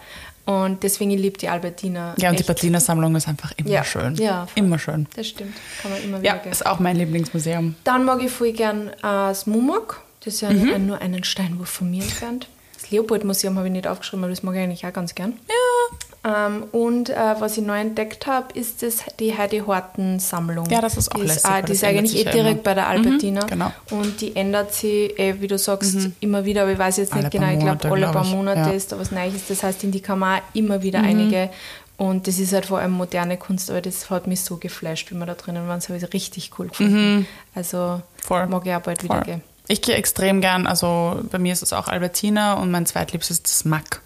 Und 0.44 0.82
deswegen 0.82 1.10
ich 1.10 1.20
liebe 1.20 1.38
die 1.38 1.48
Albertina. 1.48 2.14
Ja, 2.18 2.28
und 2.30 2.36
die 2.38 2.40
echt. 2.40 2.46
Berliner 2.46 2.78
Sammlung 2.80 3.14
ist 3.16 3.26
einfach 3.26 3.52
immer 3.56 3.68
Ja. 3.70 3.84
schön. 3.84 4.14
Ja, 4.16 4.46
voll. 4.46 4.62
immer 4.64 4.78
schön. 4.78 5.06
Das 5.16 5.26
stimmt. 5.28 5.54
Kann 5.82 5.90
man 5.90 6.02
immer 6.02 6.18
wieder 6.20 6.34
Ja, 6.34 6.36
gehen. 6.40 6.52
ist 6.52 6.64
auch 6.66 6.78
mein 6.78 6.96
Lieblingsmuseum. 6.96 7.74
Dann 7.84 8.04
mag 8.04 8.22
ich 8.22 8.30
voll 8.30 8.52
gern 8.52 8.88
äh, 8.88 8.92
das 9.02 9.46
Mumok. 9.46 10.02
Das 10.24 10.34
ist 10.34 10.40
ja 10.42 10.50
Mhm. 10.50 10.72
ein, 10.74 10.86
nur 10.86 11.00
einen 11.00 11.24
Steinwurf 11.24 11.68
von 11.68 11.90
mir 11.90 12.02
entfernt. 12.02 12.48
Das 12.86 12.92
Leopold-Museum 12.92 13.56
habe 13.56 13.66
ich 13.66 13.72
nicht 13.72 13.86
aufgeschrieben, 13.88 14.24
aber 14.24 14.30
das 14.30 14.42
mag 14.42 14.54
ich 14.54 14.60
eigentlich 14.60 14.86
auch 14.86 14.92
ganz 14.92 15.14
gern. 15.14 15.34
Ja. 15.48 16.46
Ähm, 16.46 16.64
und 16.72 17.10
äh, 17.10 17.14
was 17.38 17.56
ich 17.56 17.64
neu 17.64 17.78
entdeckt 17.80 18.26
habe, 18.26 18.46
ist 18.58 18.82
das, 18.82 18.98
die 19.20 19.36
Heidi 19.36 19.58
Horten-Sammlung. 19.60 20.66
Ja, 20.70 20.80
das 20.80 20.96
ist 20.96 21.10
auch 21.14 21.20
die 21.20 21.26
lässig, 21.26 21.44
Ist, 21.44 21.50
äh, 21.50 21.62
die 21.62 21.72
ist 21.72 21.84
eigentlich 21.84 22.16
eh 22.16 22.24
direkt 22.30 22.54
immer. 22.54 22.62
bei 22.62 22.74
der 22.74 22.88
Albertina. 22.88 23.42
Mhm, 23.44 23.46
genau. 23.48 23.72
Und 23.90 24.20
die 24.20 24.34
ändert 24.34 24.74
sich, 24.74 25.16
eh, 25.18 25.40
wie 25.40 25.46
du 25.46 25.56
sagst, 25.58 25.96
immer 26.20 26.44
wieder, 26.44 26.62
aber 26.62 26.72
ich 26.72 26.78
weiß 26.78 26.96
jetzt 26.98 27.14
nicht 27.14 27.24
Alle 27.24 27.30
genau. 27.30 27.52
Ich 27.52 27.58
glaube, 27.60 27.88
alle 27.90 28.00
glaub 28.00 28.12
paar. 28.12 28.24
Monate 28.24 28.60
Ja. 28.60 28.70
ist 28.70 28.90
da 28.92 28.98
was 28.98 29.10
Neues. 29.12 29.46
Das 29.48 29.62
heißt, 29.62 29.84
in 29.84 29.92
die 29.92 30.00
kann 30.00 30.18
man 30.18 30.38
auch 30.40 30.42
immer 30.54 30.82
wieder 30.82 30.98
Mhm. 31.00 31.04
einige. 31.08 31.50
Und 31.96 32.26
das 32.26 32.38
ist 32.38 32.52
halt 32.52 32.66
vor 32.66 32.78
allem 32.80 32.92
moderne 32.92 33.36
Kunst, 33.38 33.70
aber 33.70 33.80
das 33.80 34.10
hat 34.10 34.26
mich 34.26 34.40
so 34.42 34.56
geflasht, 34.58 35.10
wie 35.10 35.14
wir 35.14 35.24
da 35.26 35.34
drinnen 35.34 35.66
waren. 35.68 35.78
Das 35.78 35.88
habe 35.88 35.98
ich 35.98 36.12
richtig 36.12 36.50
cool 36.58 36.68
gefunden. 36.68 37.26
Also 37.54 37.78
Mhm. 37.78 38.02
Voll. 38.22 38.46
mag 38.48 38.66
ich 38.66 38.74
auch 38.74 38.80
bald 38.82 39.02
wieder 39.02 39.14
Voll. 39.14 39.24
gehen. 39.24 39.42
Ich 39.68 39.82
gehe 39.82 39.94
extrem 39.96 40.40
gern, 40.40 40.66
also 40.66 41.20
bei 41.30 41.38
mir 41.38 41.52
ist 41.52 41.62
es 41.62 41.72
auch 41.72 41.88
Albertina 41.88 42.54
und 42.54 42.70
mein 42.70 42.86
zweitliebstes 42.86 43.38
ist 43.38 43.46
das 43.48 43.64
MAC. 43.64 44.00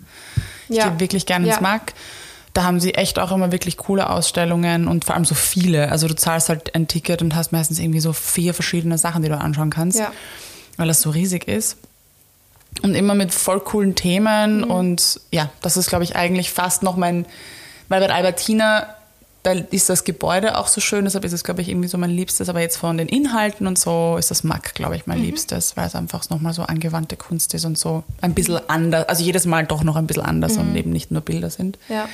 Ich 0.68 0.76
Ja. 0.76 0.88
gehe 0.88 1.00
wirklich 1.00 1.26
gern 1.26 1.44
Ja. 1.44 1.52
ins 1.54 1.60
MAC. 1.60 1.92
Da 2.52 2.64
haben 2.64 2.80
sie 2.80 2.94
echt 2.94 3.18
auch 3.18 3.30
immer 3.30 3.52
wirklich 3.52 3.76
coole 3.76 4.08
Ausstellungen 4.10 4.88
und 4.88 5.04
vor 5.04 5.14
allem 5.14 5.24
so 5.24 5.34
viele. 5.36 5.90
Also 5.92 6.08
du 6.08 6.16
zahlst 6.16 6.48
halt 6.48 6.74
ein 6.74 6.88
Ticket 6.88 7.22
und 7.22 7.34
hast 7.36 7.52
meistens 7.52 7.78
irgendwie 7.78 8.00
so 8.00 8.12
vier 8.12 8.54
verschiedene 8.54 8.98
Sachen, 8.98 9.22
die 9.22 9.28
du 9.28 9.38
anschauen 9.38 9.70
kannst, 9.70 9.98
Ja. 9.98 10.10
weil 10.76 10.88
das 10.88 11.00
so 11.02 11.10
riesig 11.10 11.46
ist. 11.46 11.76
Und 12.82 12.94
immer 12.94 13.14
mit 13.14 13.32
voll 13.34 13.60
coolen 13.60 13.94
Themen 13.94 14.58
Mhm. 14.62 14.70
und 14.70 15.20
ja, 15.30 15.50
das 15.60 15.76
ist, 15.76 15.88
glaube 15.90 16.04
ich, 16.04 16.16
eigentlich 16.16 16.50
fast 16.50 16.82
noch 16.82 16.96
mein, 16.96 17.26
weil 17.88 18.00
bei 18.00 18.12
Albertina, 18.12 18.86
da 19.42 19.52
ist 19.52 19.88
das 19.88 20.04
Gebäude 20.04 20.58
auch 20.58 20.68
so 20.68 20.82
schön, 20.82 21.04
deshalb 21.04 21.24
ist 21.24 21.32
es, 21.32 21.44
glaube 21.44 21.62
ich, 21.62 21.68
irgendwie 21.70 21.88
so 21.88 21.96
mein 21.96 22.10
Liebstes. 22.10 22.48
Aber 22.50 22.60
jetzt 22.60 22.76
von 22.76 22.98
den 22.98 23.08
Inhalten 23.08 23.66
und 23.66 23.78
so 23.78 24.16
ist 24.18 24.30
das 24.30 24.44
Mack, 24.44 24.74
glaube 24.74 24.96
ich, 24.96 25.06
mein 25.06 25.18
Mhm. 25.18 25.24
Liebstes, 25.24 25.76
weil 25.78 25.86
es 25.86 25.94
einfach 25.94 26.28
nochmal 26.28 26.52
so 26.52 26.62
angewandte 26.62 27.16
Kunst 27.16 27.54
ist 27.54 27.64
und 27.64 27.78
so 27.78 28.04
ein 28.20 28.34
bisschen 28.34 28.60
anders, 28.68 29.08
also 29.08 29.22
jedes 29.24 29.46
Mal 29.46 29.64
doch 29.64 29.82
noch 29.82 29.96
ein 29.96 30.06
bisschen 30.06 30.24
anders 30.24 30.54
Mhm. 30.56 30.60
und 30.60 30.76
eben 30.76 30.90
nicht 30.90 31.10
nur 31.10 31.22
Bilder 31.22 31.48
sind. 31.48 31.78
Ja, 31.88 32.06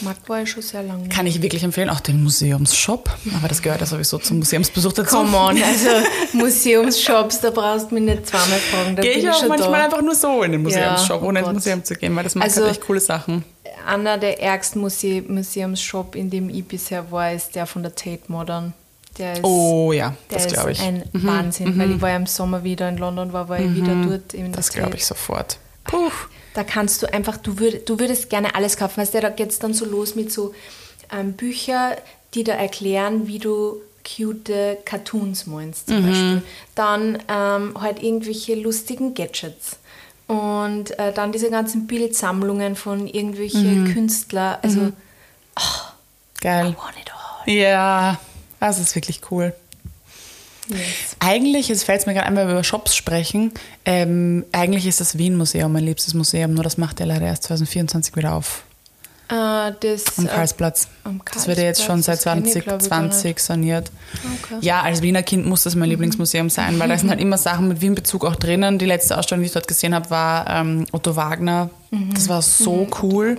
mag 0.00 0.16
war 0.28 0.42
ich 0.42 0.50
schon 0.50 0.62
sehr 0.62 0.82
lange. 0.82 1.08
Kann 1.10 1.26
ich 1.26 1.42
wirklich 1.42 1.62
empfehlen, 1.62 1.90
auch 1.90 2.00
den 2.00 2.22
Museumsshop, 2.22 3.10
aber 3.36 3.48
das 3.48 3.60
gehört 3.60 3.80
ja 3.80 3.86
sowieso 3.86 4.16
zum 4.18 4.38
Museumsbesuch 4.38 4.94
dazu. 4.94 5.16
Come 5.16 5.36
on, 5.36 5.62
also 5.62 5.88
Museumsshops, 6.32 7.40
da 7.40 7.50
brauchst 7.50 7.90
du 7.90 7.94
mich 7.96 8.04
nicht 8.04 8.26
zweimal 8.26 8.58
fragen. 8.58 8.96
Gehe 8.96 9.12
ich 9.18 9.28
auch 9.28 9.46
manchmal 9.46 9.72
da. 9.80 9.84
einfach 9.84 10.02
nur 10.02 10.14
so 10.14 10.42
in 10.42 10.52
den 10.52 10.62
Museumsshop, 10.62 11.20
Ja, 11.20 11.26
oh 11.26 11.28
ohne 11.28 11.40
ins. 11.40 11.52
Museum 11.52 11.84
zu 11.84 11.94
gehen, 11.94 12.14
weil 12.16 12.24
das 12.24 12.34
macht 12.34 12.48
Also- 12.48 12.62
halt 12.62 12.72
echt 12.72 12.80
coole 12.82 13.00
Sachen. 13.00 13.44
Einer 13.86 14.18
der 14.18 14.40
ärgsten 14.42 14.80
Muse 14.80 15.22
Museumsshop, 15.26 16.14
in 16.14 16.30
dem 16.30 16.48
ich 16.48 16.64
bisher 16.64 17.10
war, 17.10 17.32
ist 17.32 17.54
der 17.54 17.66
von 17.66 17.82
der 17.82 17.94
Tate 17.94 18.22
Modern. 18.28 18.72
Der 19.18 19.34
ist, 19.34 19.44
Oh 19.44 19.92
ja, 19.92 20.16
das 20.28 20.46
glaube 20.48 20.72
ich. 20.72 20.80
Mhm, 20.80 20.86
ein 20.86 21.04
Wahnsinn, 21.12 21.78
weil 21.78 21.90
ich 21.92 22.00
war 22.00 22.10
ja 22.10 22.16
im 22.16 22.26
Sommer 22.26 22.64
wieder 22.64 22.88
in 22.88 22.96
London, 22.96 23.32
war, 23.32 23.48
war 23.48 23.60
ich 23.60 23.74
wieder 23.74 23.94
dort. 24.06 24.32
In 24.34 24.52
Das 24.52 24.70
glaube 24.72 24.96
ich 24.96 25.04
sofort. 25.04 25.58
Puh. 25.84 26.10
Da 26.54 26.64
kannst 26.64 27.02
du 27.02 27.12
einfach, 27.12 27.36
du, 27.38 27.58
würd, 27.58 27.88
du 27.88 27.98
würdest 27.98 28.28
gerne 28.30 28.54
alles 28.54 28.76
kaufen. 28.76 28.98
Weißt 29.00 29.14
du, 29.14 29.20
da 29.20 29.30
geht 29.30 29.50
es 29.50 29.58
dann 29.58 29.72
so 29.74 29.84
los 29.86 30.14
mit 30.14 30.30
so 30.32 30.54
ähm, 31.10 31.32
Bücher, 31.34 31.96
die 32.34 32.44
da 32.44 32.52
erklären, 32.52 33.26
wie 33.26 33.38
du 33.38 33.76
cute 34.04 34.78
Cartoons 34.84 35.46
meinst 35.46 35.88
Mhm. 35.88 35.94
zum 35.94 36.06
Beispiel. 36.06 36.42
Dann 36.74 37.18
ähm, 37.28 37.80
halt 37.80 38.02
irgendwelche 38.02 38.54
lustigen 38.54 39.14
Gadgets. 39.14 39.78
Und 40.32 40.98
äh, 40.98 41.12
dann 41.12 41.32
diese 41.32 41.50
ganzen 41.50 41.86
Bildsammlungen 41.86 42.74
von 42.76 43.06
irgendwelchen 43.06 43.84
Mhm. 43.84 43.92
Künstlern. 43.92 44.56
Also, 44.62 44.92
Geil. 46.40 46.66
I 46.70 46.76
want 46.76 46.96
it 47.00 47.10
all. 47.12 47.52
Ja, 47.54 48.18
das 48.60 48.78
ist 48.78 48.94
wirklich 48.94 49.20
cool. 49.30 49.52
Yes. 50.68 51.16
Eigentlich, 51.18 51.68
jetzt 51.68 51.84
fällt 51.84 52.00
es 52.00 52.06
mir 52.06 52.14
gerade 52.14 52.26
ein, 52.28 52.36
weil 52.36 52.46
wir 52.46 52.52
über 52.54 52.64
Shops 52.64 52.94
sprechen, 52.96 53.52
ähm, 53.84 54.44
eigentlich 54.52 54.86
ist 54.86 55.00
das 55.00 55.18
Wien-Museum 55.18 55.72
mein 55.72 55.84
liebstes 55.84 56.14
Museum, 56.14 56.54
nur 56.54 56.62
das 56.64 56.78
macht 56.78 57.00
ja 57.00 57.06
leider 57.06 57.26
erst 57.26 57.42
2024 57.44 58.14
wieder 58.16 58.32
auf. 58.34 58.62
Äh, 59.32 59.72
das, 59.80 60.18
Am 60.18 60.26
äh, 60.26 60.28
Karlsplatz. 60.28 60.88
am 61.04 61.22
das 61.32 61.46
wird 61.46 61.56
ja 61.56 61.64
jetzt 61.64 61.82
schon 61.82 62.02
seit 62.02 62.22
Karlsplatz, 62.22 62.44
das 62.44 62.52
kenn 62.52 62.60
ich, 62.60 62.64
glaub 62.64 62.82
ich, 62.82 62.88
gar 62.90 63.10
2020 63.10 63.38
saniert. 63.38 63.90
Okay. 64.42 64.58
Ja, 64.60 64.82
als 64.82 65.00
Wiener 65.00 65.22
Kind 65.22 65.46
muss 65.46 65.62
das 65.62 65.74
mein 65.74 65.88
Lieblingsmuseum 65.88 66.50
sein, 66.50 66.78
weil 66.78 66.90
da 66.90 66.98
sind 66.98 67.08
halt 67.08 67.20
immer 67.20 67.38
Sachen 67.38 67.68
mit 67.68 67.80
Wien-Bezug 67.80 68.26
auch 68.26 68.36
drinnen. 68.36 68.78
Die 68.78 68.84
letzte 68.84 69.16
Ausstellung, 69.16 69.42
die 69.42 69.46
ich 69.46 69.52
dort 69.52 69.68
gesehen 69.68 69.94
habe, 69.94 70.10
war 70.10 70.50
ähm, 70.50 70.86
Otto 70.92 71.16
Wagner. 71.16 71.70
Das 72.12 72.28
war 72.28 72.42
so 72.42 72.86
cool. 73.02 73.38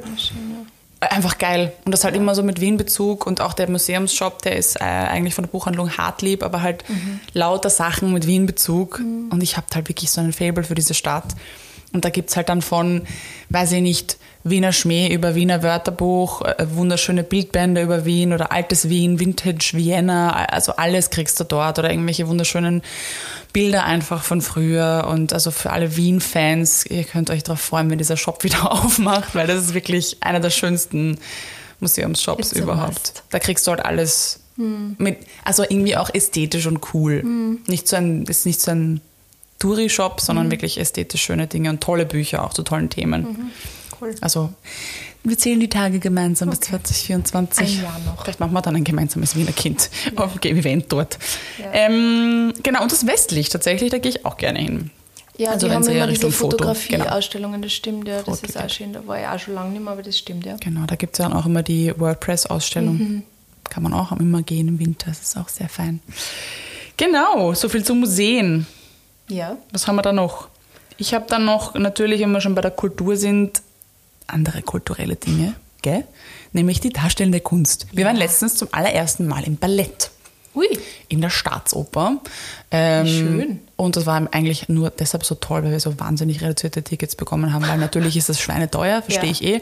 Einfach 0.99 1.38
geil. 1.38 1.73
Und 1.86 1.91
das 1.91 2.03
halt 2.03 2.15
immer 2.15 2.34
so 2.34 2.41
mit 2.41 2.60
Wien-Bezug 2.60 3.27
und 3.27 3.41
auch 3.41 3.53
der 3.53 3.69
Museumsshop, 3.69 4.41
der 4.41 4.56
ist 4.56 4.77
äh, 4.77 4.84
eigentlich 4.84 5.36
von 5.36 5.43
der 5.43 5.51
Buchhandlung 5.51 5.95
Hartlieb, 5.97 6.43
aber 6.43 6.62
halt 6.62 6.84
lauter 7.34 7.69
Sachen 7.69 8.13
mit 8.13 8.25
Wien-Bezug. 8.25 8.99
Und 9.29 9.43
ich 9.43 9.58
habe 9.58 9.67
halt 9.75 9.89
wirklich 9.89 10.10
so 10.10 10.21
einen 10.21 10.34
Fable 10.34 10.63
für 10.63 10.75
diese 10.75 10.93
Stadt. 10.93 11.36
Und 11.93 12.06
da 12.06 12.10
gibt 12.10 12.32
es 12.32 12.36
halt 12.36 12.49
dann 12.49 12.63
von, 12.63 13.03
weiß 13.49 13.73
ich 13.73 13.82
nicht, 13.82 14.17
Wiener 14.43 14.73
Schmäh 14.73 15.13
über 15.13 15.36
Wiener 15.36 15.63
Wörterbuch, 15.63 16.41
äh, 16.41 16.65
wunderschöne 16.69 17.23
Bildbände 17.23 17.82
über 17.82 18.06
Wien 18.06 18.34
oder 18.34 18.51
altes 18.51 18.89
Wien, 18.89 19.19
Vintage 19.19 19.71
Vienna, 19.73 20.32
also 20.47 20.73
alles 20.73 21.10
kriegst 21.10 21.39
du 21.39 21.45
dort 21.45 21.79
oder 21.79 21.89
irgendwelche 21.89 22.27
wunderschönen 22.27 22.82
Bilder 23.53 23.86
einfach 23.86 24.23
von 24.23 24.41
früher 24.41 25.08
und 25.10 25.32
also 25.32 25.51
für 25.51 25.71
alle 25.71 25.95
Wien-Fans, 25.95 26.86
ihr 26.88 27.03
könnt 27.03 27.29
euch 27.29 27.43
darauf 27.43 27.62
freuen, 27.62 27.89
wenn 27.89 27.97
dieser 27.97 28.17
Shop 28.17 28.43
wieder 28.43 28.71
aufmacht, 28.71 29.34
weil 29.36 29.47
das 29.47 29.62
ist 29.62 29.73
wirklich 29.73 30.17
einer 30.21 30.39
der 30.39 30.49
schönsten 30.49 31.17
Museumsshops 31.79 32.51
It's 32.51 32.60
überhaupt. 32.60 33.23
Da 33.29 33.39
kriegst 33.39 33.65
du 33.67 33.71
halt 33.71 33.86
alles 33.86 34.39
mit, 34.56 35.17
also 35.43 35.63
irgendwie 35.63 35.97
auch 35.97 36.13
ästhetisch 36.13 36.67
und 36.67 36.93
cool. 36.93 37.23
Nicht 37.67 37.88
so 37.88 37.95
ein, 37.95 38.23
ist 38.25 38.45
nicht 38.45 38.62
so 38.62 38.71
ein 38.71 39.01
Touri-Shop, 39.58 40.21
sondern 40.21 40.51
wirklich 40.51 40.79
ästhetisch 40.79 41.23
schöne 41.23 41.47
Dinge 41.47 41.69
und 41.69 41.82
tolle 41.82 42.06
Bücher 42.06 42.43
auch 42.43 42.53
zu 42.53 42.62
tollen 42.63 42.89
Themen. 42.89 43.51
Cool. 44.04 44.16
Also 44.22 44.50
wir 45.24 45.38
zählen 45.38 45.60
die 45.60 45.70
Tage 45.70 46.00
gemeinsam 46.00 46.50
bis 46.50 46.60
2024. 46.62 47.78
Ein 47.78 47.84
Jahr 47.84 48.00
noch. 48.06 48.24
Vielleicht 48.24 48.39
machen 48.39 48.54
wir 48.54 48.62
dann 48.62 48.76
ein 48.76 48.84
gemeinsames 48.84 49.36
Wiener 49.36 49.54
Kind 49.54 49.89
auf 50.18 50.38
dem 50.39 50.58
Event 50.58 50.92
dort. 50.92 51.18
Ähm, 51.72 52.54
genau, 52.62 52.84
und 52.84 52.92
das 52.92 53.08
Westlicht 53.08 53.52
tatsächlich, 53.52 53.89
da 53.92 54.00
gehe 54.00 54.12
ich 54.12 54.26
auch 54.26 54.38
gerne 54.38 54.60
hin. 54.60 54.92
Ja, 55.38 55.52
Also 55.52 55.68
die 55.68 55.72
wenn 55.72 55.84
haben 55.84 55.88
immer 55.88 56.08
Richtung 56.08 56.30
diese 56.30 56.42
genau. 56.42 56.52
Fotografie-Ausstellungen, 56.52 57.62
das 57.62 57.72
stimmt, 57.74 58.08
ja. 58.08 58.22
Das 58.22 58.39
Foto 58.39 58.46
ist 58.46 58.58
auch 58.58 58.70
schön. 58.70 58.94
Da 58.94 59.08
war 59.08 59.20
ich 59.20 59.28
auch 59.28 59.39
schon 59.39 59.56
lange 59.56 59.72
nicht 59.72 59.84
mehr, 59.84 59.94
aber 59.94 60.04
das 60.04 60.18
stimmt, 60.18 60.46
ja. 60.46 60.58
Genau, 60.60 60.86
da 60.86 60.96
gibt 60.96 61.13
es 61.13 61.20
ja 61.20 61.30
dann 61.30 61.38
auch 61.38 61.46
immer 61.46 61.63
die 61.63 61.94
WordPress-Ausstellung. 61.98 63.24
Kann 63.70 63.82
man 63.82 63.94
auch 63.94 64.12
immer 64.12 64.42
gehen 64.44 64.68
im 64.68 64.80
Winter, 64.80 65.08
das 65.08 65.22
ist 65.22 65.38
auch 65.38 65.48
sehr 65.50 65.70
fein. 65.70 66.02
Genau, 66.98 67.54
so 67.54 67.70
viel 67.70 67.84
zu 67.84 67.96
Museen. 67.96 68.68
Ja. 69.30 69.58
Was 69.72 69.88
haben 69.88 69.96
wir 69.96 70.02
da 70.04 70.12
noch? 70.12 70.50
Ich 70.98 71.13
habe 71.13 71.26
dann 71.28 71.46
noch, 71.46 71.74
natürlich, 71.74 72.22
wenn 72.22 72.32
wir 72.32 72.42
schon 72.42 72.54
bei 72.54 72.62
der 72.62 72.72
Kultur 72.72 73.16
sind, 73.18 73.63
andere 74.27 74.62
kulturelle 74.62 75.15
Dinge, 75.15 75.55
gell? 75.81 76.05
Nämlich 76.51 76.79
die 76.79 76.91
darstellende 76.91 77.39
Kunst. 77.39 77.88
Wir 77.91 78.05
waren 78.05 78.15
letztens 78.15 78.55
zum 78.55 78.69
allerersten 78.71 79.27
Mal 79.27 79.43
im 79.43 79.57
Ballett 79.57 80.12
Ui, 80.55 80.67
in 81.07 81.21
der 81.21 81.31
Staatsoper. 81.31 82.21
Ähm, 82.75 83.07
schön. 83.07 83.59
Und 83.75 83.95
das 83.97 84.05
war 84.05 84.15
eigentlich 84.31 84.69
nur 84.69 84.91
deshalb 84.91 85.25
so 85.25 85.36
toll, 85.36 85.63
weil 85.63 85.71
wir 85.71 85.79
so 85.79 85.99
wahnsinnig 85.99 86.41
reduzierte 86.41 86.83
Tickets 86.83 87.15
bekommen 87.15 87.53
haben, 87.53 87.67
weil 87.67 87.77
natürlich 87.79 88.15
ist 88.15 88.29
das 88.29 88.39
schweineteuer, 88.39 89.01
verstehe 89.01 89.25
Ja. 89.25 89.31
ich 89.31 89.43
eh. 89.43 89.62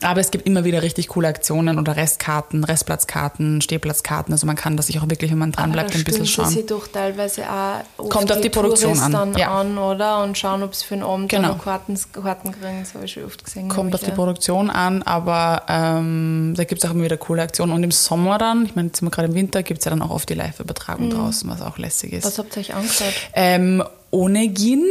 Aber 0.00 0.20
es 0.20 0.30
gibt 0.30 0.46
immer 0.46 0.64
wieder 0.64 0.82
richtig 0.82 1.08
coole 1.08 1.28
Aktionen 1.28 1.78
oder 1.78 1.96
Restkarten, 1.96 2.62
Restplatzkarten, 2.64 3.60
Stehplatzkarten. 3.60 4.32
Also 4.32 4.46
man 4.46 4.56
kann 4.56 4.76
das 4.76 4.86
sich 4.86 4.98
auch 5.00 5.08
wirklich, 5.10 5.30
wenn 5.32 5.38
man 5.38 5.52
dran 5.52 5.72
bleibt, 5.72 5.94
ein 5.94 6.04
bisschen 6.04 6.24
schauen. 6.26 6.48
sie 6.48 6.64
doch 6.66 6.86
teilweise 6.88 7.42
auch 7.50 8.08
Kommt 8.08 8.30
auf 8.32 8.40
die 8.40 8.48
Produktion 8.48 8.94
Touristen 8.94 9.14
an, 9.14 9.34
ja. 9.36 9.50
an, 9.60 9.76
oder? 9.76 10.22
Und 10.22 10.38
schauen, 10.38 10.62
ob 10.62 10.74
sie 10.74 10.84
für 10.86 10.94
einen 10.94 11.02
Abend 11.02 11.28
Genau. 11.28 11.48
noch 11.48 11.64
Karten, 11.64 11.98
Karten 12.12 12.52
kriegen. 12.52 12.80
Das 12.80 12.94
habe 12.94 13.04
ich 13.04 13.12
schon 13.12 13.24
oft 13.24 13.44
gesehen. 13.44 13.68
Kommt 13.68 13.94
auf 13.94 14.00
ich, 14.00 14.06
die 14.06 14.10
ja. 14.12 14.16
Produktion 14.16 14.70
an, 14.70 15.02
aber 15.02 15.62
ähm, 15.68 16.54
da 16.56 16.64
gibt 16.64 16.82
es 16.82 16.88
auch 16.88 16.94
immer 16.94 17.04
wieder 17.04 17.16
coole 17.16 17.42
Aktionen. 17.42 17.72
Und 17.72 17.82
im 17.82 17.90
Sommer 17.90 18.38
dann, 18.38 18.64
ich 18.66 18.74
meine, 18.76 18.88
jetzt 18.88 18.98
sind 19.00 19.06
wir 19.06 19.10
gerade 19.10 19.28
im 19.28 19.34
Winter, 19.34 19.62
gibt 19.62 19.80
es 19.80 19.84
ja 19.84 19.90
dann 19.90 20.00
auch 20.00 20.10
oft 20.10 20.28
die 20.28 20.34
Live-Übertragung 20.34 21.10
draußen, 21.10 21.50
was 21.50 21.60
auch 21.60 21.76
lässig 21.76 22.12
ist. 22.12 22.24
Mhm. 22.48 22.56
Habt 22.56 22.56
ihr 22.56 22.60
euch 22.60 22.74
angeschaut? 22.74 23.14
Ähm, 23.34 23.82
Onegin, 24.10 24.84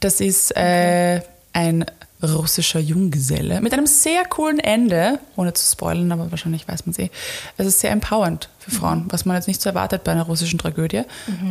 das 0.00 0.20
ist 0.20 0.56
äh, 0.56 1.20
ein 1.52 1.84
russischer 2.22 2.80
Junggeselle 2.80 3.60
mit 3.60 3.72
einem 3.74 3.86
sehr 3.86 4.24
coolen 4.24 4.58
Ende, 4.58 5.18
ohne 5.36 5.52
zu 5.52 5.70
spoilern, 5.70 6.10
aber 6.12 6.30
wahrscheinlich 6.30 6.66
weiß 6.66 6.86
man 6.86 6.92
es 6.92 6.98
eh. 6.98 7.10
Es 7.58 7.66
ist 7.66 7.80
sehr 7.80 7.90
empowernd 7.90 8.48
für 8.58 8.70
Frauen, 8.70 9.04
was 9.10 9.26
man 9.26 9.36
jetzt 9.36 9.48
nicht 9.48 9.60
so 9.60 9.68
erwartet 9.68 10.02
bei 10.02 10.12
einer 10.12 10.22
russischen 10.22 10.58
Tragödie. 10.58 11.02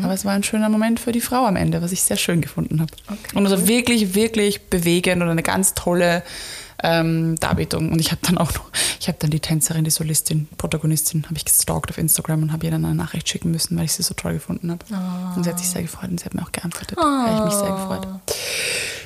Aber 0.03 0.13
es 0.13 0.25
war 0.25 0.33
ein 0.33 0.43
schöner 0.43 0.69
Moment 0.69 0.99
für 0.99 1.11
die 1.11 1.21
Frau 1.21 1.45
am 1.45 1.55
Ende, 1.55 1.81
was 1.81 1.91
ich 1.91 2.01
sehr 2.01 2.17
schön 2.17 2.41
gefunden 2.41 2.81
habe. 2.81 2.91
Okay, 3.07 3.37
und 3.37 3.45
also 3.45 3.67
wirklich, 3.67 4.15
wirklich 4.15 4.63
bewegend 4.63 5.21
und 5.21 5.29
eine 5.29 5.43
ganz 5.43 5.75
tolle 5.75 6.23
ähm, 6.83 7.35
Darbietung. 7.39 7.91
Und 7.91 7.99
ich 7.99 8.11
habe 8.11 8.21
dann 8.23 8.37
auch 8.37 8.53
noch, 8.53 8.65
ich 8.99 9.07
habe 9.07 9.17
dann 9.19 9.29
die 9.31 9.39
Tänzerin, 9.39 9.83
die 9.83 9.91
Solistin, 9.91 10.47
Protagonistin, 10.57 11.23
habe 11.25 11.35
ich 11.37 11.45
gestalkt 11.45 11.89
auf 11.89 11.97
Instagram 11.97 12.43
und 12.43 12.51
habe 12.53 12.65
ihr 12.65 12.71
dann 12.71 12.85
eine 12.85 12.95
Nachricht 12.95 13.27
schicken 13.29 13.51
müssen, 13.51 13.77
weil 13.77 13.85
ich 13.85 13.93
sie 13.93 14.03
so 14.03 14.13
toll 14.13 14.33
gefunden 14.33 14.71
habe. 14.71 14.83
Und 15.35 15.43
sie 15.43 15.49
hat 15.49 15.59
sich 15.59 15.69
sehr 15.69 15.81
gefreut 15.81 16.09
und 16.09 16.19
sie 16.19 16.25
hat 16.25 16.33
mir 16.33 16.41
auch 16.43 16.51
geantwortet. 16.51 16.97
Da 16.97 17.01
habe 17.27 17.37
ich 17.39 17.45
mich 17.45 17.53
sehr 17.53 17.71
gefreut. 17.71 18.07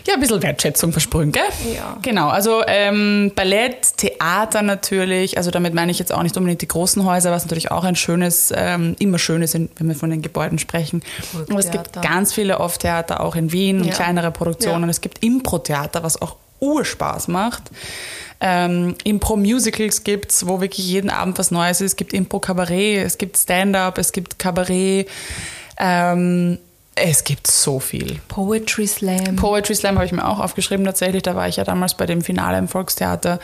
Ja, 0.08 0.14
ein 0.16 0.22
bisschen 0.22 0.42
Wertschätzung 0.42 0.92
versprühen, 0.92 1.32
gell? 1.32 1.44
Ja. 1.76 1.98
Genau, 2.02 2.30
also 2.30 2.64
ähm, 2.66 3.32
Ballett, 3.36 3.98
Theater 3.98 4.62
natürlich, 4.64 5.38
also 5.38 5.52
damit 5.52 5.74
meine 5.76 5.92
ich 5.92 6.00
jetzt 6.00 6.12
auch 6.12 6.24
nicht 6.24 6.36
unbedingt 6.38 6.62
die 6.62 6.68
großen 6.68 7.04
Häuser, 7.06 7.32
was 7.32 7.44
natürlich 7.44 7.70
auch 7.70 7.84
ein 7.84 7.96
schönes, 7.96 8.52
ähm, 8.56 8.96
immer 8.98 9.20
schön 9.20 9.42
ist, 9.44 9.54
wenn 9.54 9.70
wir 9.78 9.96
von 9.96 10.10
den 10.10 10.22
Gebäuden 10.24 10.58
sprechen. 10.58 11.04
Aber 11.50 11.60
es 11.60 11.70
gibt 11.70 12.02
ganz 12.02 12.34
viele 12.34 12.60
Off-Theater 12.60 13.20
auch 13.20 13.36
in 13.36 13.52
Wien 13.52 13.82
und 13.82 13.88
Ja. 13.88 13.94
kleinere 13.94 14.32
Produktionen. 14.32 14.86
Ja. 14.86 14.90
Es 14.90 15.02
gibt 15.02 15.24
Impro-Theater, 15.24 16.02
was 16.02 16.20
auch 16.22 16.38
Urspaß 16.60 17.28
macht. 17.28 17.64
Ähm, 18.42 18.96
Impro-Musicals 19.04 20.04
gibt's, 20.04 20.48
wo 20.48 20.62
wirklich 20.62 20.88
jeden 20.88 21.10
Abend 21.10 21.38
was 21.38 21.52
Neues 21.52 21.82
ist. 21.82 21.92
Es 21.92 21.96
gibt 21.96 22.14
Impro-Kabarett, 22.14 23.06
es 23.06 23.18
gibt 23.18 23.38
Stand-up, 23.38 23.98
es 23.98 24.12
gibt 24.12 24.40
Kabarett. 24.40 25.10
Ähm, 25.78 26.58
es 26.96 27.24
gibt 27.24 27.48
so 27.48 27.80
viel. 27.80 28.20
Poetry 28.28 28.86
Slam. 28.86 29.36
Poetry 29.38 29.74
Slam 29.76 29.96
habe 29.96 30.06
ich 30.06 30.12
mir 30.12 30.28
auch 30.28 30.40
aufgeschrieben 30.40 30.86
tatsächlich. 30.86 31.24
Da 31.24 31.34
war 31.36 31.48
ich 31.48 31.56
ja 31.56 31.64
damals 31.64 31.94
bei 31.96 32.06
dem 32.06 32.22
Finale 32.22 32.58
im 32.58 32.68
Volkstheater 32.68 33.40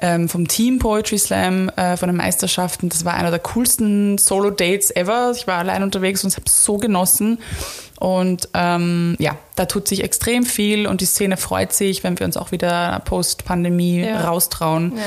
ähm, 0.00 0.28
vom 0.28 0.46
Team 0.46 0.78
Poetry 0.78 1.18
Slam 1.18 1.70
äh, 1.70 1.96
von 1.96 2.08
den 2.08 2.16
Meisterschaften. 2.16 2.88
Das 2.88 3.04
war 3.04 3.14
einer 3.14 3.30
der 3.30 3.40
coolsten 3.40 4.16
Solo-Dates 4.16 4.94
ever. 4.94 5.32
Ich 5.36 5.46
war 5.48 5.58
allein 5.58 5.82
unterwegs 5.82 6.22
und 6.22 6.32
habe 6.34 6.44
es 6.46 6.62
so 6.64 6.76
genossen. 6.76 7.38
Und 7.98 8.48
ähm, 8.54 9.16
ja, 9.18 9.36
da 9.56 9.66
tut 9.66 9.86
sich 9.88 10.02
extrem 10.04 10.44
viel 10.46 10.86
und 10.86 11.02
die 11.02 11.04
Szene 11.06 11.36
freut 11.36 11.72
sich, 11.74 12.02
wenn 12.02 12.18
wir 12.18 12.24
uns 12.24 12.36
auch 12.38 12.50
wieder 12.52 13.02
post-Pandemie 13.04 14.00
Ja. 14.04 14.22
raustrauen, 14.28 14.92
Ja. 14.96 15.02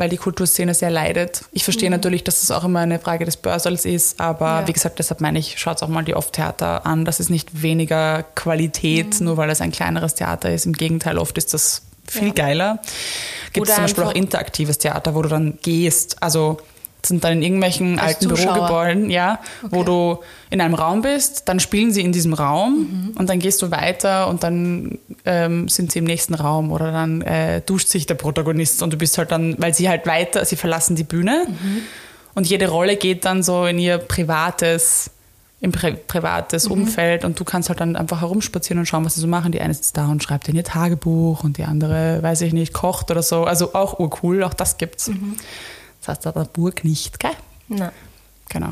Weil 0.00 0.08
die 0.08 0.16
Kulturszene 0.16 0.74
sehr 0.74 0.90
leidet. 0.90 1.44
Ich 1.52 1.62
verstehe 1.62 1.90
natürlich, 1.90 2.24
dass 2.24 2.40
das 2.40 2.50
auch 2.50 2.64
immer 2.64 2.80
eine 2.80 2.98
Frage 2.98 3.24
des 3.24 3.36
Börsels 3.36 3.84
ist, 3.84 4.18
aber 4.20 4.60
Ja. 4.62 4.66
wie 4.68 4.72
gesagt, 4.72 4.98
deshalb 4.98 5.20
meine 5.20 5.38
ich, 5.38 5.58
schaut 5.58 5.82
auch 5.82 5.88
mal 5.88 6.02
die 6.04 6.14
Off-Theater 6.16 6.86
an. 6.86 7.04
Das 7.04 7.20
ist 7.20 7.28
nicht 7.30 7.62
weniger 7.62 8.24
Qualität, 8.34 9.20
nur 9.20 9.36
weil 9.36 9.50
es 9.50 9.60
ein 9.60 9.70
kleineres 9.72 10.14
Theater 10.14 10.52
ist. 10.52 10.66
Im 10.66 10.72
Gegenteil, 10.72 11.18
oft 11.18 11.36
ist 11.38 11.54
das 11.54 11.82
viel 12.08 12.28
Ja. 12.28 12.32
geiler. 12.34 12.78
Gibt 13.52 13.68
es 13.68 13.74
zum 13.74 13.84
Beispiel 13.84 14.04
auch 14.04 14.12
interaktives 14.14 14.78
Theater, 14.78 15.14
wo 15.14 15.22
du 15.22 15.28
dann 15.28 15.58
gehst. 15.62 16.22
Also 16.22 16.56
sind 17.06 17.24
dann 17.24 17.34
in 17.34 17.42
irgendwelchen 17.42 17.98
Als 17.98 18.16
alten 18.16 18.28
Zuschauer. 18.30 18.54
Bürogebäuden, 18.54 19.10
ja, 19.10 19.40
wo 19.62 19.78
Okay. 19.80 19.84
du 19.86 20.18
in 20.50 20.60
einem 20.60 20.74
Raum 20.74 21.02
bist, 21.02 21.48
dann 21.48 21.60
spielen 21.60 21.92
sie 21.92 22.02
in 22.02 22.12
diesem 22.12 22.34
Raum 22.34 22.78
Mhm. 23.12 23.16
und 23.18 23.28
dann 23.28 23.38
gehst 23.38 23.62
du 23.62 23.70
weiter 23.70 24.28
und 24.28 24.42
dann 24.42 24.98
ähm, 25.24 25.68
sind 25.68 25.92
sie 25.92 25.98
im 26.00 26.04
nächsten 26.06 26.34
Raum 26.34 26.72
oder 26.72 26.92
dann 26.92 27.22
äh, 27.22 27.60
duscht 27.62 27.88
sich 27.88 28.06
der 28.06 28.14
Protagonist 28.14 28.82
und 28.82 28.92
du 28.92 28.96
bist 28.98 29.16
halt 29.18 29.30
dann, 29.32 29.54
weil 29.58 29.74
sie 29.74 29.88
halt 29.88 30.06
weiter, 30.06 30.44
sie 30.44 30.56
verlassen 30.56 30.96
die 30.96 31.04
Bühne 31.04 31.46
Mhm. 31.48 31.82
und 32.34 32.46
jede 32.46 32.68
Rolle 32.68 32.96
geht 32.96 33.24
dann 33.24 33.42
so 33.42 33.64
in 33.66 33.78
ihr 33.78 33.98
privates 33.98 35.10
im 35.62 35.72
Pri 35.72 35.92
privates 35.92 36.64
Mhm. 36.66 36.72
Umfeld 36.72 37.22
und 37.26 37.38
du 37.38 37.44
kannst 37.44 37.68
halt 37.68 37.80
dann 37.80 37.94
einfach 37.94 38.22
herumspazieren 38.22 38.78
und 38.78 38.86
schauen, 38.86 39.04
was 39.04 39.16
sie 39.16 39.20
so 39.20 39.26
machen. 39.26 39.52
Die 39.52 39.60
eine 39.60 39.74
sitzt 39.74 39.94
da 39.94 40.06
und 40.06 40.22
schreibt 40.22 40.48
in 40.48 40.56
ihr 40.56 40.64
Tagebuch 40.64 41.44
und 41.44 41.58
die 41.58 41.64
andere, 41.64 42.22
weiß 42.22 42.40
ich 42.40 42.54
nicht, 42.54 42.72
kocht 42.72 43.10
oder 43.10 43.22
so. 43.22 43.44
Also 43.44 43.74
auch 43.74 43.98
urcool, 43.98 44.42
auch 44.42 44.54
das 44.54 44.78
gibt's. 44.78 45.08
Mhm. 45.08 45.36
Das 46.10 46.18
heißt, 46.18 46.26
da 46.26 46.32
der 46.32 46.44
Burg 46.48 46.84
nicht, 46.84 47.18
gell? 47.20 47.30
Na, 47.68 47.92
Genau. 48.48 48.70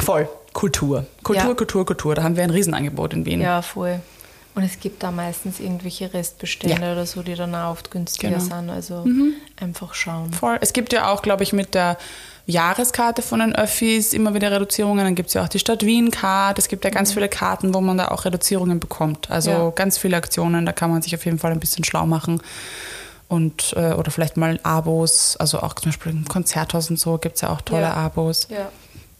Voll. 0.00 0.28
Kultur. 0.52 1.06
Kultur, 1.24 1.48
Ja. 1.48 1.54
Kultur, 1.54 1.84
Kultur. 1.86 2.14
Da 2.14 2.22
haben 2.22 2.36
wir 2.36 2.44
ein 2.44 2.50
Riesenangebot 2.50 3.14
in 3.14 3.26
Wien. 3.26 3.40
ja, 3.40 3.62
voll. 3.62 4.00
Und 4.54 4.62
es 4.64 4.78
gibt 4.80 5.02
da 5.02 5.10
meistens 5.10 5.60
irgendwelche 5.60 6.12
Restbestände 6.12 6.82
Ja. 6.86 6.92
oder 6.92 7.06
so, 7.06 7.22
die 7.22 7.34
dann 7.34 7.54
auch 7.54 7.70
oft 7.72 7.90
günstiger 7.90 8.28
Genau. 8.28 8.44
sind. 8.44 8.70
Also 8.70 9.04
einfach 9.58 9.94
schauen. 9.94 10.30
Voll. 10.32 10.58
Es 10.60 10.72
gibt 10.74 10.92
ja 10.92 11.10
auch, 11.10 11.22
glaube 11.22 11.42
ich, 11.42 11.52
mit 11.54 11.74
der 11.74 11.96
Jahreskarte 12.46 13.22
von 13.22 13.40
den 13.40 13.54
Öffis 13.54 14.12
immer 14.12 14.34
wieder 14.34 14.50
Reduzierungen. 14.52 15.04
Dann 15.04 15.14
gibt 15.14 15.28
es 15.28 15.34
ja 15.34 15.42
auch 15.44 15.48
die 15.48 15.58
Stadt 15.58 15.84
Wien-Card. 15.86 16.58
Es 16.58 16.68
gibt 16.68 16.84
ja 16.84 16.90
ganz 16.90 17.12
viele 17.14 17.28
Karten, 17.30 17.72
wo 17.74 17.80
man 17.80 17.96
da 17.96 18.08
auch 18.08 18.24
Reduzierungen 18.26 18.78
bekommt. 18.78 19.30
Also 19.30 19.50
Ja. 19.50 19.70
ganz 19.70 19.96
viele 19.98 20.16
Aktionen, 20.18 20.66
da 20.66 20.72
kann 20.72 20.90
man 20.90 21.00
sich 21.02 21.14
auf 21.14 21.24
jeden 21.24 21.38
Fall 21.38 21.52
ein 21.52 21.60
bisschen 21.60 21.82
schlau 21.84 22.04
machen. 22.06 22.42
Und, 23.32 23.72
äh, 23.76 23.94
oder 23.94 24.10
vielleicht 24.10 24.36
mal 24.36 24.60
Abos, 24.62 25.36
also 25.38 25.60
auch 25.60 25.74
zum 25.74 25.90
Beispiel 25.90 26.12
im 26.12 26.26
Konzerthaus 26.28 26.90
und 26.90 26.98
so 26.98 27.16
gibt 27.18 27.36
es 27.36 27.40
ja 27.40 27.48
auch 27.50 27.62
tolle 27.62 27.82
Ja. 27.82 27.94
Abos. 27.94 28.46
Ja, 28.50 28.68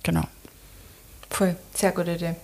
Genau. 0.03 0.23
voll. 1.31 1.57
Sehr 1.75 1.93
gute 1.93 2.13
Idee. 2.13 2.35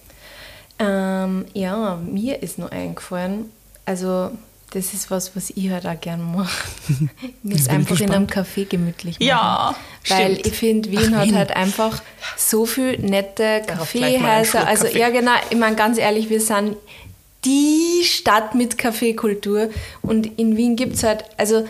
Ähm, 0.78 1.44
ja, 1.54 1.96
mir 1.96 2.42
ist 2.42 2.58
nur 2.58 2.72
eingefallen, 2.72 3.50
also 3.84 4.30
das 4.70 4.92
ist 4.94 5.10
was, 5.10 5.34
was 5.34 5.50
ich 5.50 5.70
halt 5.70 5.86
auch 5.86 6.00
gern 6.00 6.22
mache. 6.34 6.68
mir 7.42 7.54
ist 7.56 7.68
einfach 7.70 7.98
in 8.00 8.10
einem. 8.12 8.26
Café 8.26 8.64
gemütlich 8.66 9.18
machen. 9.18 9.26
Ja, 9.28 9.74
Weil 10.08 10.32
stimmt. 10.36 10.46
ich 10.46 10.52
finde, 10.58 10.90
Wien 10.90 11.12
Ach, 11.14 11.18
hat 11.18 11.26
Wien. 11.26 11.36
halt 11.36 11.56
einfach 11.56 12.02
so 12.36 12.64
viel 12.66 12.98
nette 12.98 13.62
Kaffeehäuser. 13.66 14.66
Also 14.66 14.84
Kaffee. 14.84 14.98
ja 15.00 15.08
genau, 15.10 15.32
ich 15.50 15.56
meine 15.58 15.74
ganz 15.76 15.98
ehrlich, 15.98 16.28
wir 16.30 16.40
sind 16.40 16.76
die 17.44 18.02
Stadt 18.04 18.54
mit 18.54 18.78
Kaffeekultur. 18.78 19.70
Und 20.02 20.38
in 20.38 20.56
Wien 20.56 20.76
gibt 20.76 20.94
es 20.94 21.02
halt, 21.02 21.24
also 21.36 21.66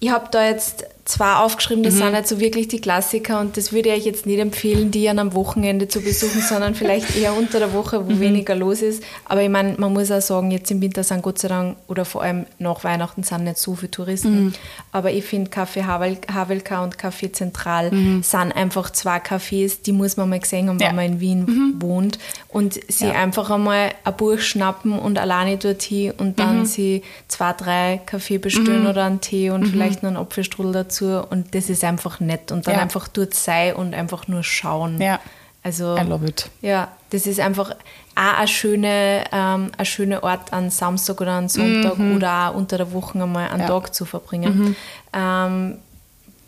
ich 0.00 0.10
habe 0.10 0.28
da 0.30 0.46
jetzt 0.46 0.86
zwei 1.04 1.34
aufgeschrieben, 1.34 1.80
Mhm. 1.82 1.86
das 1.86 1.94
sind 1.96 2.12
halt 2.14 2.28
so 2.28 2.38
wirklich 2.38 2.68
die 2.68 2.80
Klassiker 2.80 3.40
und 3.40 3.56
das 3.56 3.72
würde 3.72 3.88
ich 3.90 3.96
euch 4.00 4.04
jetzt 4.06 4.24
nicht 4.24 4.38
empfehlen, 4.38 4.92
die 4.92 5.08
an 5.08 5.18
einem 5.18 5.34
Wochenende 5.34 5.88
zu 5.88 6.00
besuchen, 6.00 6.40
sondern 6.40 6.76
vielleicht 6.76 7.16
eher 7.16 7.34
unter 7.36 7.58
der 7.58 7.72
Woche, 7.72 7.98
Mhm. 8.00 8.04
wo 8.16 8.20
weniger 8.20 8.54
los 8.54 8.82
ist. 8.82 9.02
Aber 9.24 9.42
ich 9.42 9.48
meine, 9.48 9.74
man 9.78 9.92
muss 9.92 10.12
auch 10.12 10.20
sagen, 10.20 10.52
jetzt 10.52 10.70
im 10.70 10.80
Winter 10.80 11.02
sind 11.02 11.22
Gott 11.22 11.38
sei 11.40 11.48
Dank 11.48 11.76
oder 11.88 12.04
vor 12.04 12.22
allem 12.22 12.46
nach 12.60 12.84
Weihnachten 12.84 13.24
sind 13.24 13.42
nicht 13.44 13.58
so 13.58 13.74
viele 13.74 13.90
Touristen. 13.90 14.44
Mhm. 14.46 14.52
Aber 14.92 15.10
ich 15.10 15.24
finde 15.24 15.50
Café 15.50 15.84
Havel, 15.86 16.18
Havelka 16.32 16.84
und 16.84 16.96
Café 16.96 17.32
Zentral 17.32 17.90
Mhm. 17.90 18.22
sind 18.22 18.52
einfach 18.52 18.90
zwei 18.90 19.16
Cafés, 19.18 19.82
die 19.84 19.92
muss 19.92 20.16
man 20.16 20.28
mal 20.28 20.38
gesehen 20.38 20.68
haben, 20.68 20.78
Ja. 20.78 20.88
wenn 20.90 20.96
man 20.96 21.04
in 21.06 21.20
Wien 21.20 21.74
wohnt 21.80 22.20
und 22.48 22.78
sie 22.88 23.06
Ja. 23.06 23.14
einfach 23.14 23.50
einmal 23.50 23.90
ein 24.04 24.16
Buch 24.16 24.38
schnappen 24.38 24.96
und 24.98 25.18
alleine 25.18 25.56
dorthin 25.56 26.12
und 26.12 26.38
dann 26.38 26.60
Mhm. 26.60 26.66
sie 26.66 27.02
zwei, 27.26 27.52
drei 27.54 28.00
Kaffee 28.06 28.38
bestellen 28.38 28.86
oder 28.86 29.04
einen 29.06 29.20
Tee 29.20 29.50
und 29.50 29.66
vielleicht 29.66 30.04
noch 30.04 30.08
einen 30.10 30.16
Apfelstrudel 30.18 30.70
dazu 30.72 30.91
und 31.00 31.54
das 31.54 31.68
ist 31.70 31.84
einfach 31.84 32.20
nett 32.20 32.52
und 32.52 32.66
dann 32.66 32.74
Ja. 32.74 32.80
einfach 32.82 33.08
dort 33.08 33.34
sein 33.34 33.74
und 33.74 33.94
einfach 33.94 34.28
nur 34.28 34.42
schauen. 34.42 35.00
Ja. 35.00 35.18
Also 35.64 35.96
I 35.96 36.00
love 36.02 36.26
it. 36.26 36.50
ja, 36.60 36.88
das 37.10 37.26
ist 37.26 37.38
einfach 37.38 37.70
auch 38.16 38.38
ein 38.40 38.48
schöner 38.48 39.24
ähm, 39.32 39.70
ein 39.76 39.84
schöner 39.86 40.24
Ort 40.24 40.52
an 40.52 40.70
Samstag 40.70 41.20
oder 41.20 41.32
an 41.32 41.48
Sonntag 41.48 41.98
oder 42.00 42.50
auch 42.50 42.54
unter 42.56 42.78
der 42.78 42.92
Woche 42.92 43.22
einmal 43.22 43.48
einen 43.48 43.60
Ja. 43.60 43.68
Tag 43.68 43.94
zu 43.94 44.04
verbringen. 44.04 44.74
Ähm, 45.12 45.78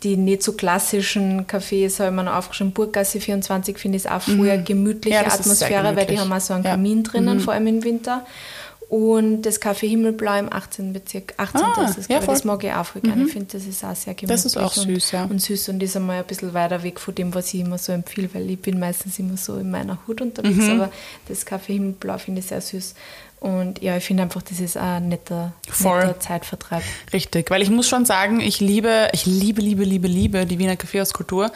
die 0.03 0.17
nicht 0.17 0.43
so 0.43 0.51
klassischen 0.53 1.47
Cafés 1.47 1.97
habe 1.99 2.09
ich 2.09 2.15
mir 2.15 2.23
noch 2.25 2.35
aufgeschrieben. 2.35 2.73
Burggasse 2.73 3.19
24 3.21 3.77
finde 3.79 3.97
ich 3.97 4.09
auch 4.09 4.21
voll 4.21 4.49
eine 4.49 4.61
gemütliche 4.63 5.15
Ja, 5.17 5.25
Atmosphäre, 5.25 5.83
weil 5.83 6.05
die 6.05 6.15
gemütlich. 6.15 6.19
haben 6.19 6.33
auch 6.33 6.41
so 6.41 6.53
einen 6.53 6.63
Ja. 6.63 6.71
Kamin 6.71 7.03
drinnen, 7.03 7.39
vor 7.39 7.53
allem 7.53 7.67
im 7.67 7.83
Winter. 7.83 8.25
Und 8.87 9.41
das 9.41 9.59
Café 9.61 9.87
Himmelblau 9.87 10.37
im 10.37 10.51
18. 10.53 10.93
Bezirk. 10.93 11.33
18. 11.37 11.61
Ah, 11.61 11.85
ist 11.89 11.97
das, 11.97 12.07
ja, 12.07 12.21
voll. 12.21 12.35
das 12.35 12.43
mag 12.43 12.63
ich 12.63 12.71
auch 12.71 12.85
voll 12.85 13.01
gerne. 13.01 13.23
Ich 13.25 13.31
finde, 13.33 13.47
das 13.51 13.65
ist 13.65 13.83
auch 13.83 13.95
sehr 13.95 14.13
gemütlich. 14.13 14.27
Das 14.29 14.45
ist 14.45 14.57
auch 14.57 14.77
und, 14.77 14.83
süß, 14.83 15.11
ja. 15.11 15.23
Und 15.25 15.41
süß 15.41 15.69
und 15.69 15.81
ist 15.81 15.95
einmal 15.95 16.19
ein 16.19 16.25
bisschen 16.25 16.53
weiter 16.53 16.83
weg 16.83 16.99
von 16.99 17.15
dem, 17.15 17.33
was 17.33 17.53
ich 17.53 17.61
immer 17.61 17.77
so 17.79 17.91
empfehle, 17.91 18.29
weil 18.33 18.49
ich 18.49 18.59
bin 18.59 18.79
meistens 18.79 19.17
immer 19.17 19.37
so 19.37 19.55
in 19.57 19.71
meiner 19.71 19.97
Hut 20.07 20.21
unterwegs, 20.21 20.57
Mhm. 20.65 20.81
aber 20.81 20.91
das 21.27 21.47
Café 21.47 21.73
Himmelblau 21.73 22.17
finde 22.19 22.39
ich 22.41 22.47
sehr 22.47 22.61
süß. 22.61 22.93
Und 23.39 23.81
ja, 23.81 23.97
ich 23.97 24.03
finde 24.05 24.23
einfach, 24.23 24.41
das 24.43 24.59
ist 24.59 24.77
ein 24.77 25.09
netter, 25.09 25.53
netter 25.79 26.19
Zeitvertreib. 26.19 26.83
Richtig, 27.11 27.49
weil 27.51 27.61
ich 27.61 27.69
muss 27.69 27.87
schon 27.87 28.05
sagen, 28.05 28.39
ich 28.39 28.59
liebe, 28.59 29.09
ich 29.13 29.25
liebe, 29.25 29.61
liebe, 29.61 29.83
liebe, 29.83 30.07
liebe 30.07 30.45
die 30.45 30.57
Wiener 30.59 30.75
Kaffeehauskultur. 30.75 31.51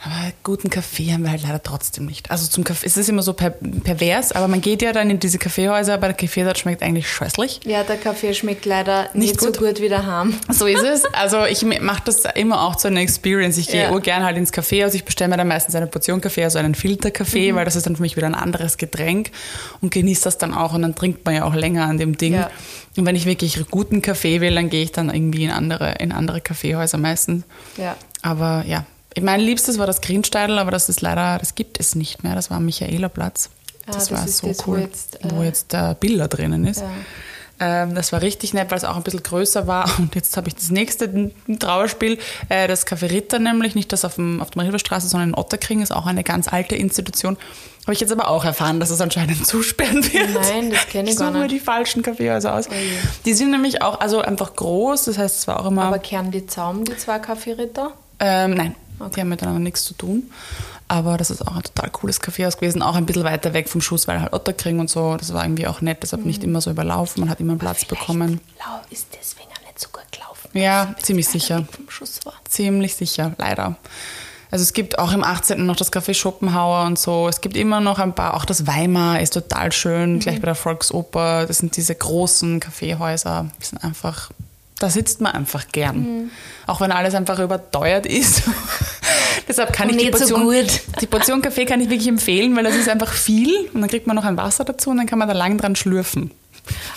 Aber 0.00 0.14
guten 0.44 0.70
Kaffee 0.70 1.12
haben 1.12 1.24
wir 1.24 1.32
halt 1.32 1.42
leider 1.42 1.60
trotzdem 1.60 2.06
nicht. 2.06 2.30
Also 2.30 2.46
zum 2.46 2.62
Kaffee, 2.62 2.86
es 2.86 2.96
ist 2.96 3.08
immer 3.08 3.22
so 3.22 3.32
per, 3.32 3.50
pervers, 3.50 4.30
aber 4.30 4.46
man 4.46 4.60
geht 4.60 4.80
ja 4.80 4.92
dann 4.92 5.10
in 5.10 5.18
diese 5.18 5.38
Kaffeehäuser, 5.38 5.94
aber 5.94 6.06
der 6.06 6.14
Kaffee 6.16 6.44
dort 6.44 6.56
schmeckt 6.56 6.84
eigentlich 6.84 7.10
scheußlich. 7.10 7.60
Ja, 7.64 7.82
der 7.82 7.96
Kaffee 7.96 8.32
schmeckt 8.32 8.64
leider 8.64 9.04
Nicht 9.14 9.32
nicht, 9.32 9.38
gut. 9.38 9.56
so 9.56 9.64
gut 9.64 9.80
wie 9.80 9.88
daheim. 9.88 10.34
So 10.50 10.66
ist 10.66 10.84
es. 10.84 11.04
Also 11.14 11.44
ich 11.46 11.64
mache 11.80 12.02
das 12.04 12.22
immer 12.36 12.62
auch 12.62 12.76
zu 12.76 12.86
einer 12.86 13.00
Experience. 13.00 13.58
Ich 13.58 13.66
gehe 13.68 13.82
Ja. 13.84 13.90
urgern 13.90 14.22
halt 14.22 14.36
ins 14.36 14.52
Kaffeehaus. 14.52 14.94
Ich 14.94 15.04
bestelle 15.04 15.30
mir 15.30 15.36
dann 15.36 15.48
meistens 15.48 15.74
eine 15.74 15.88
Portion 15.88 16.20
Kaffee, 16.20 16.44
also 16.44 16.58
einen 16.60 16.76
Filterkaffee, 16.76 17.56
weil 17.56 17.64
das 17.64 17.74
ist 17.74 17.86
dann 17.86 17.96
für 17.96 18.02
mich 18.02 18.16
wieder 18.16 18.28
ein 18.28 18.36
anderes 18.36 18.76
Getränk 18.76 19.32
und 19.80 19.92
genieße 19.92 20.22
das 20.22 20.38
dann 20.38 20.54
auch 20.54 20.74
und 20.74 20.82
dann 20.82 20.94
trinkt 20.94 21.24
man 21.26 21.34
ja 21.34 21.42
auch 21.44 21.54
länger 21.54 21.86
an 21.86 21.98
dem 21.98 22.16
Ding. 22.16 22.34
Ja. 22.34 22.50
Und 22.96 23.04
wenn 23.04 23.16
ich 23.16 23.26
wirklich 23.26 23.58
guten 23.68 24.00
Kaffee 24.00 24.40
will, 24.40 24.54
dann 24.54 24.70
gehe 24.70 24.84
ich 24.84 24.92
dann 24.92 25.10
irgendwie 25.12 25.42
in 25.44 25.50
andere, 25.50 25.94
in 25.98 26.12
andere 26.12 26.40
Kaffeehäuser 26.40 26.98
meistens. 26.98 27.42
Ja. 27.76 27.96
Aber 28.22 28.64
ja, 28.64 28.84
mein 29.20 29.40
Liebstes 29.40 29.78
war 29.78 29.86
das 29.86 30.00
Greensteidl, 30.00 30.58
aber 30.58 30.70
das 30.70 30.88
ist 30.88 31.00
leider, 31.00 31.38
das 31.38 31.54
gibt 31.54 31.80
es 31.80 31.94
nicht 31.94 32.22
mehr. 32.22 32.34
Das 32.34 32.50
war 32.50 32.58
am 32.58 32.64
Michaelerplatz. 32.66 33.50
Ah, 33.86 33.92
Das, 33.92 34.08
das 34.08 34.10
war 34.12 34.28
so 34.28 34.48
das, 34.48 34.66
wo 34.66 34.72
cool, 34.72 34.80
jetzt, 34.80 35.18
wo 35.22 35.42
äh, 35.42 35.46
jetzt 35.46 35.72
der 35.72 35.94
Biller 35.94 36.28
drinnen 36.28 36.66
ist. 36.66 36.80
Ja. 36.80 36.90
Ähm, 37.60 37.94
das 37.94 38.12
war 38.12 38.22
richtig 38.22 38.54
nett, 38.54 38.70
weil 38.70 38.78
es 38.78 38.84
auch 38.84 38.96
ein 38.96 39.02
bisschen 39.02 39.22
größer 39.22 39.66
war. 39.66 39.90
Und 39.98 40.14
jetzt 40.14 40.36
habe 40.36 40.48
ich 40.48 40.54
das 40.54 40.70
nächste 40.70 41.32
Trauerspiel, 41.58 42.18
äh, 42.48 42.68
das 42.68 42.86
Café 42.86 43.10
Ritter 43.10 43.38
nämlich, 43.38 43.74
nicht 43.74 43.92
das 43.92 44.04
auf, 44.04 44.14
dem, 44.14 44.40
auf 44.40 44.50
der 44.50 44.62
Marienstraße, 44.62 45.08
sondern 45.08 45.30
in 45.30 45.34
Otterkring, 45.34 45.82
ist 45.82 45.92
auch 45.92 46.06
eine 46.06 46.22
ganz 46.22 46.48
alte 46.48 46.76
Institution. 46.76 47.36
Habe 47.84 47.94
ich 47.94 48.00
jetzt 48.00 48.12
aber 48.12 48.28
auch 48.28 48.44
erfahren, 48.44 48.80
dass 48.80 48.90
es 48.90 49.00
anscheinend 49.00 49.44
zusperren 49.46 50.04
wird. 50.12 50.34
Nein, 50.34 50.70
das 50.70 50.86
kenne 50.88 51.08
ich 51.08 51.14
ich 51.14 51.18
gar 51.18 51.30
nicht. 51.30 51.50
die 51.50 51.58
falschen 51.58 52.02
Kaffeehäuser 52.02 52.54
aus. 52.54 52.68
Oh. 52.68 52.72
Die 53.24 53.34
sind 53.34 53.50
nämlich 53.50 53.82
auch 53.82 53.98
also 54.00 54.20
einfach 54.20 54.54
groß, 54.54 55.06
das 55.06 55.18
heißt, 55.18 55.38
es 55.38 55.48
war 55.48 55.60
auch 55.60 55.66
immer... 55.66 55.84
Aber 55.84 55.98
kehren 55.98 56.30
die 56.30 56.46
Zaum, 56.46 56.84
die 56.84 56.96
zwei 56.96 57.18
Kaffeeritter? 57.18 57.92
Ähm, 58.20 58.54
nein, 58.54 58.74
die 59.14 59.20
haben 59.20 59.28
miteinander 59.28 59.60
nichts 59.60 59.84
zu 59.84 59.94
tun. 59.94 60.30
Aber 60.88 61.16
das 61.18 61.30
ist 61.30 61.46
auch 61.46 61.54
ein 61.56 61.62
total 61.62 61.90
cooles 61.90 62.20
Kaffeehaus 62.20 62.56
gewesen, 62.56 62.80
auch 62.82 62.94
ein 62.94 63.04
bisschen 63.04 63.24
weiter 63.24 63.52
weg 63.52 63.68
vom 63.68 63.80
Schuss, 63.82 64.08
weil 64.08 64.20
halt 64.22 64.32
Otterkring 64.32 64.78
und 64.80 64.88
so, 64.88 65.16
das 65.16 65.32
war 65.34 65.44
irgendwie 65.44 65.66
auch 65.66 65.80
nett, 65.82 65.98
deshalb 66.02 66.24
nicht 66.24 66.42
Mhm. 66.42 66.48
immer 66.48 66.60
so 66.62 66.70
überlaufen, 66.70 67.20
man 67.20 67.28
hat 67.30 67.40
immer 67.40 67.52
einen 67.52 67.58
Platz 67.58 67.84
bekommen. 67.84 68.40
Lau 68.58 68.80
ist 68.90 69.06
deswegen 69.12 69.48
auch 69.50 69.66
nicht 69.66 69.78
so 69.78 69.88
gut 69.92 70.04
gelaufen. 70.10 70.48
Ja, 70.54 70.94
ziemlich 71.02 71.28
sicher. 71.28 71.58
weg 71.58 71.72
Vom 71.76 71.90
Schuss 71.90 72.20
war. 72.24 72.32
Ziemlich 72.48 72.94
sicher, 72.96 73.32
leider. 73.36 73.76
Also 74.50 74.62
es 74.62 74.72
gibt 74.72 74.98
auch 74.98 75.12
im 75.12 75.22
18. 75.22 75.66
noch 75.66 75.76
das 75.76 75.92
Café 75.92 76.14
Schopenhauer 76.14 76.86
und 76.86 76.98
so. 76.98 77.28
Es 77.28 77.42
gibt 77.42 77.54
immer 77.54 77.80
noch 77.82 77.98
ein 77.98 78.14
paar, 78.14 78.32
auch 78.32 78.46
das 78.46 78.66
Weimar 78.66 79.20
ist 79.20 79.34
total 79.34 79.72
schön, 79.72 80.20
gleich 80.20 80.36
bei 80.40 80.46
der 80.46 80.54
Volksoper. 80.54 81.44
Das 81.44 81.58
sind 81.58 81.76
diese 81.76 81.94
großen 81.94 82.58
Kaffeehäuser. 82.58 83.46
Die 83.60 83.66
sind 83.66 83.84
einfach, 83.84 84.30
da 84.80 84.90
sitzt 84.90 85.20
man 85.20 85.32
einfach 85.32 85.68
gern. 85.72 86.30
Auch 86.66 86.80
wenn 86.80 86.92
alles 86.92 87.14
einfach 87.14 87.38
überteuert 87.38 88.06
ist. 88.06 88.42
Deshalb 89.48 89.72
kann 89.72 89.88
Und 89.88 89.98
ich 90.00 90.10
die 90.10 90.18
so 90.18 90.34
Portion, 90.36 90.42
gut. 90.42 90.80
die 91.00 91.06
Portion 91.06 91.40
Kaffee 91.42 91.64
kann 91.64 91.80
ich 91.80 91.88
wirklich 91.88 92.08
empfehlen, 92.08 92.54
weil 92.56 92.64
das 92.64 92.76
ist 92.76 92.88
einfach 92.88 93.12
viel 93.12 93.68
und 93.72 93.80
dann 93.80 93.88
kriegt 93.88 94.06
man 94.06 94.14
noch 94.14 94.24
ein 94.24 94.36
Wasser 94.36 94.64
dazu 94.64 94.90
und 94.90 94.98
dann 94.98 95.06
kann 95.06 95.18
man 95.18 95.26
da 95.28 95.34
lang 95.34 95.56
dran 95.56 95.74
schlürfen. 95.74 96.30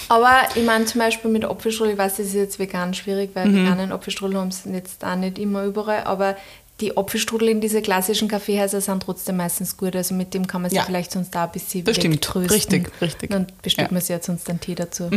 Aber 0.10 0.34
ich 0.56 0.66
meine 0.66 0.84
zum 0.84 1.00
Beispiel 1.00 1.32
mit 1.32 1.46
Apfelstrudel, 1.46 1.94
ich 1.94 1.98
weiß, 2.00 2.18
das 2.18 2.26
ist 2.28 2.34
jetzt 2.34 2.60
vegan 2.60 2.94
schwierig, 2.94 3.30
weil 3.36 3.48
Mhm. 3.48 3.66
veganen 3.66 3.92
Apfelstrudel 3.94 4.38
haben 4.38 4.50
es 4.50 4.64
jetzt 4.66 5.06
auch 5.06 5.16
nicht 5.16 5.40
immer 5.40 5.64
überall, 5.64 6.04
aber 6.04 6.36
die 6.82 6.98
Apfelstrudel 6.98 7.48
in 7.48 7.62
diese 7.62 7.82
klassischen 7.82 8.28
Kaffeehäuser 8.28 8.82
sind 8.82 9.02
trotzdem 9.04 9.38
meistens 9.38 9.78
gut. 9.78 9.96
Also 9.96 10.14
mit 10.14 10.34
dem 10.34 10.46
kann 10.46 10.62
man 10.64 10.72
sich 10.72 10.78
Ja. 10.78 10.84
vielleicht 10.84 11.12
sonst 11.14 11.34
da 11.34 11.46
ein 11.46 11.52
bisschen 11.54 11.86
Das 11.86 11.96
stimmt. 11.96 12.36
Richtig, 12.36 12.92
richtig. 13.02 13.30
Dann 13.30 13.48
bestellt 13.62 13.88
Ja. 13.88 13.92
Mhm. 13.92 13.96
man 13.96 14.02
sich 14.02 14.10
jetzt 14.10 14.26
sonst 14.26 14.50
einen 14.50 14.60
Tee 14.60 14.76
dazu. 14.76 15.10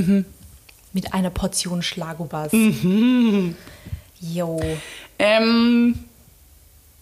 Mit 0.94 1.12
einer 1.12 1.28
Portion 1.30 1.82
Schlagobers. 1.82 2.52
Mhm. 2.52 3.54
Jo. 4.20 4.58
Ähm, 5.18 5.98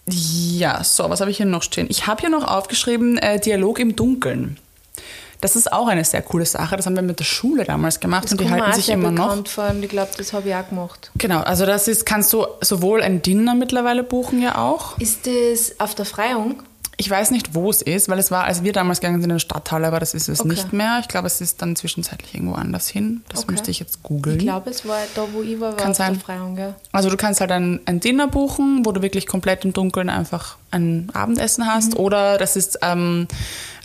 ja, 0.09 0.83
so, 0.83 1.09
was 1.09 1.21
habe 1.21 1.31
ich 1.31 1.37
hier 1.37 1.45
noch 1.45 1.63
stehen? 1.63 1.87
Ich 1.89 2.07
habe 2.07 2.19
hier 2.21 2.29
noch 2.29 2.45
aufgeschrieben, 2.45 3.17
äh, 3.17 3.39
Dialog 3.39 3.79
im 3.79 3.95
Dunkeln. 3.95 4.57
Das 5.41 5.55
ist 5.55 5.71
auch 5.71 5.87
eine 5.87 6.03
sehr 6.05 6.21
coole 6.21 6.45
Sache. 6.45 6.75
Das 6.77 6.85
haben 6.85 6.95
wir 6.95 7.01
mit 7.01 7.19
der 7.19 7.25
Schule 7.25 7.65
damals 7.65 7.99
gemacht 7.99 8.25
Das 8.25 8.31
und 8.31 8.41
die 8.41 8.49
halten 8.49 8.73
sich 8.73 8.89
immer 8.89 9.11
noch. 9.11 9.25
bekannt 9.27 9.49
vor 9.49 9.69
und 9.69 9.83
ich 9.83 9.89
glaube, 9.89 10.11
das 10.17 10.33
habe 10.33 10.49
ich 10.49 10.55
auch 10.55 10.67
gemacht. 10.67 11.11
Genau, 11.17 11.41
also 11.41 11.65
das 11.65 11.87
ist, 11.87 12.05
kannst 12.05 12.31
du 12.33 12.45
sowohl 12.61 13.01
ein 13.03 13.21
Dinner 13.21 13.53
mittlerweile 13.53 14.03
buchen 14.03 14.41
ja 14.41 14.57
auch. 14.57 14.97
Ist 14.99 15.27
das 15.27 15.79
auf 15.79 15.95
der 15.95 16.05
Freiung? 16.05 16.63
Ich 16.97 17.09
weiß 17.09 17.31
nicht, 17.31 17.55
wo 17.55 17.69
es 17.71 17.81
ist, 17.81 18.07
weil 18.07 18.19
es 18.19 18.29
war, 18.29 18.43
als 18.43 18.63
wir 18.63 18.71
damals 18.71 18.99
gegangen 18.99 19.17
sind 19.21 19.29
in 19.31 19.35
der 19.35 19.39
Stadthalle, 19.39 19.87
aber 19.87 19.99
das 19.99 20.13
ist 20.13 20.29
es 20.29 20.41
Okay. 20.41 20.49
nicht 20.49 20.73
mehr. 20.73 20.99
Ich 21.01 21.07
glaube, 21.07 21.25
es 21.27 21.41
ist 21.41 21.61
dann 21.61 21.75
zwischenzeitlich 21.75 22.35
irgendwo 22.35 22.53
anders 22.53 22.87
hin. 22.87 23.23
Das 23.29 23.41
Okay. 23.43 23.51
müsste 23.53 23.71
ich 23.71 23.79
jetzt 23.79 24.03
googeln. 24.03 24.37
Ich 24.37 24.43
glaube, 24.43 24.69
es 24.69 24.87
war 24.87 24.99
da, 25.15 25.23
wo 25.33 25.41
ich 25.41 25.59
war, 25.59 25.71
war 25.71 25.77
Kann 25.77 25.93
sein. 25.95 26.13
der 26.13 26.21
Freiung, 26.21 26.57
ja. 26.57 26.75
Also 26.91 27.09
du 27.09 27.17
kannst 27.17 27.41
halt 27.41 27.51
ein, 27.51 27.79
ein 27.85 27.99
Dinner 27.99 28.27
buchen, 28.27 28.85
wo 28.85 28.91
du 28.91 29.01
wirklich 29.01 29.25
komplett 29.25 29.65
im 29.65 29.73
Dunkeln 29.73 30.09
einfach 30.09 30.57
ein 30.69 31.09
Abendessen 31.13 31.65
hast. 31.65 31.95
Oder 31.95 32.37
das 32.37 32.55
ist 32.55 32.77
ähm, 32.83 33.27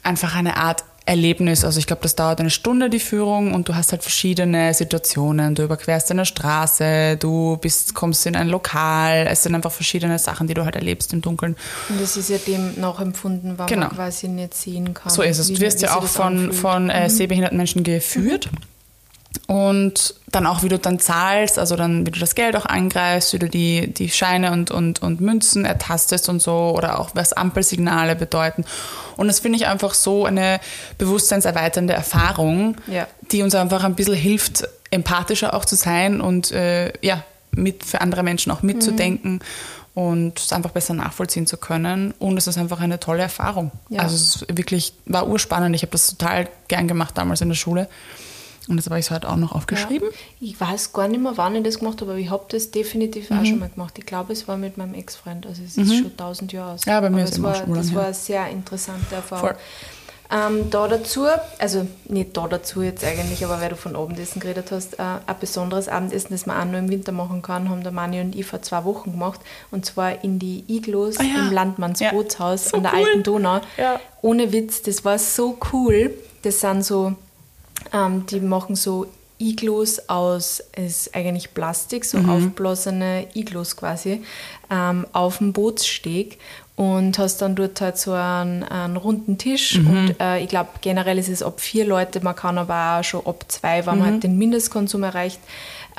einfach 0.03 0.35
eine 0.37 0.57
Art 0.59 0.85
Erlebnis. 1.09 1.65
Also 1.65 1.79
ich 1.81 1.87
glaube, 1.87 2.03
das 2.03 2.15
dauert 2.15 2.39
eine 2.41 2.51
Stunde, 2.51 2.91
die 2.91 3.01
Führung, 3.01 3.55
und 3.55 3.69
du 3.69 3.75
hast 3.75 3.93
halt 3.93 4.03
verschiedene 4.03 4.73
Situationen. 4.75 5.55
Du 5.55 5.65
überquerst 5.65 6.11
eine 6.11 6.25
Straße, 6.27 7.17
du 7.17 7.57
bist, 7.57 7.95
kommst 7.95 8.27
in 8.27 8.37
ein 8.37 8.49
Lokal. 8.49 9.27
Es 9.29 9.43
sind 9.43 9.55
einfach 9.55 9.73
verschiedene 9.73 10.19
Sachen, 10.19 10.47
die 10.47 10.55
du 10.55 10.65
halt 10.65 10.77
erlebst 10.77 11.13
im 11.13 11.21
Dunkeln. 11.23 11.57
Und 11.89 12.01
das 12.01 12.17
ist 12.17 12.31
ja 12.31 12.39
dem 12.39 12.79
nachempfunden, 12.81 13.59
weil 13.59 13.67
Genau. 13.67 13.87
man 13.87 13.97
quasi 13.97 14.29
nicht 14.29 14.55
sehen 14.55 14.95
kann. 14.95 15.11
So 15.11 15.23
ist 15.23 15.39
es. 15.39 15.49
wie- 15.49 15.55
Du 15.55 15.61
wirst 15.63 15.83
ja 15.83 15.97
auch 15.97 16.05
von, 16.05 16.27
anfühlt. 16.27 16.53
Mhm. 16.53 16.57
von 16.57 16.91
äh, 16.91 17.11
sehbehinderten 17.11 17.57
Menschen 17.57 17.83
geführt. 17.83 18.49
Und 19.47 20.15
dann 20.31 20.47
auch, 20.47 20.63
wie 20.63 20.69
du 20.69 20.79
dann 20.79 20.99
zahlst, 20.99 21.59
also 21.59 21.77
dann, 21.77 22.07
wie 22.07 22.11
du 22.11 22.21
das 22.21 22.35
Geld 22.35 22.57
auch 22.57 22.67
eingreifst, 22.67 23.33
wie 23.33 23.39
du 23.39 23.49
die, 23.49 23.93
die 23.93 24.11
Scheine 24.11 24.53
und, 24.53 24.71
und, 24.71 25.03
und 25.03 25.21
Münzen 25.21 25.65
ertastest 25.65 26.29
und 26.29 26.41
so, 26.41 26.75
oder 26.77 26.99
auch 26.99 27.11
was 27.15 27.33
Ampelsignale 27.33 28.15
bedeuten. 28.17 28.65
Und 29.17 29.27
das 29.29 29.41
finde 29.41 29.59
ich 29.59 29.67
einfach 29.67 29.95
so 29.95 30.27
eine 30.27 30.61
bewusstseinserweiternde 30.99 31.93
Erfahrung, 31.95 32.77
Ja. 32.87 33.07
die 33.31 33.43
uns 33.43 33.55
einfach 33.55 33.85
ein 33.85 33.95
bisschen 33.95 34.15
hilft, 34.15 34.69
empathischer 34.91 35.55
auch 35.55 35.65
zu 35.65 35.77
sein 35.77 36.21
und 36.21 36.51
äh, 36.53 36.93
ja, 37.03 37.23
mit 37.51 37.85
für 37.85 38.01
andere 38.01 38.23
Menschen 38.23 38.53
auch 38.53 38.63
mitzudenken 38.63 39.41
und 39.95 40.39
es 40.39 40.53
einfach 40.53 40.71
besser 40.71 40.95
nachvollziehen 40.95 41.47
zu 41.47 41.57
können. 41.57 42.13
Und 42.19 42.37
es 42.37 42.47
ist 42.47 42.59
einfach 42.59 42.81
eine 42.81 43.01
tolle 43.01 43.23
Erfahrung. 43.23 43.73
Ja. 43.89 44.03
Also 44.03 44.15
es 44.15 44.37
ist 44.37 44.57
wirklich 44.57 44.93
war 45.07 45.27
urspannend. 45.27 45.75
Ich 45.75 45.83
habe 45.83 45.93
das 45.93 46.07
total 46.09 46.49
gern 46.69 46.87
gemacht 46.89 47.17
damals 47.17 47.41
in 47.41 47.49
der 47.49 47.57
Schule. 47.57 47.89
Und 48.69 48.77
das 48.77 48.87
habe 48.87 48.99
ich 48.99 49.11
halt 49.11 49.25
auch 49.25 49.37
noch 49.37 49.53
aufgeschrieben. 49.53 50.09
Ja. 50.11 50.49
Ich 50.49 50.61
weiß 50.61 50.93
gar 50.93 51.09
nicht 51.09 51.23
mehr, 51.23 51.33
wann 51.37 51.57
ich 51.57 51.63
das 51.63 51.79
gemacht 51.79 52.01
habe, 52.01 52.13
aber 52.13 52.21
ich 52.21 52.31
habe 52.31 52.45
das 52.49 52.71
definitiv 52.71 53.31
Mhm. 53.31 53.39
auch 53.39 53.45
schon 53.45 53.59
mal 53.59 53.69
gemacht. 53.71 53.95
Ich 53.99 54.07
glaube, 54.07 54.33
es 54.33 54.47
war 54.47 54.57
mit 54.57 54.77
meinem 54.77 54.95
Ex-Freund, 54.95 55.47
also 55.47 55.63
es 55.65 55.77
ist 55.77 55.95
schon 55.95 56.17
tausend 56.17 56.53
Jahre 56.53 56.73
aus. 56.75 56.85
Ja, 56.85 57.01
bei 57.01 57.09
mir 57.11 57.17
aber 57.17 57.25
ist 57.25 57.31
es 57.33 57.39
immer 57.39 57.49
war, 57.49 57.55
schon 57.57 57.75
Das 57.75 57.95
war 57.95 58.05
eine 58.05 58.15
sehr 58.15 58.49
interessante 58.49 59.15
Erfahrung. 59.15 59.51
Ähm, 60.31 60.69
da 60.69 60.87
dazu, 60.89 61.25
also 61.59 61.87
nicht 62.05 62.37
da 62.37 62.47
dazu 62.47 62.83
jetzt 62.83 63.03
eigentlich, 63.03 63.43
aber 63.47 63.63
weil 63.63 63.71
du 63.71 63.77
von 63.77 63.97
Abendessen 63.97 64.41
geredet 64.41 64.71
hast, 64.71 64.99
äh, 64.99 65.03
ein 65.03 65.37
besonderes 65.41 65.89
Abendessen, 65.89 66.29
das 66.33 66.45
man 66.45 66.61
auch 66.61 66.67
nur 66.71 66.79
im 66.81 66.91
Winter 66.91 67.13
machen 67.13 67.41
kann, 67.41 67.71
haben 67.71 67.83
der 67.83 67.93
Mani 67.93 68.21
und 68.21 68.37
ich 68.37 68.45
vor 68.45 68.61
zwei 68.61 68.85
Wochen 68.85 69.13
gemacht. 69.13 69.41
Und 69.71 69.87
zwar 69.87 70.23
in 70.23 70.39
die 70.39 70.65
Iglos 70.69 71.17
Ah 71.19 71.23
ja. 71.23 71.39
im 71.47 71.51
Landmannsbootshaus 71.55 72.65
Ja. 72.67 72.71
So 72.73 72.77
an 72.77 72.83
der 72.83 72.93
cool. 72.93 73.05
alten 73.07 73.23
Donau. 73.23 73.61
Ja. 73.79 74.01
Ohne 74.21 74.53
Witz, 74.53 74.83
das 74.83 75.03
war 75.03 75.19
so 75.19 75.57
cool. 75.73 76.13
Das 76.43 76.61
sind 76.61 76.85
so, 76.85 77.15
ähm, 77.93 78.27
die 78.27 78.41
machen 78.41 78.77
so 78.77 79.07
Iglos 79.41 80.01
aus, 80.09 80.61
ist 80.77 81.15
eigentlich 81.15 81.55
Plastik, 81.55 82.05
so 82.05 82.19
Mhm. 82.19 82.29
aufblasene 82.29 83.27
Iglos 83.35 83.77
quasi, 83.77 84.23
ähm, 84.71 85.07
auf 85.13 85.39
dem 85.39 85.53
Bootssteg 85.53 86.39
und 86.75 87.19
hast 87.19 87.41
dann 87.41 87.55
dort 87.55 87.81
halt 87.81 87.99
so 87.99 88.13
einen, 88.13 88.65
einen 88.65 88.97
runden 88.97 89.39
Tisch 89.39 89.77
Mhm. 89.79 89.87
und 89.91 90.21
äh, 90.21 90.39
ich 90.41 90.49
glaube 90.49 90.71
generell 90.81 91.19
ist 91.19 91.29
es 91.29 91.43
ab 91.43 91.61
vier 91.61 91.85
Leute, 91.87 92.21
man 92.21 92.35
kann 92.35 92.59
aber 92.59 92.99
auch 92.99 93.05
schon 93.05 93.25
ab 93.27 93.45
zwei, 93.49 93.79
wenn 93.87 93.99
man 93.99 94.09
Mhm. 94.09 94.13
halt 94.13 94.23
den 94.25 94.39
Mindestkonsum 94.39 95.05
erreicht 95.05 95.41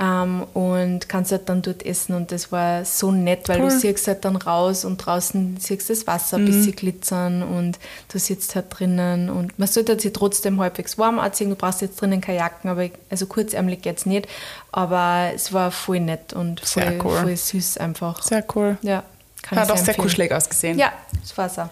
ähm, 0.02 0.43
und 0.54 1.10
kannst 1.10 1.32
halt 1.34 1.50
dann 1.50 1.62
dort 1.62 1.86
essen 1.86 2.16
und 2.16 2.32
das 2.32 2.52
war 2.54 2.86
so 2.86 3.12
nett, 3.12 3.50
weil 3.50 3.60
Cool. 3.62 3.70
du 3.70 3.80
siehst 3.80 4.08
halt 4.08 4.24
dann 4.24 4.38
raus 4.38 4.86
und 4.86 4.97
draußen 4.97 5.58
siehst 5.60 5.89
das 5.89 6.08
Wasser 6.08 6.38
ein 6.38 6.45
bisschen 6.45 6.74
glitzern 6.76 7.43
und 7.43 7.78
du 8.12 8.18
sitzt 8.18 8.56
halt 8.56 8.68
drinnen 8.70 9.30
und 9.30 9.60
man 9.60 9.68
sollte 9.68 9.91
halt 9.91 10.02
sich 10.02 10.14
trotzdem 10.14 10.60
halbwegs 10.62 10.97
warm 10.97 11.20
anziehen, 11.20 11.50
du 11.50 11.56
brauchst 11.56 11.82
jetzt 11.82 12.00
drinnen 12.00 12.22
keine 12.22 12.38
Jacken, 12.39 12.70
aber 12.70 12.84
ich- 12.84 12.93
also 13.10 13.26
kurzärmlich 13.26 13.82
geht's 13.82 14.06
nicht, 14.06 14.28
aber 14.72 15.32
es 15.36 15.52
war 15.52 15.70
voll 15.72 16.00
nett 16.00 16.32
und 16.32 16.62
voll, 16.62 17.00
cool. 17.04 17.18
voll 17.18 17.36
süß 17.36 17.78
einfach. 17.80 18.24
Sehr 18.24 18.45
cool. 18.56 18.78
Ja, 18.82 19.04
kann 19.41 19.60
Hat 19.60 19.70
auch 19.70 19.76
sehr 19.76 19.86
sehr 19.86 19.95
kuschelig 19.95 20.32
ausgesehen. 20.32 20.78
Ja, 20.80 20.93
das 21.20 21.38
war's 21.38 21.60
auch. 21.60 21.70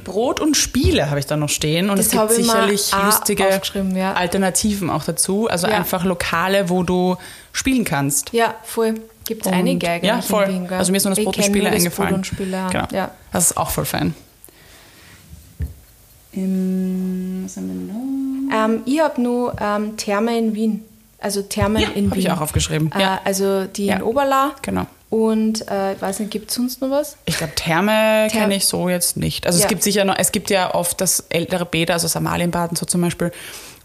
Brot 0.00 0.40
und 0.40 0.56
Spiele 0.56 1.10
habe 1.10 1.18
ich 1.20 1.26
da 1.26 1.36
noch 1.36 1.48
stehen 1.48 1.90
und 1.90 1.98
Das 1.98 2.06
es 2.06 2.12
gibt 2.12 2.22
habe 2.22 2.32
sicherlich 2.34 2.92
lustige 3.04 3.44
ja. 3.94 4.12
Alternativen 4.14 4.90
auch 4.90 5.04
dazu. 5.04 5.48
Also 5.48 5.66
Ja. 5.66 5.74
einfach 5.74 6.04
Lokale, 6.04 6.68
wo 6.70 6.82
du 6.82 7.16
spielen 7.52 7.84
kannst. 7.84 8.32
Ja, 8.32 8.54
voll. 8.64 8.94
Gibt 9.26 9.46
es 9.46 9.52
einige 9.52 9.88
eigentlich 9.88 10.08
Ja, 10.10 10.20
voll. 10.20 10.48
Wien, 10.48 10.68
also 10.70 10.92
mir 10.92 10.98
ist 10.98 11.04
nur 11.04 11.14
das 11.14 11.24
Brot 11.24 11.36
und 11.38 11.44
Spiele 11.44 11.70
eingefallen. 11.70 12.10
Brot 12.10 12.18
und 12.18 12.26
Spiele, 12.26 12.66
Genau. 12.70 12.86
ja. 12.92 13.10
Das 13.32 13.50
ist 13.50 13.56
auch 13.56 13.70
voll 13.70 13.84
fein. 13.86 14.14
Im, 16.32 17.42
was 17.44 17.56
haben 17.56 17.68
wir 17.68 17.94
noch? 17.94 18.64
Ähm, 18.64 18.82
ich 18.86 19.00
habe 19.00 19.20
nur 19.20 19.54
ähm, 19.60 19.96
Therme 19.96 20.36
in 20.38 20.54
Wien. 20.54 20.84
Also 21.20 21.42
Thermen 21.42 21.80
Ja, 21.82 21.88
in 21.94 22.10
Wien. 22.12 22.18
ich 22.20 22.30
auch 22.30 22.40
aufgeschrieben. 22.40 22.90
Äh, 22.92 23.00
Ja. 23.00 23.20
Also 23.24 23.64
die 23.64 23.86
Ja. 23.86 23.96
in 23.96 24.02
Oberla. 24.02 24.52
Genau. 24.62 24.86
Und 25.14 25.68
äh, 25.70 25.92
ich 25.92 26.02
weiß 26.02 26.18
nicht, 26.18 26.32
gibt 26.32 26.48
es 26.50 26.56
sonst 26.56 26.80
noch 26.80 26.90
was? 26.90 27.16
Ich 27.24 27.36
glaube, 27.38 27.54
Therme 27.54 28.26
Therm- 28.28 28.30
kenne 28.32 28.56
ich 28.56 28.66
so 28.66 28.88
jetzt 28.88 29.16
nicht. 29.16 29.46
Also 29.46 29.60
Ja. 29.60 29.64
es 29.66 29.68
gibt 29.68 29.84
sicher 29.84 30.04
noch, 30.04 30.16
es 30.18 30.32
gibt 30.32 30.50
ja 30.50 30.74
oft 30.74 31.00
das 31.00 31.20
ältere 31.28 31.64
Bäder, 31.64 31.94
also 31.94 32.08
Samalienbaden 32.08 32.76
so 32.76 32.84
zum 32.84 33.00
Beispiel, 33.00 33.30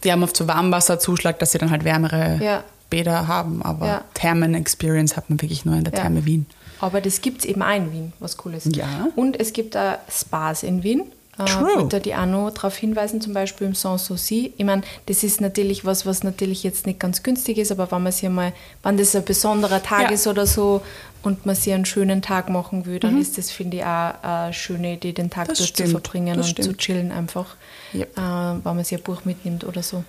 die 0.04 0.12
haben 0.12 0.24
oft 0.24 0.36
so 0.36 0.48
Warmwasserzuschlag, 0.48 1.38
dass 1.38 1.52
sie 1.52 1.60
dann 1.60 1.70
halt 1.70 1.84
wärmere 1.84 2.40
Ja. 2.42 2.64
Bäder 2.90 3.28
haben. 3.28 3.62
Aber 3.62 3.86
Ja. 3.86 4.02
Thermen-Experience 4.16 5.16
hat 5.18 5.30
man 5.30 5.40
wirklich 5.40 5.66
nur 5.66 5.76
in 5.76 5.84
der 5.84 5.94
Ja. 5.94 6.00
Therme 6.02 6.26
Wien. 6.26 6.48
Aber 6.80 7.00
das 7.00 7.22
gibt 7.22 7.40
es 7.42 7.46
eben 7.46 7.62
auch 7.62 7.76
in 7.76 7.92
Wien, 7.92 8.14
was 8.20 8.38
cool 8.44 8.56
ist. 8.56 8.76
Ja. 8.76 9.10
Und 9.16 9.40
es 9.40 9.54
gibt 9.54 9.78
auch 9.78 9.98
Spas 10.10 10.64
in 10.64 10.82
Wien. 10.82 11.04
Äh, 11.38 11.46
True. 11.46 11.70
wollte 11.84 12.02
die 12.02 12.14
auch 12.16 12.26
noch 12.26 12.52
darauf 12.52 12.76
hinweisen, 12.76 13.22
zum 13.22 13.34
Beispiel 13.34 13.68
im 13.68 13.74
Sanssouci. 13.74 14.54
Ich 14.58 14.66
meine, 14.66 14.82
das 15.06 15.24
ist 15.24 15.40
natürlich 15.40 15.86
was, 15.86 16.06
was 16.06 16.22
natürlich 16.24 16.64
jetzt 16.64 16.86
nicht 16.86 17.00
ganz 17.00 17.24
günstig 17.24 17.58
ist, 17.60 17.72
aber 17.72 17.90
wenn 17.94 18.04
man 18.04 18.12
sich 18.12 18.28
mal, 18.28 18.52
wenn 18.84 18.98
das 18.98 19.16
ein 19.16 19.24
besonderer 19.24 19.82
Tag 19.82 20.04
Ja. 20.04 20.10
ist 20.10 20.28
oder 20.28 20.46
so 20.46 20.82
und 21.24 21.45
man 21.45 21.55
sich 21.55 21.74
einen 21.74 21.86
schönen 21.86 22.22
Tag 22.22 22.49
machen 22.49 22.86
will, 22.86 22.95
Mhm. 22.95 22.99
dann 23.01 23.22
ist 23.22 23.38
das, 23.38 23.51
finde 23.51 23.78
ich, 23.78 23.84
auch 23.84 24.13
eine 24.24 24.53
schöne 24.53 24.93
Idee, 24.93 25.11
den 25.13 25.30
Tag 25.30 25.47
Das 25.49 25.57
dort 25.59 25.70
stimmt, 25.70 25.89
zu 25.89 25.91
verbringen 25.95 26.38
und 26.38 26.43
zu 26.43 26.49
stimmt. 26.51 26.78
chillen 26.78 27.11
einfach, 27.11 27.55
Yep. 27.93 28.17
äh, 28.17 28.22
wenn 28.22 28.61
man 28.76 28.84
sich 28.84 28.97
ein 28.97 29.03
Buch 29.03 29.26
mitnimmt 29.26 29.63
oder 29.63 29.84
so. 29.84 30.03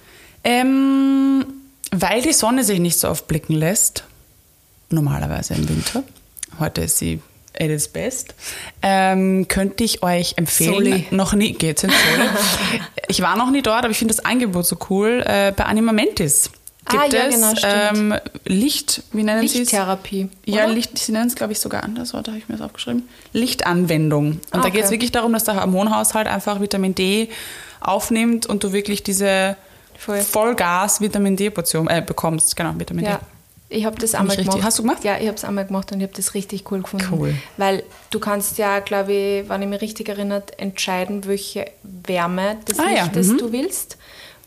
Ähm, 0.45 1.45
weil 1.93 2.23
die 2.23 2.33
Sonne 2.33 2.65
sich 2.65 2.79
nicht 2.81 2.99
so 2.99 3.09
oft 3.09 3.27
blicken 3.27 3.55
lässt, 3.55 4.05
normalerweise 4.91 5.55
im 5.55 5.69
Winter, 5.69 6.03
heute 6.59 6.83
ist 6.83 6.99
sie 6.99 7.21
at 7.59 7.69
its 7.69 7.89
best, 7.89 8.35
ähm, 8.83 9.49
könnte 9.49 9.83
ich 9.85 10.03
euch 10.03 10.35
empfehlen, 10.37 10.75
Soli. 10.75 11.07
noch 11.11 11.35
nie, 11.35 11.53
geht's 11.53 11.83
in 11.83 11.91
Soli. 11.91 12.29
ich 13.09 13.21
war 13.23 13.37
noch 13.37 13.51
nie 13.51 13.61
dort, 13.63 13.83
aber 13.85 13.91
ich 13.91 13.99
finde 13.99 14.15
das 14.15 14.25
Angebot 14.25 14.65
so 14.67 14.77
cool, 14.89 15.23
äh, 15.27 15.53
bei 15.55 15.65
Anima 15.65 15.93
Mentis 15.93 16.51
gibt 16.91 17.03
Ah, 17.03 17.07
ja, 17.17 17.27
es 17.27 17.35
genau, 17.35 17.53
ähm, 17.65 18.15
Licht, 18.45 19.03
wie 19.13 19.23
nennen 19.23 19.41
sie 19.41 19.47
es? 19.47 19.55
Lichttherapie. 19.71 20.29
Ja, 20.45 20.65
oder? 20.65 20.73
Licht, 20.75 20.99
sie 20.99 21.13
nennen 21.13 21.29
es, 21.29 21.35
glaube 21.35 21.53
ich, 21.53 21.61
sogar 21.61 21.83
anders, 21.85 22.13
warte, 22.15 22.31
habe 22.31 22.39
ich 22.39 22.49
mir 22.49 22.57
das 22.57 22.65
aufgeschrieben. 22.65 23.09
Lichtanwendung. 23.33 24.33
Und 24.33 24.41
Ah, 24.53 24.61
da 24.61 24.69
geht 24.69 24.85
es 24.85 24.91
wirklich 24.91 25.13
darum, 25.13 25.33
dass 25.33 25.45
der 25.45 25.61
Hormonhaushalt 25.61 26.27
einfach 26.27 26.61
Vitamin 26.61 26.95
D 26.95 27.29
aufnimmt 27.81 28.47
und 28.47 28.63
du 28.65 28.73
wirklich 28.73 29.03
diese 29.03 29.57
Voll. 29.97 30.21
Vollgas 30.21 31.01
Vitamin 31.01 31.37
D-Portion 31.37 31.87
äh, 31.89 32.03
bekommst. 32.07 32.57
Genau, 32.57 32.73
Vitamin 32.77 33.05
Ja. 33.05 33.17
D. 33.17 33.23
Ich 33.73 33.85
habe 33.85 33.97
das 34.01 34.17
einmal 34.17 34.37
gemacht. 34.37 34.59
Hast 34.65 34.79
du 34.81 34.83
gemacht? 34.83 35.05
Ja, 35.05 35.19
ich 35.19 35.29
habe 35.29 35.37
es 35.37 35.45
einmal 35.45 35.65
gemacht 35.65 35.93
und 35.93 36.01
ich 36.01 36.05
habe 36.05 36.17
das 36.17 36.35
richtig 36.35 36.65
cool 36.73 36.83
gefunden. 36.83 37.07
Cool. 37.13 37.35
Weil 37.57 37.85
du 38.11 38.19
kannst 38.19 38.59
ja, 38.59 38.81
glaube 38.81 39.13
ich, 39.13 39.49
wenn 39.49 39.63
ich 39.63 39.69
mich 39.69 39.81
richtig 39.81 40.09
erinnere, 40.09 40.43
entscheiden, 40.57 41.25
welche 41.27 41.67
Wärme 41.85 42.57
des 42.69 42.81
Ah 42.81 42.89
ja, 42.91 43.05
Lichtes 43.05 43.29
mhm. 43.29 43.39
du 43.39 43.53
willst. 43.53 43.97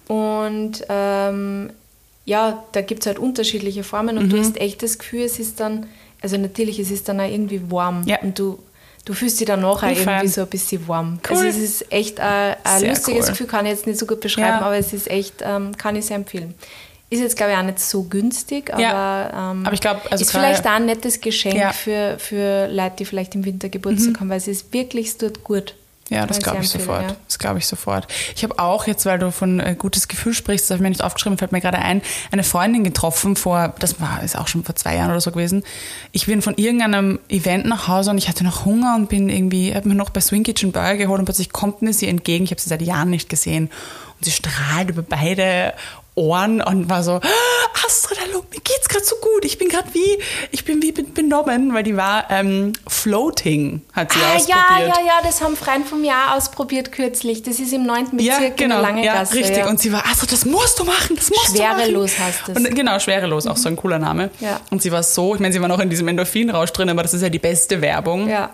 Und 0.10 0.84
ähm, 0.90 1.72
ja, 2.26 2.64
da 2.72 2.82
gibt 2.82 3.02
es 3.02 3.08
halt 3.08 3.20
unterschiedliche 3.20 3.84
Formen 3.84 4.18
und 4.18 4.30
du 4.30 4.38
Mhm. 4.38 4.42
hast 4.42 4.58
echt 4.58 4.82
das 4.84 4.98
Gefühl, 4.98 5.22
es 5.24 5.40
ist 5.40 5.60
dann, 5.60 5.88
also 6.22 6.38
natürlich, 6.38 6.80
es 6.80 6.90
ist 6.92 7.10
dann 7.10 7.20
auch 7.20 7.30
irgendwie 7.30 7.62
warm 7.70 8.04
Ja. 8.06 8.20
und 8.22 8.38
du, 8.40 8.60
du 9.06 9.14
fühlst 9.14 9.40
dich 9.40 9.48
danach 9.48 9.84
auch 9.84 9.84
irgendwie 9.84 10.28
so 10.30 10.42
ein 10.42 10.48
bisschen 10.48 10.88
warm. 10.88 11.20
Cool. 11.30 11.36
Also 11.38 11.48
es 11.50 11.58
ist 11.58 11.92
echt 11.92 12.20
ein, 12.22 12.56
ein 12.64 12.86
lustiges 12.88 13.26
cool. 13.26 13.30
Gefühl, 13.32 13.48
kann 13.48 13.66
ich 13.66 13.72
jetzt 13.74 13.88
nicht 13.88 14.00
so 14.00 14.06
gut 14.06 14.22
beschreiben, 14.22 14.48
Ja. 14.48 14.62
aber 14.62 14.78
es 14.78 14.94
ist 14.94 15.10
echt, 15.10 15.36
ähm, 15.42 15.76
kann 15.78 15.96
ich 15.98 16.06
sehr 16.06 16.16
empfehlen. 16.16 16.54
Ist 17.10 17.20
jetzt, 17.20 17.36
glaube 17.38 17.52
ich, 17.52 17.58
auch 17.60 17.64
nicht 17.64 17.80
so 17.80 18.04
günstig, 18.04 18.74
aber, 18.74 18.82
Ja. 18.82 19.52
ähm, 19.52 19.66
Aber 19.66 19.74
ich 19.74 19.82
glaub, 19.82 20.02
also 20.10 20.24
ist 20.24 20.32
vielleicht 20.32 20.66
auch 20.66 20.72
ein 20.72 20.86
nettes 20.86 21.20
Geschenk. 21.22 21.56
Mhm. 21.56 21.72
für, 21.74 22.16
für 22.18 22.68
Leute, 22.70 22.96
die 23.00 23.06
vielleicht 23.06 23.36
im 23.36 23.46
Winter 23.46 23.70
Geburtstag 23.70 24.20
haben, 24.20 24.30
weil 24.30 24.38
es 24.38 24.48
ist 24.48 24.74
wirklich, 24.74 25.08
es 25.10 25.18
tut 25.18 25.44
gut. 25.44 25.76
Ja, 26.14 26.26
das 26.26 26.40
glaube 26.40 26.62
ich 26.62 26.70
sehr 26.70 26.82
sofort. 26.82 27.02
empfehlen, 27.02 27.20
Das 27.28 27.40
glaube 27.40 27.60
ich 27.60 27.68
sofort. 27.68 28.08
Ich 28.36 28.44
habe 28.44 28.60
auch 28.60 28.88
jetzt, 28.88 29.06
weil 29.06 29.20
du 29.20 29.32
von 29.32 29.60
äh, 29.60 29.76
gutes 29.78 30.08
Gefühl 30.08 30.34
sprichst, 30.34 30.66
das 30.66 30.72
habe 30.72 30.78
ich 30.78 30.84
mir 30.84 30.90
nicht 30.90 31.04
aufgeschrieben, 31.04 31.38
fällt 31.38 31.52
mir 31.52 31.62
gerade 31.62 31.80
ein, 31.80 32.02
eine 32.32 32.44
Freundin 32.44 32.84
getroffen 32.84 33.36
vor, 33.36 33.74
das 33.80 34.00
war 34.00 34.22
ist 34.24 34.38
auch 34.38 34.48
schon 34.48 34.64
vor 34.64 34.76
zwei 34.76 34.96
Jahren 34.96 35.12
oder 35.12 35.22
so 35.22 35.32
gewesen. 35.32 35.64
Ich 36.12 36.26
bin 36.26 36.42
von 36.42 36.56
irgendeinem 36.56 37.20
Event 37.30 37.66
nach 37.66 37.88
Hause 37.88 38.12
und 38.12 38.18
ich 38.18 38.30
hatte 38.30 38.44
noch 38.44 38.66
Hunger 38.66 38.96
und 38.96 39.10
bin 39.10 39.30
irgendwie, 39.30 39.74
habe 39.76 39.90
mir 39.90 39.96
noch 39.96 40.10
bei 40.10 40.22
Swing 40.22 40.44
Kitchen 40.44 40.72
Burger 40.72 40.98
geholt 40.98 41.20
und 41.20 41.26
plötzlich 41.26 41.52
kommt 41.52 41.82
mir 41.82 41.94
sie 41.94 42.08
entgegen. 42.08 42.44
Ich 42.44 42.52
habe 42.52 42.62
sie 42.62 42.70
seit 42.70 42.82
Jahren 42.82 43.10
nicht 43.10 43.30
gesehen 43.30 43.66
und 44.18 44.26
sie 44.26 44.32
strahlt 44.32 44.90
über 44.90 45.02
beide 45.02 45.74
Ohren 46.16 46.62
und 46.62 46.90
war 46.90 47.04
so, 47.04 47.14
"Ah, 47.14 47.86
Astrid, 47.86 48.20
hallo, 48.22 48.44
mir 48.52 48.60
geht's 48.62 48.88
gerade 48.88 49.04
so 49.04 49.16
gut. 49.16 49.44
Ich 49.46 49.58
bin 49.58 49.68
gerade 49.68 49.88
wie, 49.94 50.20
ich 50.52 50.64
bin 50.64 50.82
wie 50.82 50.92
benommen, 50.92 51.74
weil 51.74 51.84
die 51.84 51.98
war 51.98 52.26
ähm, 52.30 52.74
Floating, 52.88 53.82
hat 53.94 54.14
sie 54.14 54.20
Ah, 54.20 54.36
ausprobiert. 54.36 54.58
ja, 54.70 54.86
ja, 55.02 55.06
ja, 55.08 55.14
das 55.24 55.42
haben 55.42 55.56
Freunde 55.58 55.94
mir 55.96 56.14
auch 56.14 56.38
ausprobiert 56.38 56.92
kürzlich. 56.92 57.44
Das 57.44 57.60
ist 57.60 57.74
im 57.74 57.86
9. 57.86 58.12
Bezirk 58.18 58.26
Ja, 58.42 58.46
in 58.48 58.56
genau. 58.56 58.76
der 58.76 58.82
Lange 58.84 59.06
ja, 59.06 59.14
Gasse. 59.16 59.36
richtig. 59.36 59.58
Ja. 59.58 59.68
Und 59.70 59.80
sie 59.80 59.92
war, 59.92 60.06
also 60.08 60.26
das 60.26 60.46
musst 60.46 60.80
du 60.80 60.84
machen, 60.86 61.16
das 61.16 61.30
musst 61.30 61.56
Schwerelos 61.58 62.12
du 62.16 62.22
machen. 62.22 62.26
heißt 62.34 62.50
es. 62.50 62.56
Und, 62.58 62.76
genau, 62.76 63.00
schwerelos, 63.00 63.48
auch 63.48 63.58
so 63.58 63.68
ein 63.70 63.76
cooler 63.76 64.00
Name. 64.00 64.30
Ja. 64.40 64.60
Und 64.70 64.82
sie 64.82 64.92
war 64.92 65.04
so, 65.04 65.34
ich 65.36 65.42
meine, 65.42 65.54
sie 65.54 65.62
war 65.62 65.68
noch 65.68 65.80
in 65.80 65.90
diesem 65.90 66.08
Endorphinrausch 66.08 66.72
drin, 66.72 66.90
aber 66.90 67.02
das 67.04 67.14
ist 67.14 67.22
ja 67.22 67.30
die 67.30 67.40
beste 67.40 67.82
Werbung. 67.82 68.30
ja. 68.30 68.52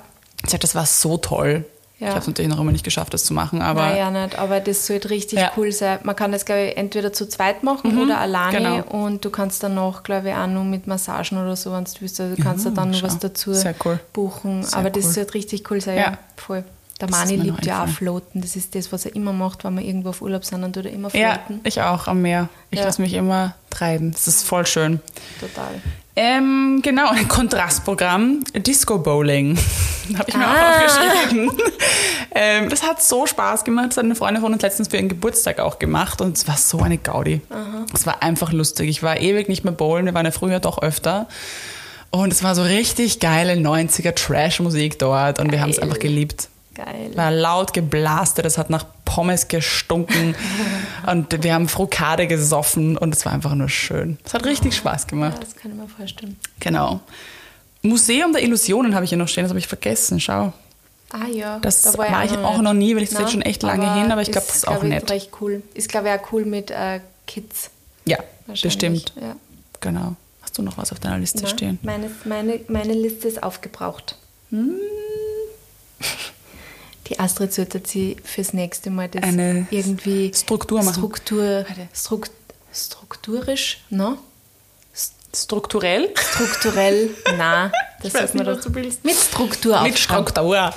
Sie 0.48 0.54
hat, 0.54 0.64
das 0.64 0.74
war 0.74 0.86
so 0.86 1.18
toll. 1.18 1.66
Ja. 2.00 2.08
Ich 2.08 2.12
habe 2.12 2.22
es 2.22 2.28
natürlich 2.28 2.50
noch 2.50 2.60
immer 2.62 2.72
nicht 2.72 2.86
geschafft, 2.86 3.14
das 3.14 3.26
zu 3.26 3.34
machen, 3.34 3.62
aber 3.62 3.82
Naja, 3.90 4.10
nicht, 4.10 4.40
aber 4.40 4.62
das 4.62 4.88
sollte 4.88 5.10
richtig 5.10 5.40
Ja. 5.40 5.52
cool 5.58 5.72
sein. 5.74 6.00
Man 6.04 6.16
kann 6.16 6.32
das, 6.32 6.46
glaube 6.46 6.62
ich, 6.68 6.78
entweder 6.78 7.12
zu 7.12 7.28
zweit 7.28 7.62
machen 7.64 8.02
oder 8.02 8.20
alleine. 8.20 8.58
genau. 8.58 9.06
Und 9.06 9.26
du 9.26 9.30
kannst 9.30 9.64
dann 9.64 9.76
noch, 9.76 10.04
glaube 10.04 10.30
ich, 10.30 10.34
auch 10.36 10.48
noch 10.48 10.64
mit 10.64 10.88
Massagen 10.88 11.38
oder 11.38 11.58
so, 11.58 11.74
wenn 11.74 11.84
du 11.84 11.92
willst. 12.00 12.20
Also 12.22 12.36
du 12.38 12.42
kannst 12.42 12.66
da 12.66 12.70
dann 12.70 12.92
noch 12.92 13.04
was 13.04 13.20
dazu 13.20 13.52
cool. 13.84 14.00
buchen. 14.14 14.64
Sehr 14.64 14.80
aber 14.80 14.90
das 14.90 15.06
cool. 15.08 15.12
sollte 15.12 15.34
richtig 15.34 15.70
cool 15.70 15.82
sein. 15.82 15.98
Ja, 15.98 16.04
Ja. 16.04 16.18
voll. 16.38 16.64
Der 17.02 17.08
Das 17.08 17.18
Mani 17.18 17.36
liebt 17.38 17.66
ja 17.66 17.84
auch. 17.84 17.88
Floaten. 17.88 18.42
Das 18.42 18.56
ist 18.58 18.76
das, 18.76 18.92
was 18.92 19.06
er 19.06 19.16
immer 19.16 19.32
macht, 19.32 19.64
wenn 19.64 19.76
wir 19.78 19.84
irgendwo 19.86 20.10
auf 20.10 20.22
Urlaub 20.22 20.44
sind, 20.44 20.62
dann 20.62 20.74
tut 20.74 20.86
er 20.86 20.92
immer 20.92 21.10
ja, 21.16 21.34
floaten. 21.36 21.62
ich 21.64 21.82
auch 21.82 22.08
am 22.08 22.22
Meer. 22.22 22.50
Ich 22.72 22.80
Ja. 22.80 22.86
lasse 22.86 23.02
mich 23.02 23.14
immer 23.14 23.56
treiben. 23.70 24.12
Das 24.12 24.28
ist 24.28 24.44
voll 24.46 24.66
schön. 24.66 25.00
Total. 25.40 25.82
Ähm, 26.22 26.82
genau, 26.84 27.12
ein 27.12 27.30
Kontrastprogramm, 27.30 28.44
Disco 28.54 28.98
Bowling. 28.98 29.58
Habe 30.18 30.26
ich 30.28 30.36
mir 30.36 30.46
Ah. 30.46 30.52
auch 30.52 30.86
aufgeschrieben. 30.86 31.52
ähm, 32.36 32.68
das 32.70 32.84
hat 32.84 33.02
so 33.02 33.26
Spaß 33.26 33.64
gemacht. 33.64 33.92
Das 33.92 33.98
hat 33.98 34.04
eine 34.04 34.16
Freundin 34.16 34.42
von 34.44 34.52
uns 34.52 34.62
letztens 34.62 34.90
für 34.90 34.98
ihren 34.98 35.08
Geburtstag 35.08 35.60
auch 35.60 35.80
gemacht 35.80 36.20
und 36.20 36.36
es 36.36 36.46
war 36.46 36.58
so 36.58 36.80
eine 36.82 36.98
Gaudi. 36.98 37.40
Es 37.94 38.06
war 38.06 38.22
einfach 38.22 38.52
lustig. 38.52 38.90
Ich 38.90 39.02
war 39.02 39.18
ewig 39.22 39.48
nicht 39.48 39.64
mehr 39.64 39.72
bowlen, 39.72 40.06
wir 40.06 40.14
waren 40.14 40.26
ja 40.26 40.32
früher 40.32 40.60
doch 40.60 40.82
öfter. 40.82 41.28
Und 42.12 42.34
es 42.34 42.44
war 42.44 42.54
so 42.54 42.64
richtig 42.64 43.20
geile 43.22 43.54
90er 43.54 44.14
Trash-Musik 44.14 45.00
dort 45.00 45.40
und 45.40 45.52
wir 45.54 45.62
haben 45.62 45.70
es 45.70 45.78
Geil. 45.78 45.86
einfach 45.86 46.00
geliebt. 46.00 46.50
Geil. 46.86 47.12
War 47.16 47.32
laut 47.32 47.74
geblastet, 47.74 48.46
es 48.46 48.58
hat 48.58 48.70
nach 48.70 48.86
Pommes 49.04 49.48
gestunken 49.48 50.36
und 51.08 51.44
wir 51.44 51.54
haben 51.54 51.68
Frukade 51.68 52.28
gesoffen 52.28 52.98
und 52.98 53.14
es 53.14 53.26
war 53.26 53.34
einfach 53.34 53.54
nur 53.56 53.68
schön. 53.70 54.18
Es 54.24 54.34
hat 54.34 54.46
richtig 54.46 54.76
Spaß 54.76 55.04
Ja, 55.04 55.08
gemacht. 55.10 55.38
das 55.42 55.56
kann 55.56 55.72
ich 55.72 55.78
mir 55.78 55.88
vorstellen. 55.88 56.38
Genau. 56.60 57.02
Museum 57.82 58.32
der 58.34 58.44
Illusionen 58.44 58.96
habe 58.96 59.04
ich 59.06 59.10
hier 59.10 59.18
noch 59.18 59.28
stehen, 59.28 59.44
das 59.44 59.50
habe 59.50 59.60
ich 59.60 59.68
vergessen. 59.68 60.20
Schau. 60.20 60.54
Ah 61.12 61.28
ja, 61.28 61.60
Das 61.60 61.82
da 61.82 61.98
war 61.98 62.24
ich 62.24 62.38
auch 62.38 62.62
noch 62.62 62.74
nie, 62.74 62.96
weil 62.96 63.04
ich 63.04 63.10
das 63.10 63.20
jetzt 63.20 63.32
schon 63.32 63.42
echt 63.42 63.64
lange 63.64 63.94
hin, 63.96 64.12
aber 64.12 64.22
ich 64.22 64.32
glaube, 64.32 64.46
das 64.48 64.58
ist 64.58 64.68
auch 64.68 64.74
glaub 64.74 64.84
ich, 64.84 64.90
nett. 64.90 65.10
recht 65.12 65.32
cool. 65.42 65.64
Ist, 65.74 65.90
glaube 65.90 66.08
ich, 66.10 66.14
auch 66.20 66.32
cool 66.32 66.46
mit 66.46 66.70
äh, 66.72 67.00
Kids. 67.26 67.72
Ja, 68.06 68.20
bestimmt. 68.48 69.14
Ja. 69.20 69.36
Genau. 69.82 70.16
Hast 70.42 70.58
du 70.58 70.62
noch 70.62 70.78
was 70.78 70.92
auf 70.92 71.00
deiner 71.00 71.18
Liste 71.18 71.40
Na, 71.42 71.48
stehen? 71.50 71.80
Meine, 71.82 72.12
meine, 72.26 72.60
meine 72.68 72.94
Liste 72.94 73.28
ist 73.28 73.42
aufgebraucht. 73.42 74.18
Hm. 74.52 74.76
Die 77.10 77.20
Astrid 77.20 77.54
sollte 77.54 77.82
sie 77.84 78.18
fürs 78.24 78.54
nächste 78.54 78.90
Mal 78.92 79.10
das 79.10 79.24
Eine 79.24 79.68
irgendwie 79.72 80.32
Struktur 80.34 80.84
machen. 80.84 80.94
Struktur, 80.96 81.66
Strukt, 81.94 82.32
strukturisch, 82.74 83.82
no? 83.90 84.18
Strukturell? 85.36 86.10
Strukturell, 86.16 87.12
na, 87.38 87.72
das 88.02 88.08
Ich 88.08 88.14
weiß 88.14 88.22
sagt 88.22 88.36
man 88.36 88.46
nicht, 88.48 88.52
doch. 88.52 88.58
was 88.58 88.66
du 88.66 88.76
willst. 88.76 89.06
Mit 89.06 89.16
Struktur 89.16 89.82
Mit. 89.84 90.00
Struktur. 90.00 90.72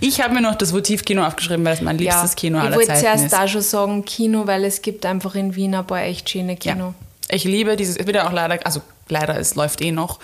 Ich 0.00 0.20
habe 0.20 0.34
mir 0.34 0.40
noch 0.42 0.54
das 0.54 0.72
Votivkino 0.72 1.24
aufgeschrieben, 1.26 1.64
weil 1.64 1.74
es 1.74 1.80
mein 1.80 1.98
liebstes 1.98 2.36
Kino 2.36 2.58
ich 2.58 2.64
aller 2.64 2.76
wollte 2.76 2.88
Zeiten 2.88 3.00
zuerst 3.00 3.24
ist. 3.24 3.32
da 3.32 3.48
schon 3.48 3.62
sagen 3.62 4.04
Kino, 4.04 4.46
weil 4.46 4.64
es 4.64 4.80
gibt 4.82 5.04
einfach 5.06 5.34
in 5.34 5.56
Wien 5.56 5.74
ein 5.74 5.86
paar 5.86 6.02
echt 6.02 6.30
schöne 6.30 6.56
Kino. 6.56 6.94
Ja. 7.30 7.34
Ich 7.34 7.42
liebe 7.44 7.74
dieses, 7.76 7.96
es 7.96 8.06
wird 8.06 8.14
ja 8.14 8.28
auch 8.28 8.32
leider, 8.32 8.64
also 8.64 8.80
leider, 9.08 9.36
es 9.40 9.56
läuft 9.56 9.80
eh 9.80 9.90
noch 9.90 10.20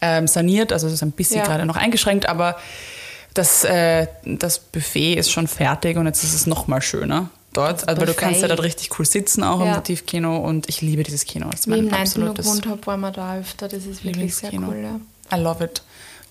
ähm, 0.00 0.28
saniert, 0.28 0.72
also 0.72 0.86
es 0.86 0.92
ist 0.92 1.02
ein 1.02 1.10
bisschen 1.10 1.38
Ja. 1.38 1.44
gerade 1.44 1.66
noch 1.66 1.76
eingeschränkt, 1.76 2.28
aber 2.28 2.56
das, 3.34 3.64
äh, 3.64 4.06
das 4.24 4.58
Buffet 4.58 5.14
ist 5.14 5.30
schon 5.30 5.46
fertig 5.48 5.96
und 5.96 6.06
jetzt 6.06 6.22
ist 6.24 6.34
es 6.34 6.46
noch 6.46 6.66
mal 6.66 6.80
schöner 6.80 7.30
dort. 7.52 7.86
Also 7.88 8.00
weil 8.00 8.06
du 8.06 8.14
kannst 8.14 8.40
ja 8.42 8.48
dort 8.48 8.62
richtig 8.62 8.98
cool 8.98 9.04
sitzen, 9.04 9.42
auch 9.42 9.60
im 9.60 9.66
Ja. 9.66 9.76
Votivkino 9.76 10.36
und 10.38 10.68
ich 10.68 10.80
liebe 10.80 11.02
dieses 11.02 11.24
Kino. 11.24 11.48
Das 11.50 11.60
ist 11.60 11.66
Wie 11.68 11.72
ich 11.72 11.78
im 11.78 11.84
mein 11.84 11.92
9. 11.92 12.00
noch 12.00 12.06
absolutes 12.30 12.46
gewohnt 12.46 12.66
habe, 12.66 12.86
waren 12.86 13.00
wir 13.00 13.10
da 13.10 13.36
öfter. 13.38 13.68
Das 13.68 13.84
ist 13.86 14.04
wirklich 14.04 14.34
sehr 14.34 14.50
Lieblingskino. 14.50 14.68
cool. 14.88 15.00
Ja. 15.30 15.36
I 15.36 15.40
love 15.40 15.62
it. 15.64 15.82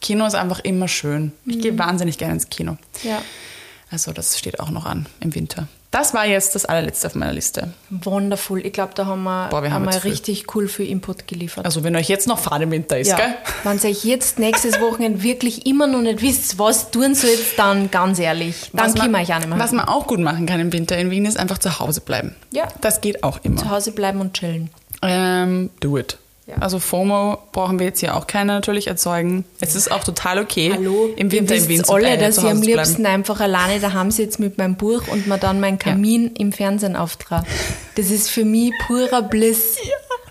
Kino 0.01 0.25
ist 0.25 0.35
einfach 0.35 0.59
immer 0.61 0.87
schön. 0.89 1.31
Ich 1.45 1.57
Mhm. 1.57 1.61
gehe 1.61 1.77
wahnsinnig 1.79 2.17
gerne 2.17 2.33
ins 2.33 2.49
Kino. 2.49 2.77
ja. 3.03 3.21
Also 3.91 4.11
das 4.11 4.39
steht 4.39 4.59
auch 4.59 4.71
noch 4.71 4.85
an 4.87 5.05
im 5.19 5.35
Winter. 5.35 5.67
Das 5.93 6.15
war 6.15 6.25
jetzt 6.25 6.55
das 6.55 6.65
allerletzte 6.65 7.05
auf 7.05 7.13
meiner 7.13 7.33
Liste. 7.33 7.71
Wonderful. 7.91 8.65
Ich 8.65 8.73
glaube, 8.73 8.93
da 8.95 9.05
haben 9.05 9.21
wir, 9.21 9.49
Boah, 9.49 9.61
wir 9.61 9.71
haben 9.71 9.87
einmal 9.87 9.99
richtig 9.99 10.55
cool 10.55 10.67
viel 10.67 10.87
Input 10.87 11.27
geliefert. 11.27 11.65
Also 11.65 11.83
wenn 11.83 11.95
euch 11.95 12.09
jetzt 12.09 12.27
noch 12.27 12.39
Fahrt 12.39 12.63
im 12.63 12.71
Winter 12.71 12.97
ist, 12.97 13.09
ja. 13.09 13.15
gell? 13.15 13.35
Wenn 13.63 13.77
ihr 13.77 13.91
euch 13.91 14.03
jetzt 14.03 14.39
nächstes 14.39 14.81
Wochenende 14.81 15.21
wirklich 15.21 15.67
immer 15.67 15.85
noch 15.85 16.01
nicht 16.01 16.23
wisst, 16.23 16.57
was 16.57 16.89
tun 16.89 17.13
sollt, 17.13 17.59
dann 17.59 17.91
ganz 17.91 18.17
ehrlich, 18.17 18.71
dann 18.73 18.87
Was 18.87 18.95
wir 18.95 19.07
man, 19.07 19.21
euch 19.21 19.35
auch 19.35 19.37
nicht 19.37 19.49
mehr 19.49 19.59
was 19.59 19.71
man 19.71 19.87
auch 19.87 20.07
gut 20.07 20.19
machen 20.19 20.47
kann 20.47 20.59
im 20.59 20.73
Winter 20.73 20.97
in 20.97 21.11
Wien, 21.11 21.25
ist 21.25 21.37
einfach 21.37 21.59
zu 21.59 21.77
Hause 21.77 22.01
bleiben. 22.01 22.35
Ja. 22.49 22.67
Das 22.81 22.99
geht 23.01 23.23
auch 23.23 23.39
Zu 23.41 23.49
immer. 23.49 23.69
Hause 23.69 23.91
bleiben 23.91 24.19
und 24.19 24.33
chillen. 24.33 24.71
Ähm, 25.03 25.69
do 25.79 25.99
it. 25.99 26.17
Ja. 26.45 26.55
Also 26.57 26.79
FOMO 26.79 27.37
brauchen 27.53 27.79
wir 27.79 27.85
jetzt 27.85 28.01
hier 28.01 28.17
auch 28.17 28.27
keine 28.27 28.53
natürlich 28.53 28.87
erzeugen. 28.87 29.45
Es 29.61 29.75
ist 29.75 29.89
auch 29.91 30.03
total 30.03 30.39
okay, 30.39 30.73
Hallo, 30.73 31.09
im 31.15 31.31
Winter 31.31 31.55
in 31.55 31.69
Wien 31.69 31.83
zu, 31.83 31.93
alle, 31.93 32.17
dass 32.17 32.37
ich 32.37 32.43
am 32.43 32.61
liebsten 32.61 33.05
einfach 33.05 33.39
alleine 33.39 33.79
daheim 33.79 34.11
sitze 34.11 34.41
mit 34.41 34.57
meinem 34.57 34.75
Buch 34.75 35.07
und 35.07 35.25
mir 35.25 35.37
dann 35.37 35.61
meinen 35.61 35.79
Kamin 35.79 36.31
im 36.35 36.51
Fernsehen 36.51 36.97
auftrage. 36.97 37.45
Das 37.95 38.11
ist 38.11 38.29
für 38.29 38.43
mich 38.43 38.73
purer 38.85 39.21
Bliss. 39.21 39.77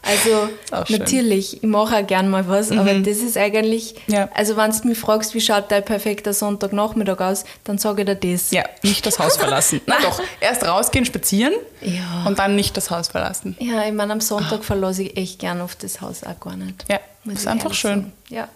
Also 0.05 0.49
auch 0.73 0.87
schön. 0.87 0.97
Mhm. 0.97 1.03
natürlich, 1.03 1.57
ich 1.59 1.63
mache 1.63 1.97
auch 1.97 2.07
gern 2.07 2.29
mal 2.29 2.49
was, 2.49 2.73
aber 2.73 2.93
das 2.95 3.19
ist 3.19 3.37
eigentlich, 3.37 3.95
Ja. 4.09 4.29
also 4.35 4.57
wenn 4.57 4.73
du 4.73 4.89
mich 4.89 4.99
fragst, 4.99 5.33
wie 5.35 5.41
schaut 5.41 5.71
dein 5.71 5.85
perfekter 5.85 6.33
Sonntagnachmittag 6.33 7.21
aus, 7.21 7.45
dann 7.63 7.79
sage 7.79 8.03
ich 8.03 8.19
dir 8.19 8.33
das. 8.33 8.51
Ja, 8.51 8.65
nicht 8.83 9.07
das 9.07 9.21
Haus 9.21 9.37
verlassen. 9.37 9.81
Na 9.87 9.95
doch, 10.03 10.21
erst 10.41 10.65
rausgehen, 10.67 11.05
spazieren 11.05 11.55
Ja. 11.81 12.25
und 12.27 12.39
dann 12.41 12.57
nicht 12.57 12.77
das 12.77 12.91
Haus 12.91 13.09
verlassen. 13.09 13.57
Ja, 13.61 13.85
ich 13.87 13.93
meine, 13.93 14.13
am 14.13 14.21
Sonntag 14.21 14.65
verlasse 14.65 15.05
ich 15.05 15.17
echt 15.17 15.39
gern 15.39 15.61
auf 15.61 15.77
das 15.77 16.01
Haus 16.01 16.25
auch 16.25 16.39
gar 16.41 16.57
nicht. 16.57 16.85
Ja, 16.91 16.99
Muss 17.23 17.35
ist 17.37 17.47
einfach 17.47 17.73
schön. 17.73 17.91
sagen. 18.01 18.13
Ja. 18.29 18.49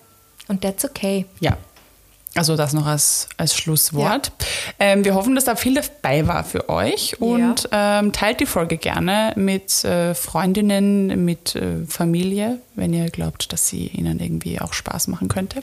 Und 0.49 0.63
that's 0.63 0.85
okay. 0.85 1.27
Ja. 1.41 1.57
Also 2.37 2.55
das 2.57 2.73
noch 2.73 2.87
als, 2.87 3.29
als 3.39 3.57
Schlusswort. 3.57 4.31
Ähm, 4.79 5.05
wir 5.05 5.15
hoffen, 5.15 5.35
dass 5.35 5.45
da 5.45 5.57
viel 5.57 5.75
dabei 5.75 6.27
war 6.27 6.45
für 6.45 6.69
euch 6.69 7.21
und 7.21 7.69
ähm, 7.73 8.13
teilt 8.13 8.41
die 8.41 8.47
Folge 8.47 8.77
gerne 8.77 9.33
mit 9.37 9.85
äh, 9.85 10.15
Freundinnen, 10.15 11.25
mit 11.25 11.57
äh, 11.57 11.85
Familie, 11.87 12.59
wenn 12.75 12.93
ihr 12.93 13.09
glaubt, 13.11 13.53
dass 13.53 13.69
sie 13.69 13.87
ihnen 13.87 14.21
irgendwie 14.21 14.61
auch 14.61 14.75
Spaß 14.75 15.09
machen 15.09 15.29
könnte. 15.29 15.63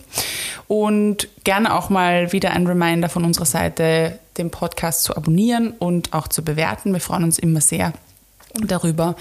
Und 0.67 1.27
gerne 1.43 1.75
auch 1.75 1.89
mal 1.89 2.31
wieder 2.31 2.51
ein 2.51 2.65
Reminder 2.65 3.07
von 3.07 3.23
unserer 3.23 3.45
Seite, 3.45 4.19
den 4.37 4.49
Podcast 4.49 5.03
zu 5.03 5.15
abonnieren 5.15 5.73
und 5.77 6.13
auch 6.13 6.27
zu 6.27 6.43
bewerten. 6.43 6.91
Wir 6.91 7.01
freuen 7.01 7.23
uns 7.23 7.37
immer 7.37 7.61
sehr 7.61 7.93
darüber. 8.53 9.15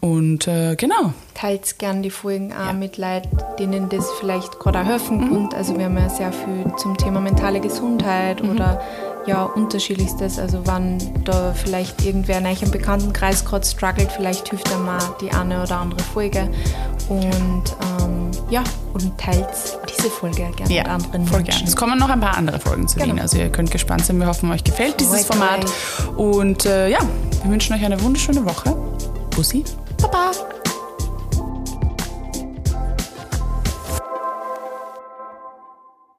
Und 0.00 0.46
äh, 0.46 0.76
genau. 0.76 1.12
Teilt 1.34 1.78
gern 1.78 2.02
die 2.02 2.10
Folgen 2.10 2.52
auch 2.52 2.66
Ja. 2.66 2.72
mit 2.72 2.98
Leuten, 2.98 3.28
denen 3.58 3.88
das 3.88 4.10
vielleicht 4.20 4.58
gerade 4.58 4.84
helfen 4.84 5.30
und 5.30 5.54
Also 5.54 5.76
wir 5.78 5.86
haben 5.86 5.96
ja 5.96 6.08
sehr 6.08 6.32
viel 6.32 6.70
zum 6.76 6.96
Thema 6.96 7.20
mentale 7.20 7.60
Gesundheit 7.60 8.42
oder 8.42 8.80
ja, 9.28 9.44
unterschiedlichstes. 9.44 10.38
Also 10.38 10.66
wenn 10.66 10.98
da 11.24 11.52
vielleicht 11.54 12.04
irgendwer 12.04 12.38
in 12.38 12.46
eurem 12.46 12.70
Bekanntenkreis 12.70 13.44
gerade 13.44 13.66
struggelt, 13.66 14.10
vielleicht 14.10 14.48
hilft 14.48 14.72
einem 14.72 14.86
mal 14.86 14.98
die 15.20 15.30
eine 15.30 15.62
oder 15.62 15.78
andere 15.78 16.02
Folge. 16.02 16.48
Und 17.08 17.62
ähm, 18.00 18.30
ja, 18.50 18.62
und 18.94 19.16
teilt 19.18 19.46
diese 19.96 20.10
Folge 20.10 20.36
gerne 20.56 20.72
Ja, 20.74 20.82
mit 20.82 20.90
anderen 20.90 21.26
voll 21.26 21.38
Menschen. 21.38 21.44
gerne. 21.52 21.64
Es 21.68 21.76
kommen 21.76 21.98
noch 21.98 22.08
ein 22.10 22.20
paar 22.20 22.36
andere 22.36 22.58
Folgen 22.58 22.88
zu 22.88 22.98
Genau. 22.98 23.14
Wien. 23.14 23.20
Also 23.20 23.38
ihr 23.38 23.50
könnt 23.50 23.70
gespannt 23.70 24.04
sein. 24.06 24.18
Wir 24.18 24.26
hoffen, 24.26 24.50
euch 24.50 24.64
gefällt 24.64 24.98
dieses 25.00 25.24
Freut 25.26 25.36
Format. 25.38 25.64
euch. 25.64 26.16
Und 26.18 26.64
äh, 26.66 26.88
ja, 26.88 26.98
wir 27.42 27.50
wünschen 27.50 27.74
euch 27.74 27.84
eine 27.84 28.00
wunderschöne 28.02 28.44
Woche. 28.44 28.74
Bussi. 29.30 29.64
Baba! 30.02 30.32